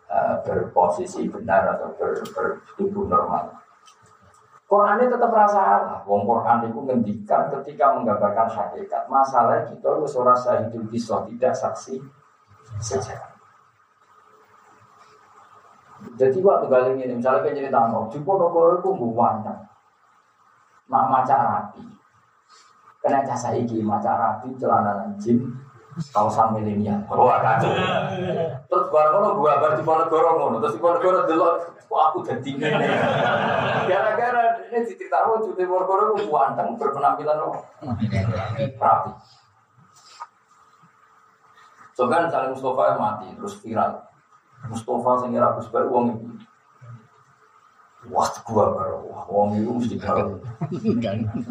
uh, 0.09 0.41
berposisi 0.45 1.29
benar 1.29 1.77
atau 1.77 1.93
ber, 1.97 2.21
bertubuh 2.33 3.05
normal. 3.09 3.61
Quran 4.65 5.05
ini 5.05 5.13
tetap 5.13 5.29
rasa 5.29 5.61
Allah. 5.61 6.01
Wong 6.09 6.25
Quran 6.25 6.73
itu 6.73 6.81
ngendikan 6.81 7.53
ketika 7.61 7.95
menggambarkan 7.95 8.49
hakikat. 8.49 9.07
Masalah 9.13 9.69
kita 9.69 9.87
harus 9.87 10.17
rasa 10.17 10.65
hidup 10.67 10.89
kisah 10.89 11.21
tidak 11.29 11.53
saksi 11.53 12.01
sejarah. 12.81 13.35
Jadi 16.15 16.39
waktu 16.45 16.67
kali 16.69 16.89
ini 17.01 17.17
misalnya 17.17 17.49
kan 17.49 17.57
cerita 17.57 17.81
mau 17.89 18.05
di 18.13 18.19
pondok 18.21 18.81
itu 18.81 18.91
buwana, 18.93 19.57
nak 20.85 21.09
maca 21.09 21.37
rapi, 21.37 21.81
karena 23.01 23.25
jasa 23.25 23.57
iki 23.57 23.81
maca 23.81 24.13
rapi 24.15 24.53
celana 24.61 25.09
jin 25.17 25.41
kawasan 26.13 26.59
milenial. 26.59 27.01
Wah 27.09 27.41
kacau. 27.41 27.71
Terus 28.67 28.85
barang 28.91 29.13
ngono 29.15 29.29
gua 29.39 29.63
bar 29.63 29.79
di 29.79 29.83
Ponegoro 29.87 30.31
ngono, 30.37 30.57
terus 30.61 30.77
di 30.77 30.83
Ponegoro 30.83 31.25
delok 31.25 31.73
kok 31.85 32.03
aku 32.11 32.19
dadi 32.27 32.51
ngene. 32.59 32.87
Gara-gara 33.87 34.59
ini 34.69 34.83
diceritakan 34.85 35.47
Cuti 35.47 35.65
Ponegoro 35.65 36.19
ku 36.19 36.29
ganteng 36.29 36.75
berpenampilan 36.77 37.39
apa? 37.41 37.59
Rapi. 38.77 39.11
So 41.95 42.11
kan 42.11 42.27
saling 42.27 42.51
Mustafa 42.53 42.99
mati 42.99 43.31
terus 43.39 43.55
viral. 43.63 44.03
Mustafa 44.67 45.11
sing 45.23 45.31
ora 45.39 45.55
Gus 45.55 45.71
wong 45.71 46.05
iki. 46.11 46.29
Wah, 48.13 48.29
gua 48.45 48.65
baru, 48.77 48.99
wah, 49.09 49.25
wong 49.25 49.57
itu 49.57 49.71
mesti 49.73 49.97
baru. 49.97 50.37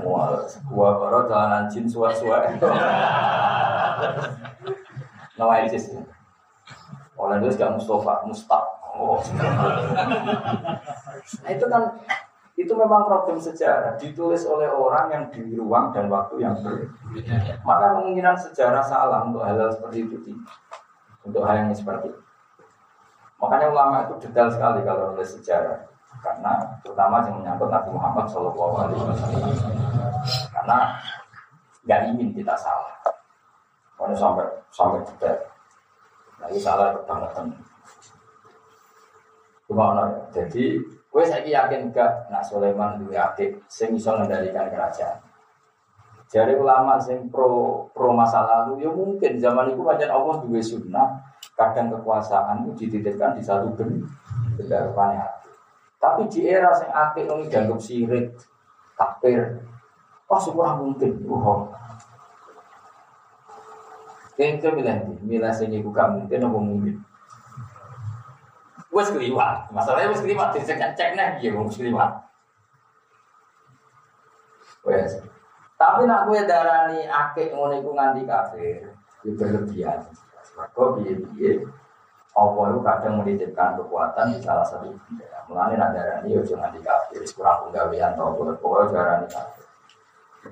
Wah, 0.05 0.45
gua 0.69 0.89
baru 1.01 1.25
jalanan 1.25 1.65
jin 1.65 1.89
suar-suar. 1.89 2.45
Nama 5.33 5.53
ISIS 5.65 5.97
ya. 5.97 6.01
Oleh 7.17 7.41
itu 7.41 7.57
gak 7.57 7.73
Mustafa, 7.73 8.21
Mustaf. 8.29 8.65
Oh. 8.93 9.17
Nah 11.41 11.49
itu 11.49 11.65
kan 11.65 11.97
itu 12.53 12.69
memang 12.77 13.09
problem 13.09 13.41
sejarah 13.41 13.97
ditulis 13.97 14.45
oleh 14.45 14.69
orang 14.69 15.09
yang 15.09 15.23
di 15.33 15.57
ruang 15.57 15.89
dan 15.89 16.05
waktu 16.05 16.37
yang 16.37 16.53
berbeda. 16.61 17.57
Maka 17.65 17.97
kemungkinan 17.97 18.37
sejarah 18.37 18.85
salah 18.85 19.25
untuk 19.25 19.41
hal-hal 19.41 19.73
seperti 19.73 20.05
itu 20.05 20.37
untuk 21.25 21.41
hal 21.41 21.65
yang 21.65 21.73
seperti 21.73 22.13
itu. 22.13 22.21
Makanya 23.41 23.73
ulama 23.73 24.05
itu 24.05 24.13
detail 24.21 24.53
sekali 24.53 24.85
kalau 24.85 25.17
nulis 25.17 25.33
sejarah 25.33 25.89
karena 26.21 26.51
terutama 26.83 27.23
yang 27.25 27.41
menyangkut 27.41 27.69
Nabi 27.71 27.89
Muhammad 27.95 28.25
Shallallahu 28.29 28.73
Alaihi 28.77 29.01
Wasallam 29.01 29.41
karena 30.53 30.77
nggak 31.83 32.01
ingin 32.13 32.29
kita 32.31 32.55
salah. 32.59 32.95
Karena 33.99 34.15
sampai 34.17 34.45
sampai 34.73 34.99
detail. 35.07 35.37
Nah 36.39 36.47
ini 36.51 36.59
salah 36.59 36.91
kebangetan. 36.97 37.45
Gimana? 39.63 40.03
Jadi, 40.35 40.75
gue 40.83 41.23
saya 41.23 41.47
yakin 41.47 41.95
gak 41.95 42.27
nak 42.27 42.43
Sulaiman 42.43 42.99
dua 42.99 43.31
adik 43.31 43.63
sing 43.71 43.95
bisa 43.95 44.11
mengendalikan 44.11 44.67
kerajaan. 44.67 45.23
Jadi 46.27 46.57
ulama 46.57 46.97
sing 46.97 47.29
pro 47.29 47.85
pro 47.93 48.11
masa 48.11 48.41
lalu 48.43 48.83
ya 48.83 48.89
mungkin 48.89 49.37
zaman 49.37 49.71
itu 49.71 49.85
macam 49.85 50.09
Allah 50.09 50.35
dua 50.41 50.61
sunnah 50.65 51.07
kadang 51.53 51.93
kekuasaan 51.93 52.65
itu 52.65 52.89
dititipkan 52.89 53.37
di 53.37 53.45
satu 53.45 53.69
benda 53.77 54.09
benda 54.57 54.89
Tapi 56.03 56.27
di 56.27 56.43
era 56.51 56.67
sing 56.75 56.91
atik 56.91 57.31
ini 57.31 57.47
dianggap 57.47 57.79
sirik, 57.79 58.35
wah 60.27 60.75
oh, 60.75 60.75
mungkin. 60.83 61.15
Oh, 61.31 61.71
Ente 64.35 64.67
milih 64.67 65.23
milih 65.23 65.53
sing 65.55 65.71
iku 65.71 65.95
gak 65.95 66.11
mungkin 66.11 66.43
apa 66.43 66.59
mungkin. 66.59 66.95
Wes 68.91 69.09
keliwat, 69.15 69.71
masalahnya 69.71 70.11
wes 70.11 70.21
keliwat, 70.21 70.51
cek 70.51 70.75
cek 70.75 71.09
nih, 71.15 71.39
ya 71.39 71.55
wes 71.55 71.79
keliwat. 71.79 72.11
Wes. 74.83 75.23
Tapi 75.79 76.03
nak 76.03 76.27
gue 76.27 76.43
darani 76.43 77.07
akeh 77.07 77.55
ngono 77.55 77.79
iku 77.79 77.95
nganti 77.95 78.27
kafir, 78.27 78.91
itu 79.23 79.31
berlebihan. 79.39 80.03
Maka 80.59 80.83
biye-biye 80.99 81.63
Allah 82.33 82.65
itu 82.73 82.79
kadang 82.81 83.13
menitipkan 83.21 83.77
kekuatan 83.77 84.33
di 84.33 84.39
salah 84.41 84.65
satu 84.65 84.89
benda. 84.89 85.29
Mulanya 85.45 85.75
nak 85.77 85.89
darani 85.93 86.33
yo 86.33 86.41
jangan 86.41 86.73
dikafir, 86.73 87.21
kurang 87.37 87.69
penggawean 87.69 88.17
tau 88.17 88.33
pokoknya 88.33 88.89
darani 88.89 89.27
kafir. 89.29 89.65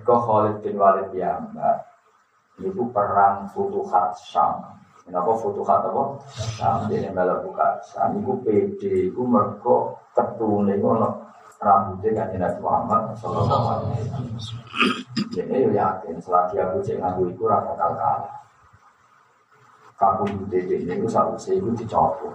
Kau 0.05 0.23
Khalid 0.23 0.61
bin 0.63 0.77
Walid 0.77 1.09
Mbak, 1.11 1.77
itu 2.61 2.83
perang 2.93 3.49
Futuhat 3.51 4.13
Syam. 4.21 4.61
Kenapa 5.03 5.33
Futuhat 5.41 5.83
apa? 5.83 6.21
Syam 6.31 6.85
ini 6.93 7.09
malah 7.09 7.41
buka 7.41 7.81
Syam. 7.83 8.21
Itu 8.21 8.39
PD, 8.45 9.11
itu 9.11 9.21
mereka 9.25 9.97
ketune 10.13 10.77
ngono 10.77 11.33
rambutnya 11.61 12.25
kan 12.25 12.33
Nabi 12.33 12.59
Muhammad 12.61 13.01
Sallallahu 13.17 13.65
Alaihi 13.69 14.09
Wasallam. 14.33 15.73
Yakin 15.75 16.15
selagi 16.17 16.55
aku 16.57 16.77
cek 16.81 16.97
ngaku 16.97 17.21
itu 17.33 17.43
rasa 17.45 17.73
kalah 17.77 18.40
kabung 20.01 20.49
dede 20.49 20.81
ini 20.81 20.97
itu 20.97 21.05
satu 21.05 21.37
itu 21.37 21.69
dicopot. 21.77 22.33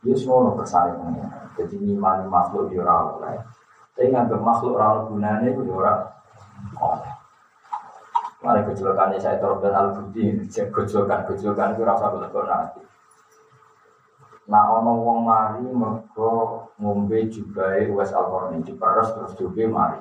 Dia 0.00 0.16
semua 0.16 0.48
no 0.48 0.56
kesannya 0.56 0.96
pengen. 0.96 1.28
Jadi 1.60 1.76
iman 1.92 2.24
makhluk 2.28 2.72
di 2.72 2.80
orang 2.80 3.20
lain. 3.20 3.42
Tapi 3.92 4.08
nganggap 4.08 4.40
makhluk 4.40 4.80
orang 4.80 5.12
gunanya 5.12 5.48
itu 5.48 5.60
di 5.60 5.72
orang 5.72 6.08
oleh. 6.80 7.12
Mana 8.40 8.60
kecelakaan 8.64 9.16
saya 9.16 9.40
terobel 9.40 9.72
al 9.72 9.96
budi, 9.96 10.44
kecelakaan 10.48 11.24
kecelakaan 11.28 11.76
itu 11.76 11.82
rasa 11.84 12.12
betul 12.12 12.44
nanti. 12.44 12.84
Nah 14.44 14.76
ono 14.76 14.92
wong 15.00 15.24
mari 15.24 15.64
mergo 15.64 16.68
ngombe 16.76 17.28
juga 17.32 17.72
wes 17.80 18.12
alkorni 18.12 18.60
diperes 18.60 19.16
terus 19.16 19.32
juga 19.40 19.64
mari. 19.68 20.00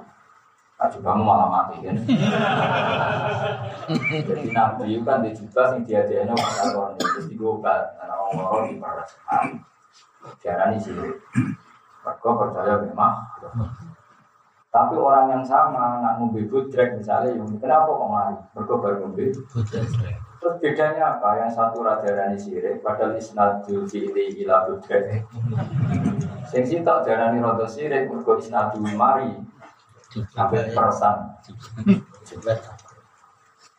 Juga 0.91 1.15
malah 1.15 1.47
mati 1.47 1.79
kan. 1.79 1.95
Jadi 4.03 4.51
nabi 4.51 4.99
itu 4.99 5.03
kan 5.07 5.23
dijuta 5.23 5.71
sing 5.71 5.87
dia 5.87 6.03
dia 6.03 6.27
ini 6.27 6.35
bakal 6.35 6.67
korni 6.75 6.99
terus 6.99 7.25
digobat. 7.31 7.95
Karena 7.95 8.15
orang 8.19 8.43
orang 8.51 8.67
di 8.67 8.77
paras. 8.83 9.09
Tiara 10.43 10.75
ini 10.75 10.83
sih. 10.83 10.91
Mereka 10.93 12.29
percaya 12.35 12.83
memang. 12.83 13.15
Tapi 14.73 14.97
orang 14.97 15.29
yang 15.29 15.45
sama 15.45 16.01
nak 16.01 16.17
ngombe 16.17 16.49
budrek 16.49 16.97
misalnya, 16.97 17.37
kenapa 17.61 17.93
kok 17.93 18.09
mari? 18.09 18.35
Mereka 18.57 18.73
baru 18.81 18.95
ngombe. 19.05 19.25
Terus 20.41 20.55
bedanya 20.59 21.15
apa? 21.15 21.39
Yang 21.39 21.61
satu 21.61 21.85
raja 21.85 22.09
rani 22.09 22.35
sirik, 22.35 22.81
padahal 22.81 23.15
isnadul 23.15 23.85
fi'li 23.85 24.43
ila 24.43 24.65
budrek. 24.65 25.29
Sing 26.49 26.65
sitok 26.65 27.05
darani 27.05 27.37
rada 27.39 27.69
sirik, 27.69 28.09
mergo 28.09 28.35
isnadul 28.41 28.83
mari 28.97 29.37
sampai 30.33 30.69
perasaan. 30.69 31.37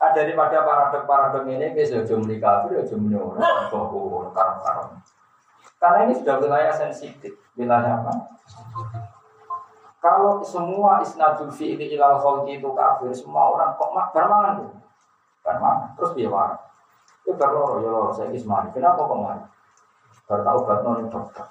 Nah, 0.05 0.11
daripada 0.13 0.61
paradok-paradok 0.67 1.49
ini, 1.49 1.73
kita 1.73 2.05
sudah 2.05 2.21
muni 2.21 2.37
kafir, 2.37 2.83
sudah 2.85 2.99
muni 3.01 3.17
orang, 3.17 3.41
bahwa 3.73 4.29
karam 4.37 5.01
Karena 5.81 5.99
ini 6.05 6.13
sudah 6.21 6.37
wilayah 6.43 6.75
sensitif. 6.77 7.33
Wilayah 7.57 8.05
apa? 8.05 8.13
Kalau 10.05 10.45
semua 10.45 11.01
isnadul 11.01 11.49
fi'li 11.49 11.97
ilal 11.97 12.21
khalqi 12.21 12.61
itu 12.61 12.69
kafir, 12.77 13.09
semua 13.17 13.57
orang 13.57 13.73
kok 13.81 13.91
mak 13.97 14.13
bermangan 14.13 14.61
tuh? 14.61 14.77
Bermangan. 15.41 15.97
Terus 15.97 16.11
dia 16.13 16.29
marah. 16.29 16.61
Itu 17.25 17.33
berloro, 17.41 17.81
ya 17.81 17.89
loro, 17.89 18.11
saya 18.13 18.29
kismari. 18.29 18.69
Kenapa 18.77 19.01
kok 19.01 19.17
marah? 19.17 19.49
Bertahu 20.29 20.59
batnon 20.69 21.09
dokter. 21.09 21.49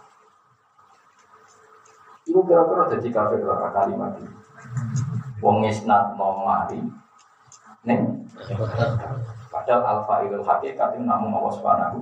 Itu 2.30 2.46
kira-kira 2.46 2.94
jadi 2.94 3.08
kafir 3.10 3.42
berapa 3.42 3.74
kalimat 3.74 4.22
ini. 4.22 4.43
Wong 5.44 5.68
isnad 5.68 6.16
mau 6.16 6.40
mari, 6.40 6.80
neng. 7.84 8.24
Padahal 9.52 9.84
alfa 9.84 10.24
ilul 10.24 10.42
hakikat 10.42 10.96
itu 10.96 11.04
namun 11.04 11.36
Allah 11.36 11.54
subhanahu. 11.54 12.00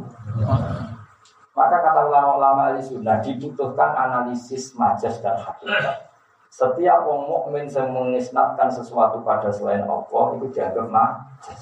Maka 1.51 1.77
kata 1.83 2.07
ulama-ulama 2.07 2.71
ahli 2.71 2.79
sunnah 2.79 3.19
dibutuhkan 3.19 3.91
analisis 3.91 4.71
majas 4.77 5.19
dan 5.19 5.35
hakikat. 5.35 6.07
Setiap 6.51 7.03
wong 7.07 7.27
mukmin 7.27 7.67
yang 7.67 7.91
mengisnatkan 7.91 8.71
sesuatu 8.71 9.19
pada 9.25 9.51
selain 9.51 9.83
Allah 9.83 10.25
itu 10.37 10.45
dianggap 10.53 10.87
majas. 10.87 11.61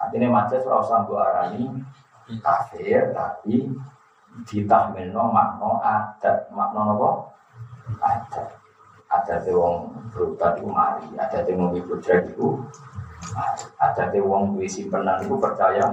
Artinya 0.00 0.28
majas 0.40 0.64
ora 0.64 0.80
usah 0.80 1.04
arani 1.04 1.68
kafir 2.40 3.10
tapi 3.12 3.68
ditahmilno 4.46 5.34
makna 5.34 5.70
adat 5.82 6.48
makna 6.54 6.94
apa? 6.94 7.10
Adat 8.00 8.59
ada 9.10 9.42
te 9.42 9.50
wong 9.50 9.90
berutat 10.14 10.62
itu 10.62 10.70
mari, 10.70 11.10
ada 11.18 11.42
te 11.42 11.50
wong 11.58 11.74
bujrek 11.74 12.30
itu 12.30 12.62
ada 13.76 14.06
te 14.06 14.18
wong 14.22 14.54
duwe 14.54 14.70
simpenan 14.70 15.18
itu 15.26 15.34
percaya. 15.34 15.86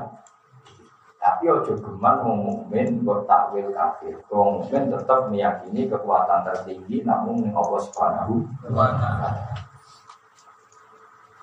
Tapi 1.17 1.49
ojo 1.49 1.75
geman 1.81 2.23
wong 2.23 2.37
mukmin 2.45 3.03
kok 3.03 3.25
takwil 3.27 3.73
kafir. 3.73 4.15
Wong 4.29 4.61
mukmin 4.61 4.93
tetap 4.93 5.27
meyakini 5.27 5.89
kekuatan 5.89 6.45
tertinggi 6.45 7.03
namun 7.03 7.41
ning 7.41 7.53
Allah 7.57 7.81
Subhanahu 7.83 8.45
wa 8.71 8.87
taala. 8.95 9.29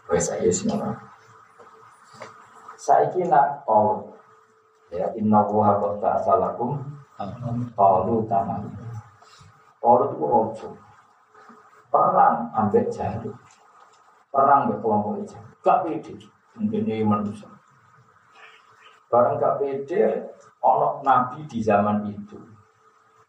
Wes 0.08 0.30
ayo 0.30 0.48
semua. 0.54 0.94
Saiki 2.78 3.26
nak 3.26 3.66
tol 3.66 4.14
ya 4.94 5.10
inna 5.18 5.42
wa 5.42 5.74
qad 5.76 6.22
ta'alakum 6.22 6.80
qalu 7.74 8.14
tamam. 8.30 8.62
Qalu 9.82 10.04
itu 10.16 10.24
ojo 10.24 10.68
perang 11.94 12.50
ambek 12.50 12.90
jahil 12.90 13.30
perang 14.34 14.66
ambek 14.66 14.82
kelompok 14.82 15.22
itu 15.22 15.38
gak 15.62 15.86
pede. 15.86 16.14
Mungkin 16.58 16.86
ini 16.86 17.06
manusia. 17.06 17.46
Barang 19.06 19.38
gak 19.38 19.62
pede 19.62 20.26
onok 20.58 21.06
nabi 21.06 21.46
di 21.46 21.62
zaman 21.62 22.02
itu. 22.10 22.34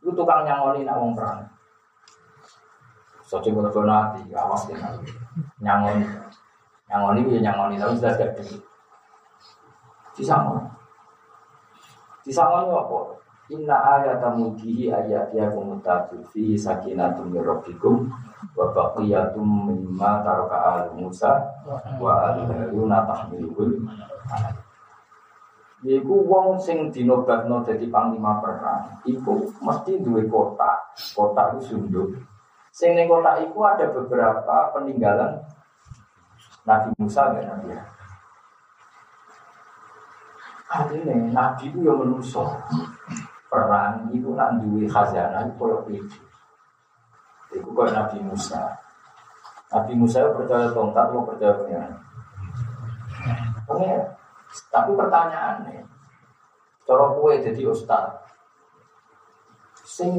Itu 0.01 0.09
tukang 0.17 0.41
nyangoni 0.49 0.81
nak 0.81 0.97
wong 0.97 1.13
perang. 1.13 1.45
Soalnya 3.25 3.57
kalau 3.57 3.73
kau 3.73 3.85
nanti, 3.89 4.21
awas 4.33 4.69
ya 4.69 4.77
nabi 4.77 5.09
nyangoni, 5.61 6.05
nyangoni 6.89 7.21
ya 7.25 7.39
nyangoni, 7.49 7.75
tapi 7.81 7.97
sudah 7.97 8.13
gak 8.17 8.37
di, 8.37 8.45
disangoni, 10.13 10.69
disangoni 12.21 12.69
apa? 12.69 13.14
Inna 13.45 13.77
ayat 13.77 14.25
mulkihi 14.25 14.89
ayat 14.89 15.29
ya 15.29 15.53
kumutatu 15.53 16.17
fi 16.33 16.57
sakinatum 16.57 17.29
mirrobikum 17.29 18.09
wa 18.57 18.73
baqiyatum 18.73 19.45
mimma 19.69 20.25
taraka 20.25 20.57
al 20.65 20.97
Musa 20.97 21.45
wa 22.01 22.33
al 22.33 22.49
Haruna 22.49 23.05
tahmilul 23.05 23.85
Iku 25.85 26.25
wong 26.25 26.57
sing 26.57 26.89
dinobatno 26.89 27.61
dadi 27.61 27.85
panglima 27.93 28.41
perang, 28.41 29.05
iku 29.05 29.45
mesti 29.61 30.01
duwe 30.01 30.25
kota. 30.25 30.81
Kota 31.13 31.53
itu 31.53 31.77
sunduk. 31.77 32.09
Sing 32.73 32.97
ning 32.97 33.05
kota 33.05 33.37
iku 33.45 33.61
ada 33.61 33.93
beberapa 33.93 34.73
peninggalan 34.73 35.45
Nabi 36.65 36.89
Musa 36.97 37.29
dan 37.37 37.45
Nabi 37.45 37.77
Artinya 40.65 41.13
Nabi 41.29 41.69
itu 41.69 41.85
yang 41.85 42.01
menuso 42.01 42.49
perang 43.55 44.11
itu 44.11 44.35
nak 44.35 44.59
duwe 44.59 44.83
khazanah 44.83 45.47
koyo 45.55 45.87
itu. 45.87 46.19
Itu 47.55 47.71
koyo 47.71 47.95
Nabi 47.95 48.19
Musa. 48.19 48.75
Nabi 49.71 49.95
Musa 49.95 50.27
percaya 50.35 50.67
tongkat, 50.75 51.05
mau 51.15 51.23
percaya 51.23 51.55
pengiran. 51.55 51.95
Pengiran. 53.63 54.11
Tapi 54.71 54.91
pertanyaannya, 54.95 55.83
cara 56.83 57.05
kue 57.17 57.33
jadi 57.43 57.63
ustad, 57.67 58.23
sing 59.83 60.15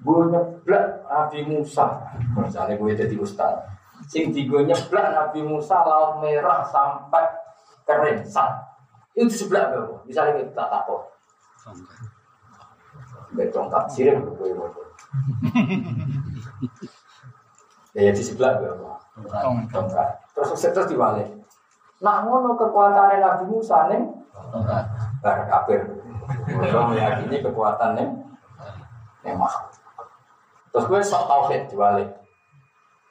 gue 0.00 0.20
nyeblak 0.32 0.86
Nabi 1.06 1.40
Musa, 1.46 1.86
misalnya 2.34 2.74
gue 2.74 2.90
jadi 2.96 3.16
ustad, 3.20 3.62
sing 4.10 4.34
gue 4.34 4.60
nyeblak 4.66 5.06
Nabi 5.12 5.40
Musa 5.44 5.86
laut 5.86 6.18
merah 6.24 6.66
sampai 6.66 7.22
kering 7.86 8.26
sat, 8.26 8.58
itu 9.14 9.30
sebelah 9.46 9.70
gue, 9.70 10.02
misalnya 10.08 10.40
kita 10.40 10.66
takut. 10.66 11.02
Betongkat 13.30 13.84
sirim 13.94 14.26
gue 14.26 14.50
Ya 17.94 18.10
di 18.14 18.22
sebelah 18.22 18.58
gue 18.58 18.70
Tongkat. 19.70 20.08
Terus 20.32 20.54
terus 20.56 20.88
diwalik. 20.88 21.28
Nah 22.00 22.24
ngono 22.24 22.56
kekuatan 22.56 23.20
Nabi 23.20 23.44
Musa 23.50 23.90
nih. 23.92 24.02
Bar 25.20 25.38
kafir. 25.50 25.84
Mereka 26.48 26.80
meyakini 26.88 27.36
kekuatan 27.44 27.98
nih. 27.98 28.08
Memang. 29.26 29.52
Terus 30.72 30.86
gue 30.88 31.00
sok 31.04 31.26
tauhid 31.28 31.68
diwalik. 31.68 32.08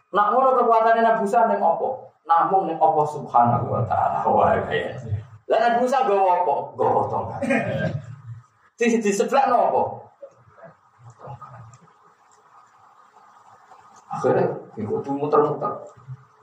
Nah 0.10 0.34
ngono 0.34 0.58
kekuatan 0.58 1.04
Nabi 1.06 1.22
Musa 1.22 1.46
nih 1.46 1.60
opo. 1.62 2.10
Namun 2.26 2.72
nih 2.72 2.78
opo 2.82 3.06
subhanahu 3.06 3.70
wa 3.70 3.84
ta'ala. 3.86 4.26
Wah 4.26 4.58
kayak. 4.66 5.06
Lah 5.46 5.58
Nabi 5.62 5.86
Musa 5.86 6.08
gue 6.08 6.18
opo. 6.18 6.74
Gue 6.74 6.88
tongkat. 7.12 7.40
Di, 8.80 8.96
di 9.04 9.12
sebelah 9.12 9.52
nopo. 9.52 9.99
Akhirnya 14.20 14.46
itu 14.76 15.12
muter-muter. 15.16 15.72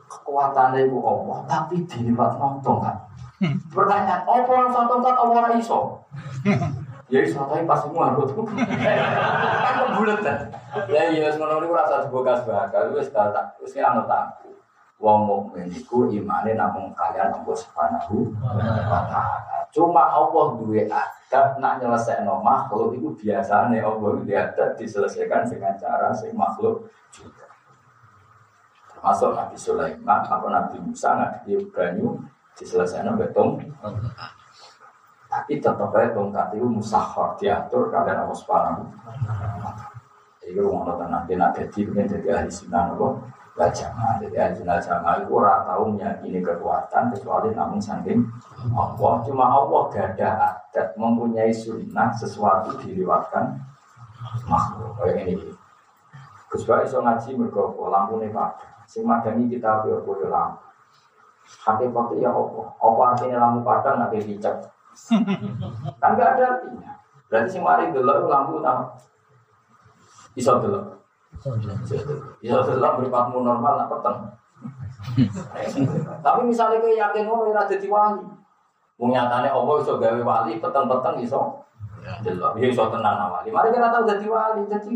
Kekuatannya 0.07 0.87
itu 0.87 0.97
Allah, 1.03 1.39
tapi 1.45 1.83
diliwat 1.85 2.41
nonton 2.41 2.79
kan. 2.81 2.97
Pertanyaan, 3.68 4.24
apa 4.24 4.49
orang 4.49 4.70
satu 4.72 4.97
tongkat 4.97 5.14
apa 5.18 5.33
orang 5.35 5.55
iso? 5.61 6.01
Ya 7.07 7.22
iso 7.22 7.39
tapi 7.47 7.62
pas 7.62 7.79
semua 7.79 8.11
aku 8.11 8.27
tuh. 8.27 8.43
Kan 8.51 9.74
kebulet 9.79 10.18
kan. 10.27 10.39
Ya 10.91 11.07
iya 11.07 11.31
ngono 11.39 11.62
niku 11.62 11.79
rasa 11.79 12.03
dibuka 12.03 12.35
bakal 12.43 12.91
wis 12.99 13.14
tak 13.14 13.31
wis 13.62 13.79
anu 13.79 14.03
tak. 14.11 14.43
Wong 14.99 15.29
mukmin 15.29 15.70
iku 15.70 16.11
imane 16.11 16.59
namung 16.59 16.91
kalian 16.99 17.31
Allah 17.31 17.55
Subhanahu 17.55 18.35
wa 18.91 19.07
taala. 19.07 19.70
Cuma 19.70 20.03
Allah 20.03 20.59
duwe 20.59 20.91
adab 20.91 21.62
nak 21.62 21.79
nyelesaikno 21.79 22.43
makhluk 22.43 22.99
itu 22.99 23.14
biasane 23.14 23.79
Allah 23.79 24.11
duwe 24.18 24.35
adab 24.35 24.74
diselesaikan 24.74 25.47
dengan 25.47 25.79
cara 25.79 26.11
sing 26.11 26.35
makhluk 26.35 26.91
juga. 27.14 27.46
Termasuk 28.97 29.37
Nabi 29.37 29.57
Sulaiman 29.61 30.21
apa 30.25 30.47
Nabi 30.49 30.77
Musa 30.81 31.13
Nabi 31.21 31.61
Ibrahim 31.61 32.25
diselesaikan 32.57 33.21
betung. 33.21 33.61
Tapi 35.27 35.61
tetap 35.61 35.93
aja 35.93 36.17
tongkat 36.17 36.57
itu 36.57 36.65
musahar 36.65 37.37
diatur 37.37 37.93
kalian 37.93 38.25
Allah 38.25 38.33
Subhanahu 38.33 38.89
Jadi 40.41 40.63
rumah 40.63 40.89
nonton 40.89 41.11
nanti 41.13 41.37
nak 41.37 41.53
jadi 41.59 42.07
jadi 42.07 42.29
ahli 42.41 42.49
sunnah 42.49 42.95
apa 42.95 43.67
jamaah. 43.69 44.17
Jadi 44.23 44.37
ahli 44.39 44.55
sunnah 44.57 44.79
jamaah 44.81 45.15
itu 45.21 45.31
orang 45.37 45.61
tahu 45.69 45.83
meyakini 45.93 46.41
kekuatan 46.41 47.13
kecuali 47.13 47.53
namun 47.53 47.83
saking 47.83 48.25
Allah. 48.73 49.13
Cuma 49.29 49.45
Allah 49.45 49.83
gak 49.93 50.17
ada 50.17 50.29
adat 50.57 50.89
mempunyai 50.97 51.53
sunnah 51.53 52.15
sesuatu 52.17 52.79
diriwatkan 52.81 53.61
makhluk. 54.49 54.97
Kayak 55.03 55.37
ini. 55.37 55.53
Gus 56.47 56.63
iso 56.63 57.03
ngaji 57.03 57.31
mergo 57.37 57.75
lampu 57.91 58.23
nih 58.23 58.31
pak. 58.31 58.76
Sing 58.87 59.03
madani 59.03 59.51
kita 59.51 59.82
biar 59.82 60.01
boleh 60.07 60.30
lampu. 60.30 60.62
Hakikatnya 61.47 62.26
ya 62.26 62.30
apa? 62.30 62.62
Apa 62.78 63.01
artinya 63.14 63.37
lampu 63.43 63.61
padang 63.62 64.03
nanti 64.03 64.18
dicek? 64.22 64.55
kan 66.01 66.16
gak 66.16 66.39
ada 66.39 66.45
artinya. 66.59 66.93
Berarti 67.26 67.49
si 67.51 67.59
mari 67.59 67.91
dulu 67.91 68.30
lampu 68.30 68.62
tahu. 68.62 68.82
Iso 70.39 70.53
dulu. 70.62 70.80
Iso 72.41 72.59
dulu 72.62 72.87
beripatmu 73.03 73.39
normal 73.43 73.84
lah 73.84 73.87
peteng. 73.91 74.18
Tapi 76.24 76.41
misalnya 76.47 76.82
kau 76.82 76.91
yakin 76.91 77.24
mau 77.28 77.47
ada 77.47 77.76
di 77.76 77.87
wali, 77.87 78.24
mau 78.99 79.07
nyatane 79.12 79.49
Allah 79.49 79.74
iso 79.78 79.95
gawe 80.01 80.20
wali 80.24 80.59
peteng-peteng 80.59 81.16
iso. 81.22 81.62
Delok, 82.22 82.55
ya 82.59 82.66
iso 82.70 82.87
tenan 82.91 83.30
wali. 83.30 83.51
Mari 83.51 83.74
kita 83.74 83.91
tahu 83.91 84.07
jadi 84.07 84.26
wali, 84.30 84.62
jadi 84.70 84.93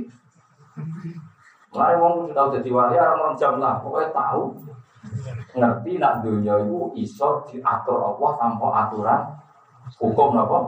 Mari 1.70 1.94
wong 2.02 2.34
tahu 2.34 2.58
jadi 2.58 2.70
wali 2.74 2.98
orang-orang 2.98 3.38
jam 3.38 3.54
lah, 3.62 3.78
pokoknya 3.78 4.10
tahu 4.10 4.58
ngerti 5.54 5.96
nak 5.96 6.20
dunia 6.20 6.58
itu 6.60 6.92
iso 6.98 7.46
diatur 7.46 7.98
Allah 8.02 8.30
tanpa 8.36 8.66
aturan 8.86 9.22
hukum 10.02 10.34
apa? 10.34 10.58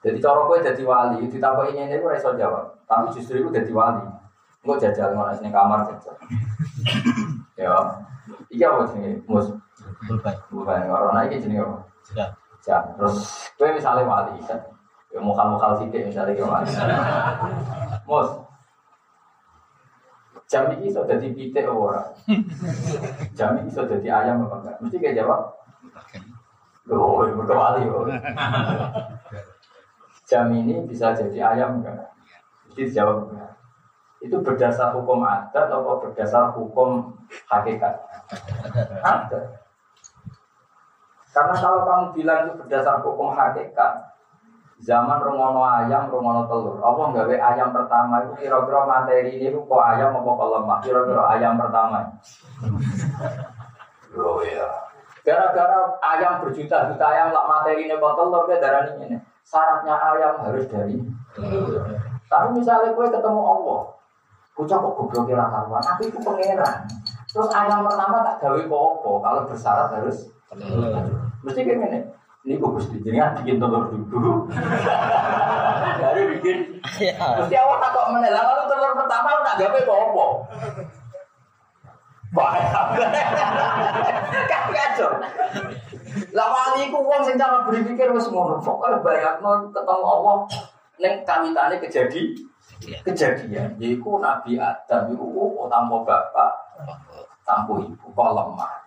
Jadi 0.00 0.16
cara 0.16 0.40
gue 0.48 0.64
jadi 0.64 0.82
wali, 0.88 1.28
ditambah 1.28 1.64
ini 1.76 1.92
ini 1.92 2.00
gue 2.00 2.12
iso 2.16 2.32
jawab. 2.32 2.72
Tapi 2.88 3.12
justru 3.12 3.44
itu 3.44 3.52
jadi 3.52 3.68
wali. 3.76 4.08
Gue 4.64 4.76
jajal 4.80 5.12
ngono 5.12 5.32
sini 5.36 5.52
kamar 5.52 5.84
jajal. 5.84 6.16
ya, 7.60 7.76
iya 8.48 8.66
apa 8.72 8.88
sih 8.92 9.20
mus? 9.28 9.52
Bukan. 10.08 10.34
Bukan. 10.48 10.88
Orang 10.88 11.28
ini 11.28 11.40
jenis 11.44 11.60
apa? 11.60 11.76
Jam. 12.64 12.82
Terus 12.96 13.16
gue 13.60 13.68
misalnya 13.76 14.08
wali 14.08 14.40
kan, 14.48 14.60
ya 15.10 15.18
mukal-mukal 15.18 15.74
sidik 15.78 16.06
misalnya 16.06 16.46
wali. 16.46 16.70
Mus, 18.06 18.28
jam 20.50 20.70
ini 20.74 20.90
sudah 20.90 21.06
jadi 21.06 21.30
pitik 21.30 21.66
orang. 21.66 22.10
Jam 23.38 23.58
ini 23.58 23.70
sudah 23.70 23.98
jadi 23.98 24.08
ayam 24.10 24.46
apa 24.46 24.56
enggak? 24.62 24.76
Mesti 24.82 24.96
kayak 24.98 25.18
jawab. 25.22 25.42
Loh, 26.90 27.22
berkewali. 27.38 27.86
Jam 30.26 30.50
ini 30.54 30.82
bisa 30.86 31.14
jadi 31.14 31.54
ayam 31.54 31.82
enggak? 31.82 32.10
Mesti 32.66 32.90
dijawab 32.90 33.30
enggak. 33.30 33.50
Itu 34.20 34.36
berdasar 34.42 34.92
hukum 34.94 35.22
adat 35.22 35.70
atau 35.70 36.02
berdasar 36.02 36.50
hukum 36.54 37.14
hakikat? 37.46 37.94
Ada. 39.00 39.58
Karena 41.30 41.54
kalau 41.54 41.86
kamu 41.86 42.04
bilang 42.18 42.50
itu 42.50 42.58
berdasar 42.58 42.98
hukum 43.06 43.30
hakikat, 43.30 44.09
zaman 44.80 45.20
rungono 45.20 45.60
ayam, 45.60 46.08
rungono 46.08 46.48
telur. 46.48 46.80
Apa 46.80 47.12
gawe 47.12 47.36
ayam 47.36 47.68
pertama 47.70 48.24
itu 48.24 48.32
kira-kira 48.48 48.80
materi 48.88 49.36
ini 49.36 49.52
kok 49.52 49.82
ayam 49.84 50.16
apa 50.16 50.30
kok 50.32 50.50
lemah? 50.56 50.78
Kira-kira 50.80 51.22
ayam 51.36 51.60
pertama. 51.60 51.98
Oh 54.16 54.40
ya. 54.42 54.68
Gara-gara 55.20 56.00
ayam 56.00 56.40
berjuta-juta 56.40 57.04
ayam 57.04 57.30
lah 57.36 57.44
materi 57.44 57.84
ini 57.84 57.94
kok 58.00 58.16
telur 58.16 58.48
ke 58.48 58.56
darah 58.56 58.88
ini. 58.96 59.20
Syaratnya 59.44 59.94
ayam 60.00 60.34
harus 60.48 60.64
dari. 60.66 60.96
Tapi 62.30 62.46
misalnya 62.54 62.94
gue 62.94 63.06
ketemu 63.10 63.42
Allah, 63.42 63.82
bocah 64.54 64.76
kok 64.78 64.92
goblok 64.94 65.24
kira 65.26 65.50
karuan, 65.50 65.82
aku 65.82 66.06
itu 66.06 66.18
pangeran. 66.22 66.86
Terus 67.26 67.50
ayam 67.50 67.82
pertama 67.86 68.22
tak 68.22 68.38
gawe 68.38 68.60
kok 68.64 69.18
kalau 69.22 69.40
bersyarat 69.50 69.88
harus. 69.98 70.30
Mesti 71.42 71.60
kayak 71.66 71.78
gini. 71.78 72.00
Ini 72.40 72.56
gue 72.56 72.70
mesti 72.72 72.96
jadi 73.04 73.36
bikin 73.36 73.60
telur 73.60 73.92
dulu. 73.92 74.48
Baru 76.00 76.22
bikin. 76.36 76.80
Mesti 76.80 77.54
awal 77.60 77.76
tak 77.76 77.90
kok 77.92 78.08
menela 78.16 78.40
kalau 78.40 78.64
telur 78.64 78.92
pertama 78.96 79.28
udah 79.44 79.54
gawe 79.60 79.78
kok 79.84 80.32
Bahaya. 82.30 82.80
Kan 84.50 84.64
kacau. 84.72 85.10
Lah 86.30 86.48
wali 86.48 86.88
ku 86.88 87.02
wong 87.02 87.26
sing 87.26 87.36
cara 87.36 87.66
berpikir 87.66 88.08
wis 88.14 88.30
ngono. 88.30 88.56
Pokoke 88.62 89.02
bayangno 89.04 89.68
ketemu 89.74 90.04
Allah 90.06 90.36
ning 90.96 91.14
kawitane 91.26 91.76
kejadi 91.76 92.22
kejadian. 93.04 93.76
Yaiku 93.76 94.16
Nabi 94.22 94.56
Adam 94.56 95.12
iku 95.12 95.26
oh, 95.28 95.68
tanpa 95.68 95.96
bapak, 96.06 96.52
tanpa 97.44 97.72
ibu, 97.84 98.06
kok 98.16 98.30
lemah. 98.32 98.79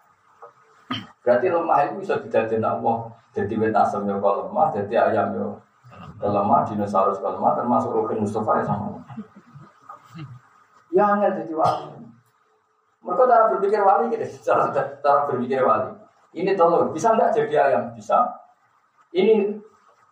Berarti 1.24 1.48
lemah 1.48 1.78
itu 1.88 2.04
bisa 2.04 2.20
didadin 2.20 2.68
Allah. 2.68 3.08
Jadi 3.34 3.56
wet 3.58 3.74
asam 3.74 4.06
yo 4.06 4.20
kok 4.22 4.46
lemah, 4.46 4.70
jadi 4.76 5.10
ayam 5.10 5.34
yo 5.34 5.48
lemah, 6.22 6.68
dinosaurus 6.68 7.18
kok 7.18 7.34
lemah, 7.34 7.58
termasuk 7.58 7.90
Rukin 7.90 8.22
Mustafa 8.22 8.62
ya 8.62 8.64
sama. 8.68 9.02
Ya 10.94 11.18
angel 11.18 11.42
jadi 11.42 11.54
wali. 11.58 12.06
Mereka 13.02 13.24
cara 13.26 13.50
berpikir 13.50 13.82
wali 13.82 14.14
gitu, 14.14 14.24
cara, 14.48 14.70
cara 15.02 15.26
berpikir 15.26 15.66
wali. 15.66 15.98
Ini 16.38 16.54
telur, 16.54 16.94
bisa 16.94 17.18
nggak 17.18 17.34
jadi 17.34 17.56
ayam? 17.72 17.84
Bisa. 17.98 18.22
Ini 19.10 19.58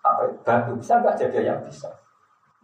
apa 0.01 0.33
batu, 0.41 0.73
bisa 0.79 0.97
nggak 0.97 1.13
jadi 1.19 1.35
ayam? 1.45 1.61
Bisa. 1.69 1.91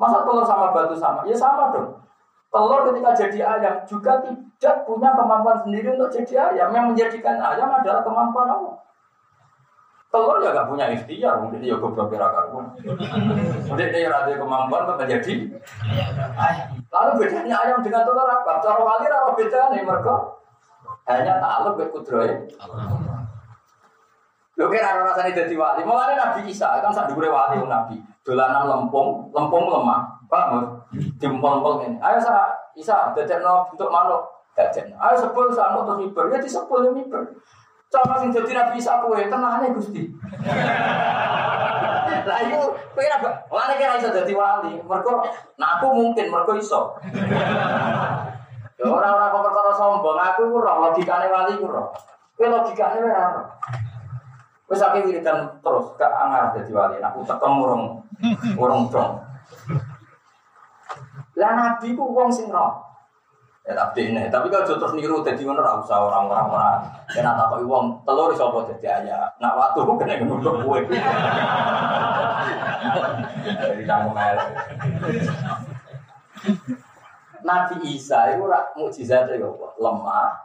Masa 0.01 0.25
telur 0.25 0.41
sama 0.47 0.73
batu 0.73 0.97
sama? 0.97 1.21
Ya 1.29 1.37
sama 1.37 1.69
dong. 1.69 2.01
Telur 2.49 2.89
ketika 2.89 3.11
jadi 3.13 3.39
ayam 3.45 3.75
juga 3.85 4.17
tidak 4.25 4.46
punya 4.59 5.09
kemampuan 5.13 5.57
sendiri 5.61 5.93
untuk 5.93 6.09
jadi 6.09 6.53
ayam. 6.53 6.73
Yang 6.73 6.85
menjadikan 6.93 7.37
ayam 7.37 7.69
adalah 7.69 8.01
kemampuan 8.01 8.49
Allah. 8.49 8.75
Telur 10.07 10.39
ya 10.39 10.55
gak 10.55 10.71
punya 10.71 10.87
ikhtiar, 10.87 11.35
mungkin 11.43 11.59
dia 11.59 11.75
goblok 11.75 12.07
kira 12.07 12.31
karuan. 12.31 12.71
Mungkin 13.67 13.87
dia 13.91 14.07
ada 14.07 14.31
kemampuan 14.31 14.87
untuk 14.87 15.03
menjadi 15.03 15.33
ayam. 16.39 16.67
Lalu 16.87 17.11
bedanya 17.27 17.55
ayam 17.59 17.83
dengan 17.83 18.07
telur 18.07 18.23
apa? 18.23 18.63
Cara 18.63 18.81
wali 18.81 19.05
apa 19.05 19.29
beda 19.35 19.61
nih 19.75 19.83
mereka? 19.83 20.15
Hanya 21.07 21.43
takluk 21.43 21.75
ke 21.75 21.85
kudroy. 21.91 22.31
Lho 24.57 24.65
kira 24.71 25.05
rasanya 25.05 25.31
jadi 25.43 25.53
wali. 25.59 25.83
Mulanya 25.83 26.15
Nabi 26.17 26.49
Isa 26.49 26.79
kan 26.81 26.89
saat 26.89 27.11
dulu 27.11 27.27
wali 27.27 27.59
Nabi. 27.61 27.99
Dolanan 28.23 28.63
lempung, 28.65 29.27
lempung 29.35 29.69
lemah. 29.69 30.07
Paham? 30.27 30.83
Dimpol-pol 31.19 31.87
ini. 31.87 31.95
Ayo 32.03 32.19
sa 32.19 32.51
Isa, 32.75 33.15
dadekno 33.15 33.67
bentuk 33.71 33.91
manuk. 33.91 34.36
Dadekno. 34.57 34.97
Ayo 34.97 35.15
sebel 35.21 35.53
sa 35.53 35.77
terus 35.77 36.01
miber. 36.01 36.33
Ya 36.33 36.41
disebel 36.41 36.89
ya 36.89 36.89
miber. 36.89 37.21
Cara 37.93 38.17
sing 38.17 38.33
dadi 38.33 38.51
Nabi 38.51 38.81
Isa 38.81 38.99
kowe 38.99 39.15
tenane 39.15 39.71
Gusti. 39.71 40.03
Lah 42.27 42.37
iku 42.41 42.73
kowe 42.73 43.05
ora 43.05 43.17
ora 43.53 43.73
kira 43.77 44.01
iso 44.01 44.09
dadi 44.09 44.33
wali. 44.33 44.81
Mergo 44.81 45.21
nah 45.61 45.77
aku 45.77 45.93
mungkin 45.93 46.33
mergo 46.33 46.57
iso. 46.57 46.97
Ya 48.77 48.85
ora-ora 48.85 49.33
kok 49.33 49.41
perkara 49.41 49.73
sombong, 49.73 50.17
aku 50.17 50.41
iku 50.49 50.57
ora 50.65 50.73
logikane 50.89 51.29
wali. 51.29 51.53
Kowe 51.61 52.47
logikane 52.49 52.97
ora 52.97 53.37
ora. 53.37 53.43
Wis 54.67 54.83
akeh 54.83 54.99
wiridan 55.05 55.47
terus 55.63 55.85
gak 56.01 56.11
angar 56.17 56.57
dadi 56.57 56.73
wali. 56.73 56.97
Aku 56.97 57.21
tekem 57.29 57.61
urung 57.61 58.01
urung 58.57 58.89
dong. 58.89 59.21
Lah 61.37 61.53
nabi 61.53 61.93
ku 61.93 62.09
wong 62.09 62.33
sing 62.33 62.49
roh. 62.49 62.86
Ya 63.67 63.75
tapi 63.75 64.07
ini, 64.07 64.31
tapi 64.31 64.47
kalau 64.47 64.63
terus 64.63 64.95
niru 64.95 65.19
jadi 65.27 65.43
mana 65.43 65.59
ora 65.59 65.83
usah 65.83 65.99
orang-orang 65.99 66.47
ora. 66.55 66.71
Kena 67.11 67.35
tak 67.35 67.59
wong 67.67 67.99
telur 68.07 68.31
apa 68.31 68.57
dadi 68.71 68.87
ayah. 68.87 69.27
Nak 69.43 69.53
watu 69.59 69.83
kena 69.99 70.23
nunduk 70.23 70.63
kowe. 70.63 70.79
Jadi 73.43 73.83
kamu 73.83 74.15
mel. 74.15 74.39
Nabi 77.43 77.75
Isa 77.91 78.31
itu 78.31 78.43
rak 78.47 78.71
mukjizat 78.79 79.35
itu 79.35 79.51
lemah, 79.79 80.35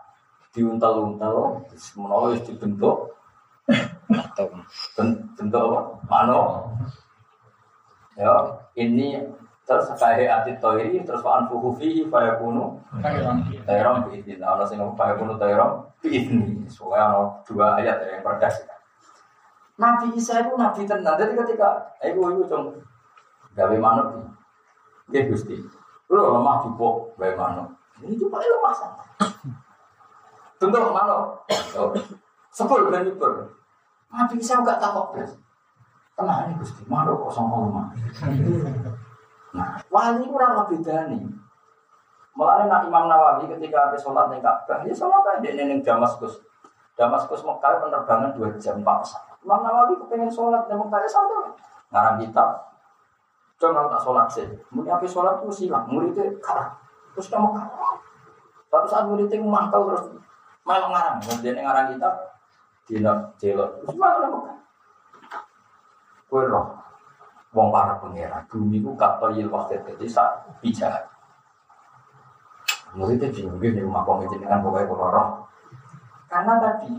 diuntal-untal, 0.50 1.62
menawa 1.98 2.34
wis 2.34 2.42
dibentuk 2.42 3.14
Ben- 4.98 5.22
bentuk 5.38 5.62
apa? 5.62 5.80
Mano. 6.10 6.40
Ya, 8.18 8.60
ini 8.76 9.24
terus 9.62 9.94
kayak 9.94 10.42
hati 10.42 10.52
toiri 10.58 10.98
terus 11.06 11.22
waan 11.22 11.46
fuhu 11.46 11.70
fihi 11.78 12.10
fayakunu 12.10 12.76
tayram 13.62 14.04
biidin. 14.10 14.42
Ana 14.42 14.66
sing 14.66 14.82
ngomong 14.82 14.98
fayakunu 14.98 15.38
tayram 15.38 15.86
biidni. 16.02 16.66
Soalnya 16.66 17.14
ana 17.14 17.20
dua 17.46 17.78
ayat 17.78 18.02
yang 18.10 18.22
perdas. 18.26 18.66
Nabi 19.78 20.12
Isa 20.18 20.42
itu 20.42 20.52
nabi 20.58 20.82
tenan. 20.84 21.14
Jadi 21.16 21.32
ketika 21.38 21.80
ibu 22.02 22.28
ibu 22.28 22.42
cung 22.50 22.74
gawe 23.54 23.76
manuk 23.78 24.06
iki. 24.12 24.22
Nggih 25.10 25.22
Gusti. 25.32 25.56
Lu 26.10 26.20
lemah 26.20 26.66
dipok 26.66 27.16
gawe 27.16 27.34
manuk. 27.38 27.68
Ini 28.02 28.18
cuma 28.18 28.42
lemah 28.42 28.74
sana. 28.74 29.04
Bentuk 30.58 30.90
manuk. 30.90 31.46
Oh. 31.78 31.90
Sepul 32.52 32.92
ben 32.92 33.08
nyebur. 33.08 33.48
Nabi 34.12 34.36
Isa 34.36 34.60
gak 34.60 34.76
takut 34.76 35.16
blas. 35.16 35.32
Tenang 36.12 36.52
nih 36.52 36.54
Gusti, 36.60 36.84
manuk 36.84 37.24
kok 37.24 37.32
sama 37.32 37.64
lemah. 37.64 37.86
Wali 39.92 40.24
itu 40.24 40.32
ora 40.32 40.64
beda 40.64 41.12
nih. 41.12 41.22
Mulanya 42.32 42.64
nak 42.64 42.82
Imam 42.88 43.12
Nawawi 43.12 43.44
ketika 43.44 43.92
habis 43.92 44.00
sholat 44.00 44.32
ning 44.32 44.40
Ka'bah, 44.40 44.80
ya 44.88 44.94
sholat 44.96 45.20
aja 45.20 45.50
ning 45.52 45.68
ning 45.68 45.80
Damaskus. 45.84 46.40
Damaskus 46.96 47.44
Mekah 47.44 47.84
penerbangan 47.84 48.32
2 48.32 48.56
jam 48.56 48.80
4 48.80 48.84
pesawat. 48.84 49.36
Imam 49.44 49.60
Nawawi 49.60 50.00
kepengen 50.00 50.32
sholat 50.32 50.64
di 50.64 50.72
Mekah 50.72 50.98
ya 51.04 51.08
santai. 51.12 51.52
Ngarang 51.92 52.16
kitab. 52.24 52.48
Coba 53.60 53.92
tak 53.92 54.02
sholat 54.02 54.26
sih. 54.32 54.48
Mungkin 54.72 54.90
habis 54.96 55.12
sholat 55.12 55.44
itu 55.44 55.68
silang, 55.68 55.84
muridnya 55.92 56.24
kalah. 56.40 56.72
Terus 57.12 57.28
kamu 57.28 57.52
kalah. 57.52 58.00
Suatu 58.72 58.88
saat 58.88 59.04
muridnya 59.04 59.36
mangkal 59.44 59.84
terus 59.92 60.08
malah 60.64 60.88
ngarang. 60.88 61.16
Kemudian 61.20 61.52
dia 61.60 61.62
ngarang 61.68 61.86
kitab, 61.92 62.14
dina 62.88 63.12
jelok. 63.36 63.70
Terus 63.84 63.96
malah. 64.00 64.56
Kue 66.32 66.48
roh, 66.48 66.80
wong 67.52 67.68
para 67.68 68.00
pengira, 68.00 68.40
bumi 68.48 68.80
ku 68.80 68.96
kata 68.96 69.36
yil 69.36 69.52
waktu 69.52 69.76
jadi 69.84 70.06
sak 70.08 70.28
bicara. 70.64 71.04
Muridnya 72.92 73.32
bingung 73.32 73.60
nih 73.60 73.80
rumah 73.80 74.04
kong 74.04 74.28
dengan 74.28 74.60
pokoknya 74.60 74.88
kalau 74.88 75.08
roh. 75.08 75.28
Karena 76.28 76.54
tadi 76.60 76.92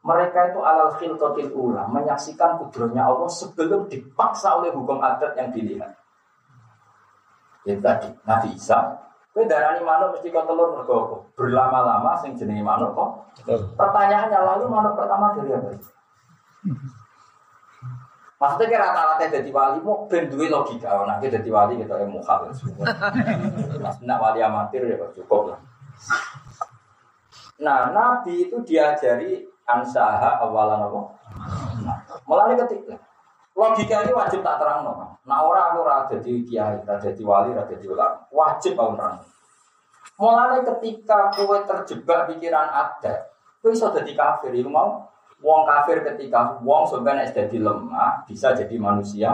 mereka 0.00 0.52
itu 0.52 0.60
alal 0.60 0.96
khilqatil 0.96 1.52
ula 1.52 1.84
menyaksikan 1.88 2.60
kudronya 2.60 3.08
Allah 3.08 3.28
sebelum 3.28 3.88
dipaksa 3.88 4.60
oleh 4.60 4.72
hukum 4.72 5.00
adat 5.00 5.36
yang 5.36 5.48
dilihat. 5.52 5.96
Itu 7.64 7.80
tadi 7.80 8.08
Nabi 8.24 8.56
Isa, 8.56 8.96
kowe 9.32 9.44
darani 9.44 9.84
manuk 9.84 10.16
mesti 10.16 10.28
kau 10.32 10.44
telur 10.48 10.76
mergo? 10.76 11.28
Berlama-lama 11.36 12.16
sing 12.20 12.36
jenenge 12.36 12.64
manuk 12.64 12.96
kok. 12.96 13.10
Pertanyaannya 13.76 14.40
lalu 14.40 14.64
manuk 14.68 14.96
pertama 14.96 15.36
dari 15.36 15.56
apa? 15.56 15.72
Maksudnya 18.40 18.80
rata-rata 18.80 19.28
jadi 19.28 19.52
wali, 19.52 19.84
mau 19.84 20.08
ben 20.08 20.24
duwe 20.32 20.48
logika, 20.48 21.04
nah 21.04 21.20
kita 21.20 21.44
jadi 21.44 21.52
wali 21.52 21.76
kita 21.76 21.92
mukhal 22.08 22.48
semua. 22.56 22.88
Mas 23.84 24.00
wali 24.00 24.40
amatir 24.40 24.88
ya 24.88 24.96
cukup 25.12 25.52
lah. 25.52 25.60
Nah, 27.60 27.92
Nabi 27.92 28.48
itu 28.48 28.56
diajari 28.64 29.44
ansaha 29.68 30.40
awalan 30.40 30.88
apa? 30.88 31.00
Mulai 32.24 32.56
ketika 32.64 32.96
logika 33.52 34.08
ini 34.08 34.12
wajib 34.16 34.40
tak 34.40 34.56
terang 34.56 34.88
no. 34.88 35.20
Nah 35.28 35.38
orang 35.44 35.76
aku 35.76 35.80
rada 35.84 36.16
jadi 36.16 36.40
kiai, 36.40 36.80
rada 36.80 36.96
jadi 36.96 37.20
wali, 37.20 37.52
rada 37.52 37.68
jadi 37.68 37.92
ulama, 37.92 38.24
wajib 38.32 38.72
aku 38.72 38.96
terang. 38.96 39.20
Mulai 40.16 40.64
ketika 40.64 41.28
kue 41.36 41.58
terjebak 41.68 42.32
pikiran 42.32 42.72
ada, 42.72 43.28
kue 43.60 43.76
bisa 43.76 43.92
jadi 43.92 44.16
kafir, 44.16 44.56
itu 44.56 44.72
mau 44.72 45.04
Wong 45.40 45.64
kafir 45.64 46.04
ketika 46.04 46.60
wong 46.60 46.84
sebenarnya 46.84 47.32
jadi 47.32 47.64
lemah 47.64 48.28
bisa 48.28 48.52
jadi 48.52 48.76
manusia 48.76 49.32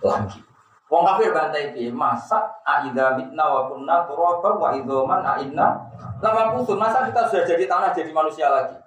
lagi. 0.00 0.40
Wong 0.88 1.04
kafir 1.04 1.36
bantai 1.36 1.76
piye? 1.76 1.92
Masa 1.92 2.48
aida 2.64 3.12
mitna 3.16 3.44
wa 3.44 3.68
kunna 3.68 4.08
turaba 4.08 4.56
wa 4.56 4.68
idoman 4.72 5.20
aina 5.20 5.84
lama 6.24 6.56
kusur. 6.56 6.80
Masa 6.80 7.04
kita 7.04 7.28
sudah 7.28 7.44
jadi 7.44 7.64
tanah 7.68 7.92
jadi 7.92 8.08
manusia 8.08 8.48
lagi? 8.48 8.80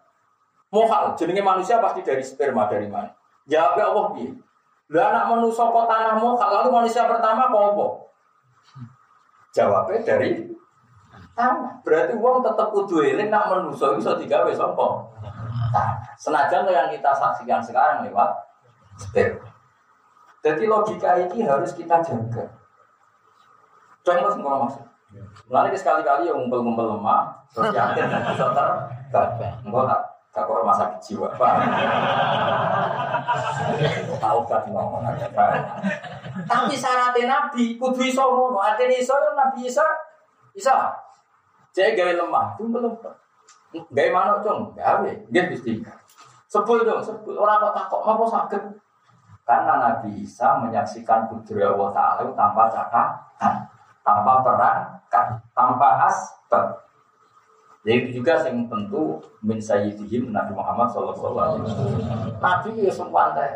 Mohal, 0.67 1.15
jenenge 1.15 1.45
manusia 1.45 1.79
pasti 1.79 2.03
dari 2.03 2.19
sperma 2.19 2.67
dari 2.67 2.89
mana? 2.91 3.07
Jawabnya 3.47 3.87
Allah 3.87 4.05
piye? 4.17 4.35
Lah 4.91 5.11
anak 5.11 5.25
manusia 5.35 5.63
kok 5.63 5.87
tanah 5.87 6.15
mohal, 6.19 6.47
lalu 6.47 6.69
manusia 6.71 7.07
pertama 7.07 7.47
kok 7.47 7.63
apa? 7.71 7.87
Jawabnya 9.55 9.99
dari 10.03 10.29
tanah. 11.37 11.85
Berarti 11.85 12.13
wong 12.17 12.41
tetap 12.43 12.67
kudu 12.73 13.05
eling 13.05 13.29
nak 13.29 13.47
manusia 13.47 13.93
iso 13.95 14.17
digawe 14.17 14.51
sapa? 14.51 14.87
Senajan 16.17 16.65
tuh 16.65 16.73
yang 16.73 16.89
kita 16.89 17.11
saksikan 17.13 17.61
sekarang 17.61 18.07
lewat 18.07 18.29
sperma. 18.97 19.47
Jadi 20.41 20.63
logika 20.69 21.19
ini 21.19 21.43
harus 21.43 21.75
kita 21.75 21.99
jaga. 22.01 22.45
Contoh 24.05 24.31
kalau 24.39 24.63
maksud. 24.63 24.83
Lalu 25.47 25.75
sekali-kali 25.75 26.27
yang 26.27 26.35
ngumpul-ngumpul 26.35 26.99
lemah, 26.99 27.31
terus 27.55 27.71
yakin 27.71 28.11
dan 28.11 28.21
bisa 28.27 28.45
tergabah. 28.51 29.51
Enggak 29.63 29.83
tak 29.87 30.01
tak 30.35 30.43
ke 30.45 30.53
rumah 30.53 30.75
sakit 30.77 30.99
jiwa. 31.01 31.27
Tahu 34.21 34.39
kan 34.45 34.61
ngomong. 34.69 35.01
Tapi 36.45 36.75
syaratnya 36.77 37.23
Nabi, 37.25 37.79
kudu 37.81 38.05
iso 38.05 38.21
ngono. 38.21 38.61
Artinya 38.61 38.93
iso 38.93 39.17
Nabi 39.33 39.65
Isa. 39.65 39.87
Saya 41.73 41.93
gawe 41.93 42.13
lemah, 42.21 42.57
itu 42.57 42.69
belum. 42.69 42.93
Gawe 43.75 44.09
mana 44.15 44.39
cung, 44.39 44.71
gawe, 44.73 45.11
dia 45.27 45.43
mesti. 45.51 45.83
Sebul 46.47 46.87
dong, 46.87 47.03
sebul. 47.03 47.35
Orang 47.35 47.59
kok 47.59 47.75
takut, 47.75 47.99
mau 48.07 48.23
sakit. 48.23 48.63
Karena 49.47 49.79
Nabi 49.79 50.23
Isa 50.23 50.59
menyaksikan 50.59 51.31
kudrat 51.31 51.71
Allah 51.71 51.89
Ta'ala 51.95 52.23
tanpa 52.35 52.63
cakapan, 52.67 53.53
tanpa 54.03 54.33
perangkat, 54.43 55.27
tanpa 55.55 55.89
asbab. 56.07 56.83
Jadi 57.87 58.11
itu 58.11 58.19
juga 58.19 58.43
yang 58.43 58.67
tentu 58.67 59.23
min 59.39 59.63
sayyidihim 59.63 60.35
Nabi 60.35 60.51
Muhammad 60.51 60.91
Wasallam. 60.91 61.63
Nabi 62.43 62.69
ya 62.83 62.91
sempat 62.91 63.39
teh. 63.39 63.51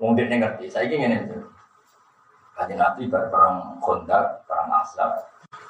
Mungkin 0.00 0.32
ngerti, 0.32 0.72
saya 0.72 0.88
ingin 0.88 1.28
itu. 1.28 1.36
Kajian 2.56 2.80
Nabi 2.80 3.12
perang 3.12 3.76
kondak, 3.80 4.44
perang 4.48 4.72
asab, 4.80 5.20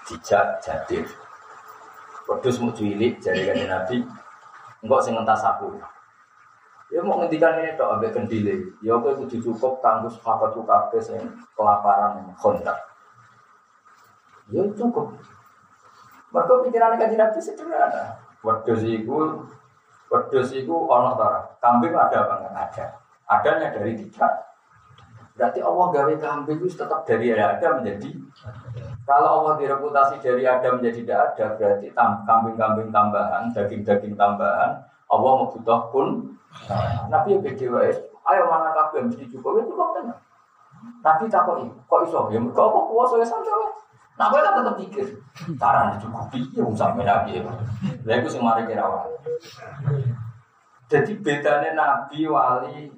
dijak, 0.06 0.62
jadir. 0.62 1.02
Pedus 2.22 2.62
mau 2.62 2.70
cuilik, 2.70 3.18
jadi 3.18 3.50
kajian 3.50 3.68
Nabi. 3.68 3.96
Enggak 4.82 5.02
sing 5.06 5.14
entas 5.14 5.42
aku. 5.46 5.78
Ya 6.92 7.00
mau 7.00 7.16
ngendikan 7.16 7.56
ini 7.56 7.72
dok 7.72 7.96
ambek 7.96 8.12
kendile. 8.12 8.76
Ya 8.84 9.00
aku 9.00 9.24
kudu 9.24 9.40
cukup 9.40 9.80
kanggo 9.80 10.12
sahabat 10.12 10.52
kabeh 10.52 11.00
sing 11.00 11.24
kelaparan 11.56 12.20
kontak. 12.36 12.76
Ya 14.52 14.60
cukup. 14.76 15.16
Mereka 16.32 16.54
pikiran 16.68 17.00
kaji 17.00 17.16
nabi 17.16 17.40
sederhana. 17.40 18.20
Wedus 18.44 18.84
itu, 18.84 19.16
wedus 20.12 20.48
itu 20.52 20.74
ono 20.74 21.16
tara. 21.16 21.40
Kambing 21.64 21.96
ada 21.96 22.28
apa 22.28 22.34
enggak 22.44 22.66
ada? 22.76 22.86
Adanya 23.24 23.68
dari 23.72 23.96
tiga. 23.96 24.28
Berarti 25.32 25.64
Allah 25.64 25.86
gawe 25.96 26.14
kambing 26.20 26.60
itu 26.60 26.76
tetap 26.76 27.08
dari 27.08 27.32
ada 27.32 27.80
menjadi. 27.80 28.10
Kalau 29.02 29.42
Allah 29.42 29.58
direputasi 29.58 30.22
dari 30.22 30.46
ada 30.46 30.78
menjadi 30.78 31.02
tidak 31.02 31.18
ada, 31.34 31.46
berarti 31.58 31.90
kambing-kambing 31.96 32.94
tambahan, 32.94 33.50
daging-daging 33.50 34.14
tambahan, 34.14 34.78
Allah 35.10 35.32
membutuh 35.42 35.90
pun. 35.90 36.38
Nabi 37.10 37.40
beda 37.42 37.66
wae. 37.74 37.90
Ayo 38.22 38.42
mana 38.46 38.70
kabeh 38.70 39.02
mesti 39.10 39.26
cukup 39.34 39.66
itu 39.66 39.74
kok 39.74 39.90
tenan. 39.98 40.18
Nabi 41.02 41.26
takoi, 41.26 41.66
kok 41.66 42.00
iso? 42.06 42.30
Ya 42.30 42.38
mergo 42.38 42.70
apa 42.70 42.78
kuwasa 42.86 43.18
ya 43.18 43.26
santai. 43.26 43.66
Nah, 44.12 44.28
gue 44.28 44.44
kan 44.44 44.60
tetap 44.60 44.76
pikir, 44.76 45.06
cara 45.56 45.96
dicukupi, 45.96 46.44
ya 46.52 46.62
usah 46.68 46.92
nabi 46.94 47.40
ya. 47.40 47.42
Lah 48.04 48.14
itu 48.20 48.38
mari 48.38 48.68
kira. 48.68 48.84
Jadi 50.86 51.12
bedanya 51.24 51.72
nabi 51.72 52.28
wali 52.28 52.92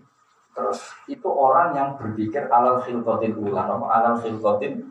terus 0.54 0.94
itu 1.10 1.26
orang 1.26 1.74
yang 1.74 1.88
berpikir 1.98 2.46
alal 2.50 2.78
khilqatin 2.82 3.34
ulan 3.38 3.74
alal 3.74 4.18
khilqatin 4.22 4.86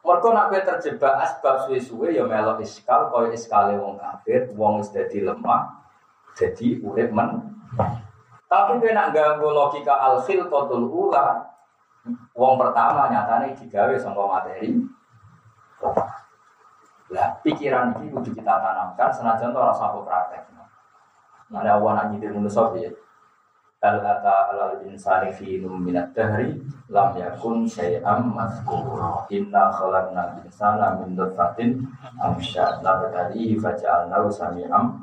Mereka 0.00 0.28
nak 0.32 0.48
terjebak 0.52 1.14
asbab 1.20 1.68
suwe-suwe 1.68 2.16
ya 2.16 2.24
melok 2.24 2.64
iskal 2.64 3.12
koyo 3.12 3.36
iskale 3.36 3.76
wong 3.76 4.00
kafir, 4.00 4.48
wong 4.56 4.80
dadi 4.88 5.20
lemah, 5.20 5.76
jadi 6.32 6.80
urip 6.80 7.12
men. 7.12 7.52
Tapi 8.48 8.80
kowe 8.80 8.90
nak 8.90 9.12
ganggu 9.12 9.52
logika 9.52 9.94
al 9.94 10.24
khilqatul 10.24 10.88
ula, 10.88 11.44
wong 12.32 12.54
pertama 12.56 13.12
nyatane 13.12 13.52
digawe 13.54 13.94
saka 14.00 14.22
materi. 14.24 14.80
Lah 17.10 17.36
pikiran 17.44 17.94
ini 18.00 18.08
kudu 18.14 18.30
kita 18.32 18.56
tanamkan 18.56 19.10
senajan 19.12 19.52
ora 19.52 19.74
sapa 19.74 20.00
praktek. 20.00 20.48
Ada 21.50 21.82
awan 21.82 21.98
nak 21.98 22.06
nyitir 22.14 22.30
manusa 22.30 22.70
piye? 23.80 23.88
Al 23.88 24.04
ata 24.04 24.52
al 24.52 24.84
insani 24.84 25.32
fi 25.32 25.56
minat 25.58 26.12
dahri 26.12 26.60
lam 26.88 27.16
yakun 27.16 27.64
syai'am 27.64 28.36
mazkura. 28.36 29.24
Inna 29.32 29.72
khalaqna 29.72 30.44
insana 30.44 31.00
min 31.00 31.16
nutfatin 31.16 31.80
amsyad 32.20 32.84
nabtali 32.84 33.56
faja'alnahu 33.56 34.28
sami'am 34.28 35.00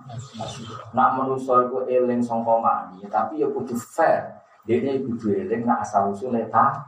Nak 0.94 1.10
manusa 1.18 1.66
iku 1.66 1.90
eling 1.90 2.22
sangka 2.22 2.62
mani, 2.62 3.02
tapi 3.10 3.42
ya 3.42 3.48
kudu 3.50 3.74
fair. 3.76 4.38
Dene 4.68 5.02
kudu 5.02 5.34
eling 5.34 5.66
nak 5.66 5.82
asal 5.82 6.14
usule 6.14 6.46
ta. 6.54 6.86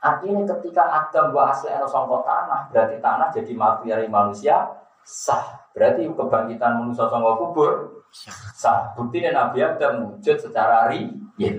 Artinya 0.00 0.46
ketika 0.54 0.86
Adam 0.86 1.34
wa 1.34 1.50
asli 1.50 1.68
sangka 1.72 2.16
tanah, 2.24 2.60
berarti 2.70 2.96
tanah 3.02 3.28
jadi 3.34 3.52
materi 3.52 4.06
manusia 4.06 4.64
sah. 5.02 5.66
Berarti 5.74 6.08
kebangkitan 6.08 6.78
manusia 6.78 7.10
sangka 7.10 7.36
kubur 7.36 7.95
sah. 8.56 8.96
Bukti 8.96 9.20
Nabi 9.20 9.60
Adam 9.60 10.16
wujud 10.16 10.36
secara 10.40 10.88
real. 10.88 11.56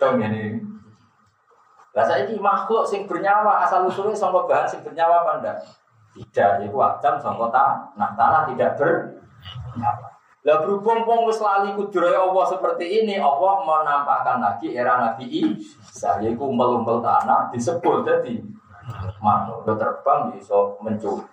Dong 0.00 0.18
ini. 0.18 0.58
Lah 1.90 2.06
ini 2.22 2.38
makhluk 2.38 2.86
sing 2.86 3.04
bernyawa 3.04 3.66
asal 3.66 3.86
usulnya 3.86 4.14
sangka 4.14 4.46
bahan 4.46 4.66
sing 4.66 4.80
bernyawa 4.86 5.26
apa 5.26 5.32
ndak? 5.42 5.56
Tidak, 6.14 6.66
itu 6.66 6.78
Adam 6.78 7.14
sangka 7.18 7.46
tanah. 7.50 7.78
Nah, 7.98 8.10
tanah 8.14 8.42
tidak 8.50 8.78
bernyawa. 8.78 10.08
Lah 10.40 10.56
berhubung 10.64 11.04
wong 11.04 11.28
wis 11.28 11.36
lali 11.36 11.76
Allah 11.76 12.44
seperti 12.48 13.04
ini, 13.04 13.20
Allah 13.20 13.60
menampakkan 13.60 14.40
lagi 14.40 14.72
era 14.72 14.96
Nabi 14.96 15.28
Isa 15.28 16.16
yaiku 16.24 16.48
melumpel 16.48 17.04
tanah 17.04 17.52
disebut 17.52 18.08
jadi 18.08 18.40
makhluk 19.20 19.76
terbang 19.76 20.32
bisa 20.32 20.56
mencuri. 20.80 21.28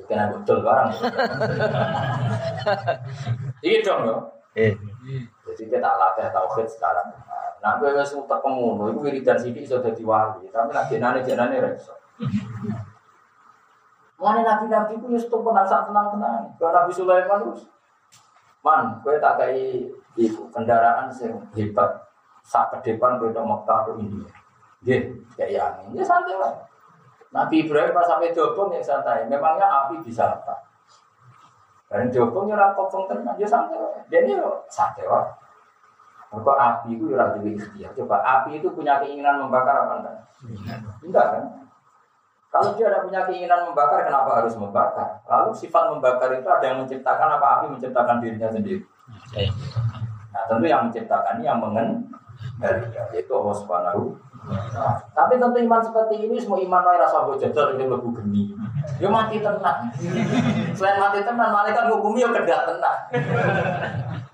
Nolak. 0.00 0.08
Kena 0.08 0.24
betul 0.32 0.58
barang. 0.64 0.90
Iya 3.60 3.78
dong 3.84 4.00
yo. 4.08 4.16
Eh. 4.56 4.72
Jadi 5.46 5.62
kita 5.68 5.90
latih 5.94 6.32
tauhid 6.32 6.66
sekarang. 6.66 7.12
Nah, 7.60 7.76
gue 7.76 7.92
wes 7.92 8.16
utak 8.16 8.40
kemuno, 8.40 8.88
itu 8.88 9.04
wiridan 9.04 9.36
sidik 9.36 9.68
sudah 9.68 9.92
dadi 9.92 10.00
wali, 10.00 10.48
tapi 10.48 10.72
nak 10.72 10.88
jenane 10.88 11.20
jenane 11.20 11.60
reso. 11.60 11.92
Mana 14.16 14.40
nabi-nabi 14.40 14.96
itu 14.96 15.12
ya 15.12 15.20
tuh 15.28 15.44
tenang 15.44 15.68
saat 15.68 15.84
tenang 15.92 16.08
tenang. 16.16 16.56
Kalau 16.56 16.72
Nabi 16.72 16.92
Sulaiman 16.92 17.40
terus, 17.44 17.68
man, 18.64 18.96
gue 19.04 19.20
tak 19.20 19.36
kayak 19.36 19.92
itu 20.16 20.40
kendaraan 20.48 21.12
sing 21.12 21.36
hebat. 21.52 22.00
Saat 22.40 22.80
ke 22.80 22.96
depan 22.96 23.20
gue 23.20 23.28
udah 23.28 23.44
Mekah 23.44 23.80
ke 23.84 23.92
India. 24.00 24.28
Dia 24.80 24.96
kayak 25.36 25.84
angin, 25.84 26.00
ya 26.00 26.04
santai 26.04 26.40
lah. 26.40 26.64
Nabi 27.30 27.62
Ibrahim 27.62 27.94
pas 27.94 28.06
sampai 28.06 28.34
dobong 28.34 28.74
ya 28.74 28.82
santai. 28.82 29.26
Memangnya 29.30 29.66
api 29.66 30.02
bisa 30.02 30.26
apa? 30.26 30.66
Dan 31.90 32.10
dobong 32.10 32.50
ya 32.50 32.58
rapot 32.58 32.90
tenang, 32.90 33.38
ya 33.38 33.46
santai. 33.46 33.78
Dia 34.10 34.26
ini 34.26 34.34
santai 34.66 35.06
lah. 35.06 35.30
Kok 36.30 36.58
api 36.58 36.94
itu 36.94 37.10
ya 37.10 37.34
jadi 37.34 37.50
ikhtiar. 37.58 37.90
Coba 37.98 38.22
api 38.22 38.62
itu 38.62 38.70
punya 38.70 39.02
keinginan 39.02 39.42
membakar 39.42 39.86
apa 39.86 39.94
enggak? 39.98 40.16
Enggak 41.02 41.26
kan? 41.34 41.44
Kalau 42.50 42.74
dia 42.74 42.90
ada 42.90 43.06
punya 43.06 43.26
keinginan 43.26 43.66
membakar, 43.70 44.02
kenapa 44.02 44.42
harus 44.42 44.54
membakar? 44.58 45.22
Lalu 45.26 45.54
sifat 45.54 45.90
membakar 45.90 46.34
itu 46.34 46.46
ada 46.50 46.62
yang 46.66 46.82
menciptakan 46.82 47.38
apa 47.38 47.46
api 47.58 47.66
menciptakan 47.74 48.18
dirinya 48.18 48.50
sendiri. 48.50 48.82
Nah 50.30 50.42
tentu 50.46 50.66
yang 50.66 50.86
menciptakan 50.86 51.42
ini 51.42 51.46
yang 51.46 51.62
mengendalikan, 52.60 53.08
yaitu 53.16 53.32
Allah 53.32 53.56
Subhanahu 53.56 54.20
Nah, 54.50 54.96
tapi 55.12 55.36
tentu 55.36 55.60
iman 55.60 55.84
seperti 55.84 56.26
ini 56.26 56.40
semua 56.40 56.56
iman 56.58 56.80
wae 56.80 56.96
rasa 56.96 57.28
bojajar 57.28 57.76
ini 57.76 57.84
lebih 57.84 58.10
geni. 58.18 58.44
Ya 58.96 59.12
mati 59.12 59.36
tenang. 59.36 59.92
Selain 60.76 60.96
mati 60.96 61.20
tenang, 61.20 61.52
malaikat 61.52 61.86
menghukumi 61.86 62.24
ya 62.24 62.32
kedak 62.32 62.64
tenang. 62.64 62.98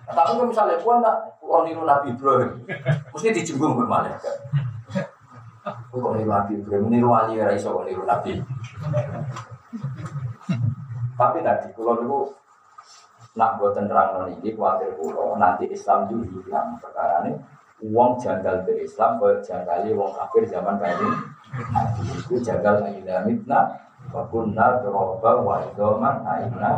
Tapi 0.07 0.31
kalau 0.31 0.47
misalnya 0.47 0.79
gua 0.79 1.03
enggak 1.03 1.17
kalau 1.43 1.67
niru 1.67 1.83
Nabi 1.83 2.15
Ibrahim, 2.15 2.51
mesti 3.11 3.35
dijenggung 3.35 3.75
ke 3.75 3.85
malaikat. 3.85 4.37
Gua 5.91 5.99
kok 5.99 6.13
niru 6.15 6.31
Nabi 6.31 6.53
Ibrahim, 6.55 6.87
niru 6.87 7.09
wali 7.11 7.43
ya 7.43 7.51
iso 7.51 7.75
niru 7.83 8.07
Nabi. 8.07 8.39
Tapi 11.19 11.39
tadi 11.43 11.67
kalau 11.75 11.99
dulu 11.99 12.21
nak 13.37 13.61
buat 13.61 13.77
terang 13.77 14.33
ini 14.33 14.55
khawatir 14.57 14.97
pulau 14.97 15.37
nanti 15.37 15.69
Islam 15.69 16.09
juga 16.09 16.25
hilang 16.25 16.81
perkara 16.81 17.21
ini 17.29 17.37
Uang 17.85 18.17
janggal 18.17 18.65
ke 18.65 18.73
Islam, 18.81 19.21
kau 19.21 19.37
janggali 19.45 19.93
uang 19.93 20.09
kafir 20.17 20.49
zaman 20.49 20.81
ini. 20.81 21.11
Itu 22.17 22.41
janggal 22.41 22.89
aina 22.89 23.21
mitna, 23.29 23.69
wakunna 24.09 24.81
teroba 24.81 25.45
wa 25.45 25.61
idoman 25.61 26.25
aina. 26.25 26.73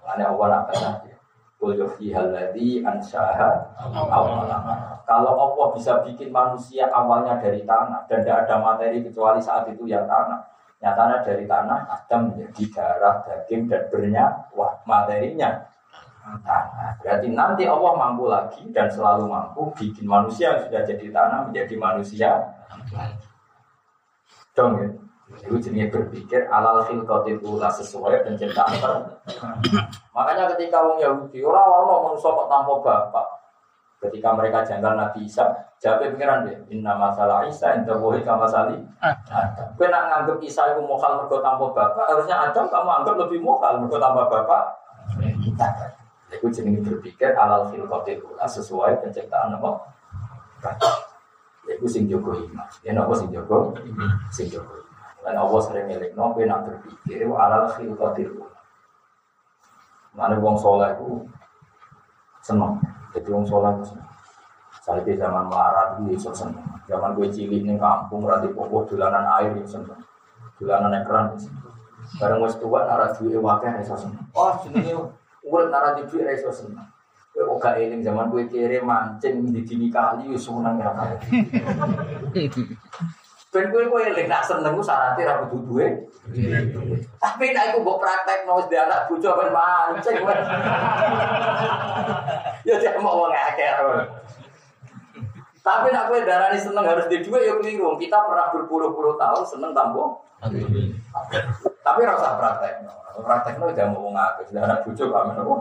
Mana 0.00 0.24
awal 0.32 0.52
apa 0.52 0.72
saja. 0.72 1.12
Kulyofi 1.60 2.14
haladi 2.14 2.80
ansyaha 2.80 3.76
awalama. 3.92 5.04
Kalau 5.04 5.36
Allah 5.36 5.66
bisa 5.76 6.00
bikin 6.06 6.32
manusia 6.32 6.88
awalnya 6.88 7.36
dari 7.36 7.66
tanah 7.66 8.06
dan 8.06 8.24
tidak 8.24 8.46
ada 8.46 8.62
materi 8.62 9.04
kecuali 9.04 9.42
saat 9.42 9.68
itu 9.68 9.84
ya 9.84 10.06
tanah. 10.06 10.48
Nyatanya 10.78 11.26
dari 11.26 11.44
tanah 11.44 11.90
Adam 11.90 12.30
menjadi 12.30 12.64
darah, 12.70 13.26
daging 13.26 13.66
dan 13.66 13.90
bernyawa 13.90 14.78
materinya 14.86 15.66
tanah. 16.44 17.00
Berarti 17.00 17.28
nanti 17.32 17.62
Allah 17.64 17.92
mampu 17.96 18.28
lagi 18.28 18.62
dan 18.74 18.90
selalu 18.92 19.30
mampu 19.30 19.72
bikin 19.78 20.04
manusia 20.04 20.54
yang 20.54 20.60
sudah 20.68 20.82
jadi 20.84 21.06
tanah 21.08 21.38
menjadi 21.48 21.74
manusia. 21.80 22.30
Dong 24.52 24.72
ya. 24.82 24.88
Itu 25.28 25.60
jenis 25.60 25.92
berpikir 25.92 26.48
alal 26.48 26.88
khilqat 26.88 27.28
itu 27.28 27.60
lah 27.60 27.68
sesuai 27.68 28.24
penciptaan 28.24 29.12
Makanya 30.16 30.56
ketika 30.56 30.80
orang 30.80 31.04
Yahudi 31.04 31.44
orang 31.44 31.68
orang 31.68 32.00
manusia 32.08 32.32
kok 32.32 32.48
tanpa 32.48 32.72
bapak. 32.80 33.26
Ketika 33.98 34.30
mereka 34.30 34.62
janggal 34.62 34.94
Nabi 34.94 35.26
Isa, 35.26 35.42
jawab 35.82 36.14
pengiran 36.14 36.46
deh, 36.46 36.54
inna 36.70 36.94
masalah 36.94 37.42
Isa, 37.50 37.74
inna 37.74 37.98
wohi 37.98 38.22
kama 38.22 38.46
sali. 38.46 38.78
Kau 39.74 39.86
nak 39.90 40.04
nganggep 40.06 40.38
Isa 40.38 40.70
itu 40.70 40.86
mokal 40.86 41.18
mergo 41.18 41.42
tanpa 41.42 41.66
bapak, 41.74 42.06
harusnya 42.06 42.46
Adam 42.46 42.70
kamu 42.70 42.90
anggap 43.02 43.14
lebih 43.26 43.42
mokal 43.42 43.82
mergo 43.82 43.98
tanpa 43.98 44.30
bapak. 44.30 44.64
Itu 46.28 46.46
jenis 46.52 46.84
berpikir 46.84 47.32
alal 47.32 47.72
filkotil 47.72 48.20
sesuai 48.36 49.00
penciptaan 49.00 49.56
apa? 49.56 49.70
Itu 51.68 51.86
sing 51.88 52.08
jogo 52.08 52.36
iman. 52.36 52.68
Ya 52.84 52.92
nopo 52.92 53.16
sing 53.16 53.32
jogo, 53.32 53.76
sing 54.32 54.48
jogo 54.48 54.84
Dan 55.24 55.36
Allah 55.36 55.60
sering 55.64 55.88
milik 55.88 56.12
nopo 56.12 56.40
nak 56.44 56.68
berpikir 56.68 57.28
alal 57.32 57.72
filkotil 57.72 58.44
Mana 60.16 60.34
wong 60.42 60.58
soleh 60.58 60.98
itu 60.98 61.22
seneng. 62.42 62.80
Jadi 63.14 63.28
wong 63.30 63.46
soleh 63.46 63.70
itu 63.78 63.94
seneng. 63.94 64.08
Saya 64.82 65.04
di 65.04 65.14
zaman 65.14 65.46
melarat 65.46 66.00
itu 66.02 66.32
seneng. 66.34 66.64
Zaman 66.88 67.12
gue 67.14 67.28
cilik 67.28 67.62
nih 67.62 67.76
kampung 67.76 68.24
berarti 68.24 68.48
pokok 68.50 68.90
dolanan 68.90 69.28
air 69.38 69.54
itu 69.54 69.78
seneng. 69.78 70.00
Dolanan 70.58 71.04
ekran 71.04 71.36
itu 71.36 71.46
seneng. 71.46 71.76
Bareng 72.16 72.40
wis 72.40 72.56
tua 72.56 72.88
nara 72.88 73.12
duwe 73.12 73.36
wakil 73.36 73.78
iso 73.78 73.94
seneng. 73.94 74.24
Oh 74.32 74.50
jenenge 74.64 74.96
Urip 75.48 75.72
nara 75.72 75.96
di 75.96 76.04
duit 76.04 76.28
reso 76.28 76.52
seneng. 76.52 76.84
Kowe 77.32 77.56
kok 77.56 77.58
gak 77.64 77.80
eling 77.80 78.04
zaman 78.04 78.28
kowe 78.28 78.44
kere 78.44 78.84
mancing 78.84 79.48
di 79.48 79.64
dini 79.64 79.88
kali 79.88 80.28
wis 80.28 80.44
seneng 80.44 80.76
ya 80.76 80.92
kali. 80.92 81.16
Ben 83.48 83.72
kowe 83.72 83.84
kowe 83.88 84.02
eling 84.04 84.28
nak 84.28 84.44
seneng 84.44 84.76
ku 84.76 84.84
syaratnya 84.84 85.24
ra 85.24 85.48
kudu 85.48 85.58
duwe. 85.64 85.86
Tapi 87.16 87.44
nek 87.56 87.72
iku 87.72 87.80
mbok 87.80 88.00
praktekno 88.04 88.60
wis 88.60 88.68
anak 88.76 89.08
bojo 89.08 89.30
ben 89.40 89.50
mancing. 89.56 90.20
Ya 92.68 92.74
dia 92.76 93.00
mau 93.00 93.24
wong 93.24 93.32
akeh. 93.32 93.72
Tapi 95.64 95.86
nak 95.88 96.12
kowe 96.12 96.18
darani 96.28 96.60
seneng 96.60 96.84
harus 96.84 97.08
di 97.08 97.24
duit 97.24 97.48
ya 97.48 97.56
keliru. 97.56 97.96
Kita 97.96 98.20
pernah 98.28 98.52
berpuluh-puluh 98.52 99.16
tahun 99.16 99.44
seneng 99.48 99.72
tambo. 99.72 100.20
Tapi 101.88 102.04
rasa 102.04 102.36
praktek. 102.36 102.84
Praktek 103.16 103.56
itu 103.56 103.64
udah 103.72 103.86
mau 103.88 104.12
ngaku. 104.12 104.40
Sudah 104.52 104.62
anak 104.68 104.84
bujuk 104.84 105.08
kami 105.08 105.32
nopo. 105.40 105.54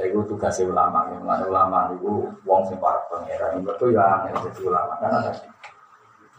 Itu 0.00 0.20
tugas 0.24 0.56
ulama. 0.64 1.04
Mana 1.20 1.44
ulama 1.44 1.92
itu 1.92 2.32
wong 2.48 2.64
sing 2.64 2.80
para 2.80 3.04
pangeran. 3.12 3.60
Itu 3.60 3.92
yang 3.92 4.32
jadi 4.32 4.60
ulama. 4.64 4.96
Karena 4.96 5.28
tadi. 5.28 5.44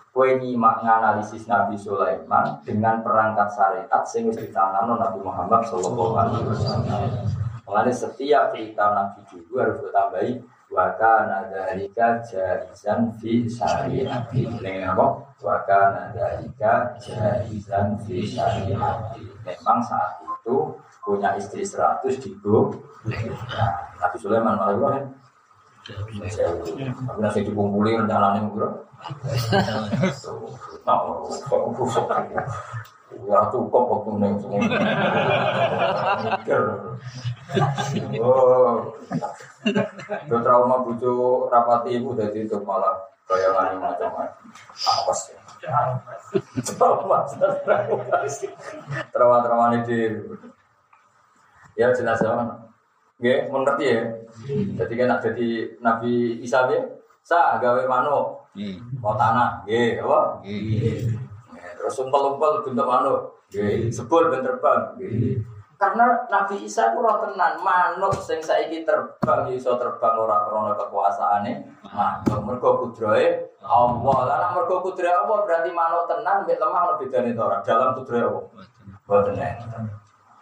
Kue 0.10 0.34
nyimak 0.42 0.82
nganalisis 0.82 1.46
Nabi 1.46 1.78
Sulaiman 1.78 2.66
dengan 2.66 3.06
perangkat 3.06 3.54
syariat 3.54 4.02
sing 4.02 4.26
wis 4.26 4.42
ditangano 4.42 4.98
Nabi 4.98 5.22
Muhammad 5.22 5.62
Shallallahu 5.70 6.14
Alaihi 6.18 6.42
Wasallam. 6.42 7.06
Mengenai 7.70 7.94
setiap 7.94 8.50
cerita 8.50 8.98
Nabi 8.98 9.22
dulu 9.30 9.62
harus 9.62 9.78
ditambahi 9.78 10.42
Waka 10.68 11.14
nadalika 11.26 12.20
jarizan 12.28 13.16
fi 13.18 13.48
syariati. 13.48 14.44
Ini 14.44 14.84
apa? 14.84 15.06
Waka 15.40 15.82
nadalika 15.96 16.96
jarizan 17.00 17.96
fi 18.04 18.28
syariati. 18.28 19.24
Memang 19.48 19.80
saat 19.84 20.22
itu 20.28 20.76
punya 21.08 21.32
istri 21.40 21.64
seratus 21.64 22.20
di 22.20 22.36
nah, 22.44 23.72
Nabi 23.96 24.18
Sulaiman 24.20 24.60
malah 24.60 24.76
kan 24.92 25.06
Tapi 25.88 26.20
nasi 27.24 27.48
dikumpuli 27.48 27.96
rencananya 27.96 28.44
bro 28.52 28.84
Ya 33.28 33.40
cukup 33.50 33.84
waktu 33.88 34.12
neng 34.20 34.36
semua. 34.36 34.62
Oh, 38.20 38.94
itu 39.72 40.38
trauma 40.44 40.84
bucu 40.84 41.46
rapati 41.52 42.00
ibu 42.00 42.16
dari 42.16 42.46
itu 42.46 42.58
malah 42.64 42.96
bayangan 43.28 43.80
macam-macam. 43.80 44.48
Apa 44.74 45.12
sih? 45.16 45.36
Trauma, 46.78 47.28
trauma, 49.12 49.38
trauma 49.44 49.66
ini 49.76 49.80
di. 49.84 50.00
Ya 51.78 51.92
jelas 51.94 52.22
ya. 52.24 52.34
Oke, 53.18 53.50
mengerti 53.50 53.86
ya. 53.90 54.02
Jadi 54.78 54.94
kan 54.94 55.18
jadi 55.18 55.48
Nabi 55.82 56.38
Isa 56.46 56.70
ya, 56.70 56.86
sa 57.26 57.58
gawe 57.58 57.82
mano, 57.90 58.46
mau 59.02 59.18
tanah, 59.18 59.66
ya, 59.66 60.06
apa? 60.06 60.46
Terus 61.82 61.98
umpel-umpel 61.98 62.62
bentuk 62.62 62.86
manuk. 62.86 63.38
Nggih, 63.50 63.90
sebul 63.90 64.30
ben 64.30 64.46
terbang. 64.46 64.94
Karena 65.78 66.26
Nabi 66.26 66.66
Isa 66.66 66.98
ku 66.98 67.06
roh 67.06 67.22
tenan, 67.22 67.62
manuk 67.62 68.18
sing 68.18 68.42
saiki 68.42 68.82
terbang 68.82 69.46
iso 69.54 69.78
terbang 69.78 70.18
ora 70.18 70.50
krana 70.50 70.74
kekuasaane 70.74 71.54
manuk. 71.86 72.40
Mergo 72.42 72.70
kudrahe 72.82 73.46
Allah. 73.62 74.18
Lah 74.26 74.38
nek 74.42 74.52
mergo 74.58 74.82
kudrahe 74.82 75.14
Allah 75.14 75.46
berarti 75.46 75.70
manuk 75.70 76.10
tenan 76.10 76.50
mek 76.50 76.58
lemah 76.58 76.82
ono 76.82 76.94
bedane 76.98 77.30
to 77.38 77.42
ora 77.46 77.62
dalam 77.62 77.94
kudrahe 77.94 78.26
Allah. 78.26 78.44
Boten 79.06 79.38
enten. 79.38 79.84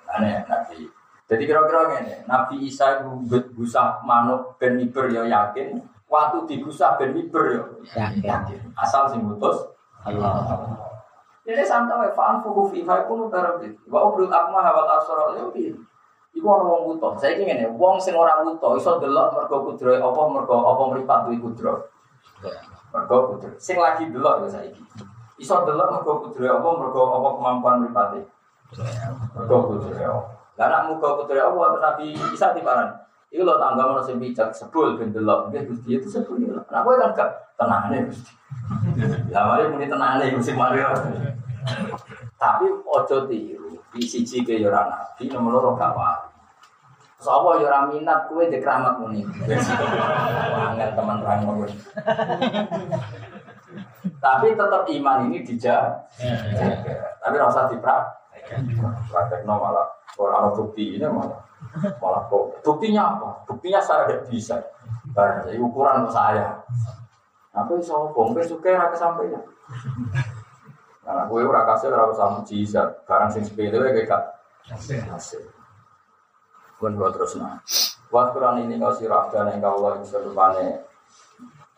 Ane 0.07 0.47
Nabi. 0.47 0.87
Jadi 1.25 1.43
kira-kira 1.49 1.89
ngene, 1.89 2.23
Nabi 2.29 2.69
Isa 2.69 3.01
iku 3.03 3.19
gusah 3.57 3.99
manuk 4.07 4.55
ben 4.61 4.77
miber 4.77 5.09
ya 5.09 5.25
yakin, 5.25 5.81
waktu 6.07 6.45
digusah 6.47 6.95
ben 6.95 7.11
miber 7.11 7.43
ya 7.51 7.63
yakin. 8.23 8.71
Asal 8.79 9.11
sing 9.11 9.25
ngutus 9.25 9.67
Allah. 10.07 10.94
Ini 11.45 11.61
santai, 11.61 12.09
fa'an 12.09 12.41
fuhu 12.41 12.65
fi 12.73 12.81
fa'ikunu 12.81 13.29
tarabit. 13.29 13.77
Wa 13.85 14.09
ubrul 14.09 14.33
akma 14.33 14.65
hawat 14.65 14.97
asara 14.97 15.37
ya 15.37 15.45
piye. 15.53 15.77
Iku 16.33 16.47
ana 16.49 16.65
wong 16.65 16.81
buta. 16.97 17.21
Saiki 17.21 17.45
ngene, 17.45 17.69
wong 17.77 18.01
sing 18.01 18.17
ora 18.17 18.41
buta 18.41 18.73
iso 18.75 18.97
delok 18.97 19.37
mergo 19.37 19.61
kudrohe 19.69 20.01
apa 20.01 20.21
mergo 20.25 20.55
apa 20.65 20.83
mripat 20.89 21.29
duwe 21.29 21.37
kudro. 21.37 21.85
Mergo 22.91 23.17
kudro. 23.29 23.53
Sing 23.61 23.77
lagi 23.77 24.09
delok 24.09 24.43
ya 24.43 24.57
saiki. 24.57 24.81
Iso 25.37 25.63
delok 25.63 26.01
mergo 26.01 26.27
kudrohe 26.27 26.49
apa 26.49 26.69
mergo 26.75 27.01
apa 27.13 27.27
kemampuan 27.37 27.75
mripate. 27.85 28.21
Mergo 29.37 29.57
kudrohe. 29.69 30.01
Lah 30.57 30.67
nek 30.67 30.81
muga 30.89 31.09
kudrohe 31.21 31.45
apa 31.45 31.77
Nabi 31.77 32.17
Isa 32.33 32.57
tibaran. 32.57 32.89
Iku 33.29 33.45
lho 33.45 33.61
tangga 33.61 34.01
sing 34.01 34.17
bijak 34.17 34.49
sebul 34.49 34.97
ben 34.97 35.13
delok. 35.13 35.53
Nggih 35.53 35.69
Gusti 35.69 36.01
itu 36.01 36.07
sebul. 36.09 36.41
Nah 36.41 36.81
kowe 36.81 36.97
kan 36.97 37.13
gak 37.13 37.29
tenane 37.55 38.09
Gusti. 38.09 38.33
Lah 39.29 39.43
mari 39.49 39.69
muni 39.69 39.85
tenane 39.89 40.33
Gusti 40.33 40.53
Mario. 40.55 40.89
Tapi 42.35 42.65
ojo 42.67 43.17
tiru, 43.25 43.79
di 43.95 44.01
siji 44.05 44.45
ke 44.45 44.61
yo 44.61 44.69
ora 44.69 44.85
nabi, 44.85 45.31
nomor 45.31 45.51
loro 45.57 45.69
gak 45.73 45.95
wali. 45.95 46.29
Sapa 47.17 47.57
yo 47.57 47.65
ora 47.65 47.89
minat 47.89 48.29
kowe 48.29 48.45
di 48.45 48.59
keramat 48.61 49.01
muni. 49.01 49.25
Angel 50.55 50.89
teman 50.93 51.23
rangon. 51.25 51.69
Tapi 54.21 54.47
tetap 54.53 54.83
iman 54.85 55.25
ini 55.29 55.41
dijaga. 55.41 56.05
Tapi 57.23 57.35
rasa 57.37 57.69
diprak. 57.71 58.03
Praktekno 59.09 59.57
malah 59.57 59.89
orang 60.21 60.53
bukti 60.53 61.01
ini 61.01 61.05
malah 61.09 61.41
malah 61.97 62.29
kok 62.29 62.61
buktinya 62.61 63.17
apa? 63.17 63.41
Buktinya 63.49 63.81
saya 63.81 64.05
tidak 64.05 64.29
bisa. 64.29 64.61
Jadi 65.17 65.57
ukuran 65.57 66.05
saya. 66.13 66.61
Apa 67.55 67.71
iso 67.79 68.11
bom 68.11 68.35
suka 68.43 68.75
ora 68.75 68.91
kesampaian. 68.91 69.39
Karena 71.05 71.23
gue 71.31 71.41
ora 71.47 71.63
kasih 71.63 71.87
ora 71.95 72.11
usah 72.11 72.27
mujizat. 72.35 73.07
Barang 73.07 73.31
sing 73.31 73.47
sepele 73.47 73.79
wae 73.79 74.03
gak 74.03 74.35
hasil. 74.67 75.41
Pun 76.75 76.99
buat 76.99 77.15
terus 77.15 77.39
nah. 77.39 77.63
Buat 78.11 78.35
Quran 78.35 78.67
ini 78.67 78.75
kau 78.75 78.91
sirah 78.91 79.31
dan 79.31 79.55
yang 79.55 79.63
kau 79.63 79.79
Allah 79.79 80.03
bisa 80.03 80.19
rupane 80.19 80.83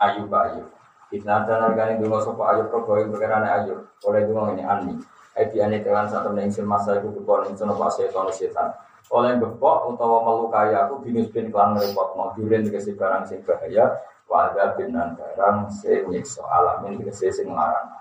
ayu 0.01 0.25
ayu. 0.25 0.65
Kita 1.07 1.45
ada 1.45 1.53
nargani 1.63 2.01
dulu 2.01 2.19
sopo 2.19 2.43
ayu 2.49 2.65
perkoi 2.67 3.05
berkenan 3.07 3.45
ayu. 3.45 3.85
Oleh 4.09 4.25
dulu 4.25 4.49
ini 4.57 4.65
ani. 4.65 4.97
Edi 5.37 5.61
ani 5.61 5.85
dengan 5.85 6.09
satu 6.09 6.33
nengsil 6.33 6.65
masa 6.65 6.97
itu 6.97 7.13
kebon 7.13 7.53
itu 7.53 7.61
nopo 7.61 7.85
setan 7.93 8.27
setan. 8.33 8.73
Oleh 9.13 9.39
gepok 9.39 9.93
utawa 9.93 10.25
melukai 10.25 10.75
aku 10.75 10.99
binus 10.99 11.31
bin 11.31 11.47
klan 11.53 11.77
repot 11.79 12.17
mau 12.17 12.33
duren 12.35 12.65
dikasih 12.65 12.97
barang 12.97 13.23
sing 13.29 13.39
bahaya. 13.45 13.95
Wada 14.27 14.75
binan 14.75 15.15
barang 15.15 15.71
sing 15.71 16.11
nyiksa 16.11 16.43
alamin 16.43 16.99
dikasih 16.99 17.31
sing 17.31 17.47
larang. 17.47 17.97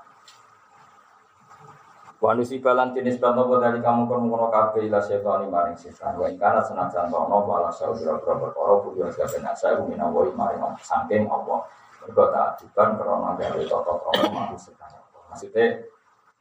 Wa 2.18 2.34
nusibalan 2.34 2.90
tinis 2.90 3.22
banto 3.22 3.46
dari 3.62 3.78
kamu 3.78 4.10
kon 4.10 4.26
ngono 4.26 4.50
kabeh 4.50 4.90
ila 4.90 4.98
setan 4.98 5.46
maring 5.46 5.78
setan. 5.78 6.18
Wa 6.18 6.26
ing 6.26 6.34
kana 6.40 6.64
senajan 6.66 7.12
ono 7.14 7.46
bala 7.46 7.70
saudara 7.70 8.18
perkara 8.18 8.74
kudu 8.82 9.06
nasa 9.44 9.78
bumi 9.78 9.94
nawa 9.94 10.26
maring 10.34 10.62
saking 10.82 11.30
apa. 11.30 11.56
Mergo 12.02 12.24
tak 12.34 12.58
adukan 12.58 12.88
krana 12.98 13.30
gawe 13.38 13.62
tata-tata 13.62 14.22
maru 14.34 14.56
setan. 14.58 14.90
Maksudnya 15.30 15.86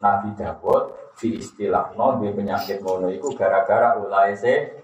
Nabi 0.01 0.29
Dawud 0.33 0.83
di 1.15 1.39
istilah 1.39 1.95
no 1.95 2.19
di 2.19 2.27
penyakit 2.35 2.83
mono 2.83 3.07
itu 3.07 3.31
gara-gara 3.39 3.95
ulai 3.95 4.35
se 4.35 4.83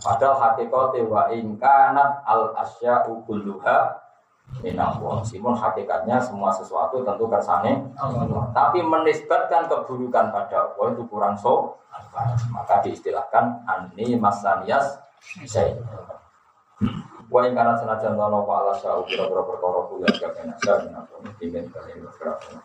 padahal 0.00 0.40
hakikate 0.40 1.04
wa 1.04 1.28
ingkanat 1.28 2.24
al 2.24 2.56
asya 2.56 3.04
kulluha 3.04 4.05
minallah. 4.60 5.20
Meskipun 5.24 5.54
hakikatnya 5.56 6.20
semua 6.20 6.52
sesuatu 6.52 7.04
tentu 7.04 7.28
kersane 7.28 7.92
Tapi 8.52 8.78
menisbatkan 8.80 9.68
keburukan 9.68 10.32
pada 10.32 10.72
Allah 10.72 10.86
itu 10.92 11.02
kurang 11.08 11.36
so. 11.36 11.76
Maka 12.52 12.84
diistilahkan 12.84 13.64
ani 13.68 14.16
masanias 14.20 15.00
saya. 15.48 15.76
Wa 17.26 17.42
ing 17.48 17.56
kana 17.58 17.74
senajan 17.74 18.14
ana 18.14 18.38
wa 18.38 18.62
ala 18.62 18.72
sa'u 18.76 19.02
kira-kira 19.08 19.42
perkara 19.42 19.80
kula 19.90 20.08
kabeh 20.12 20.44
nasa 20.46 20.72
minallah. 20.84 21.18
Ingin 21.42 21.66
kalian 21.72 22.04
berkata. 22.04 22.60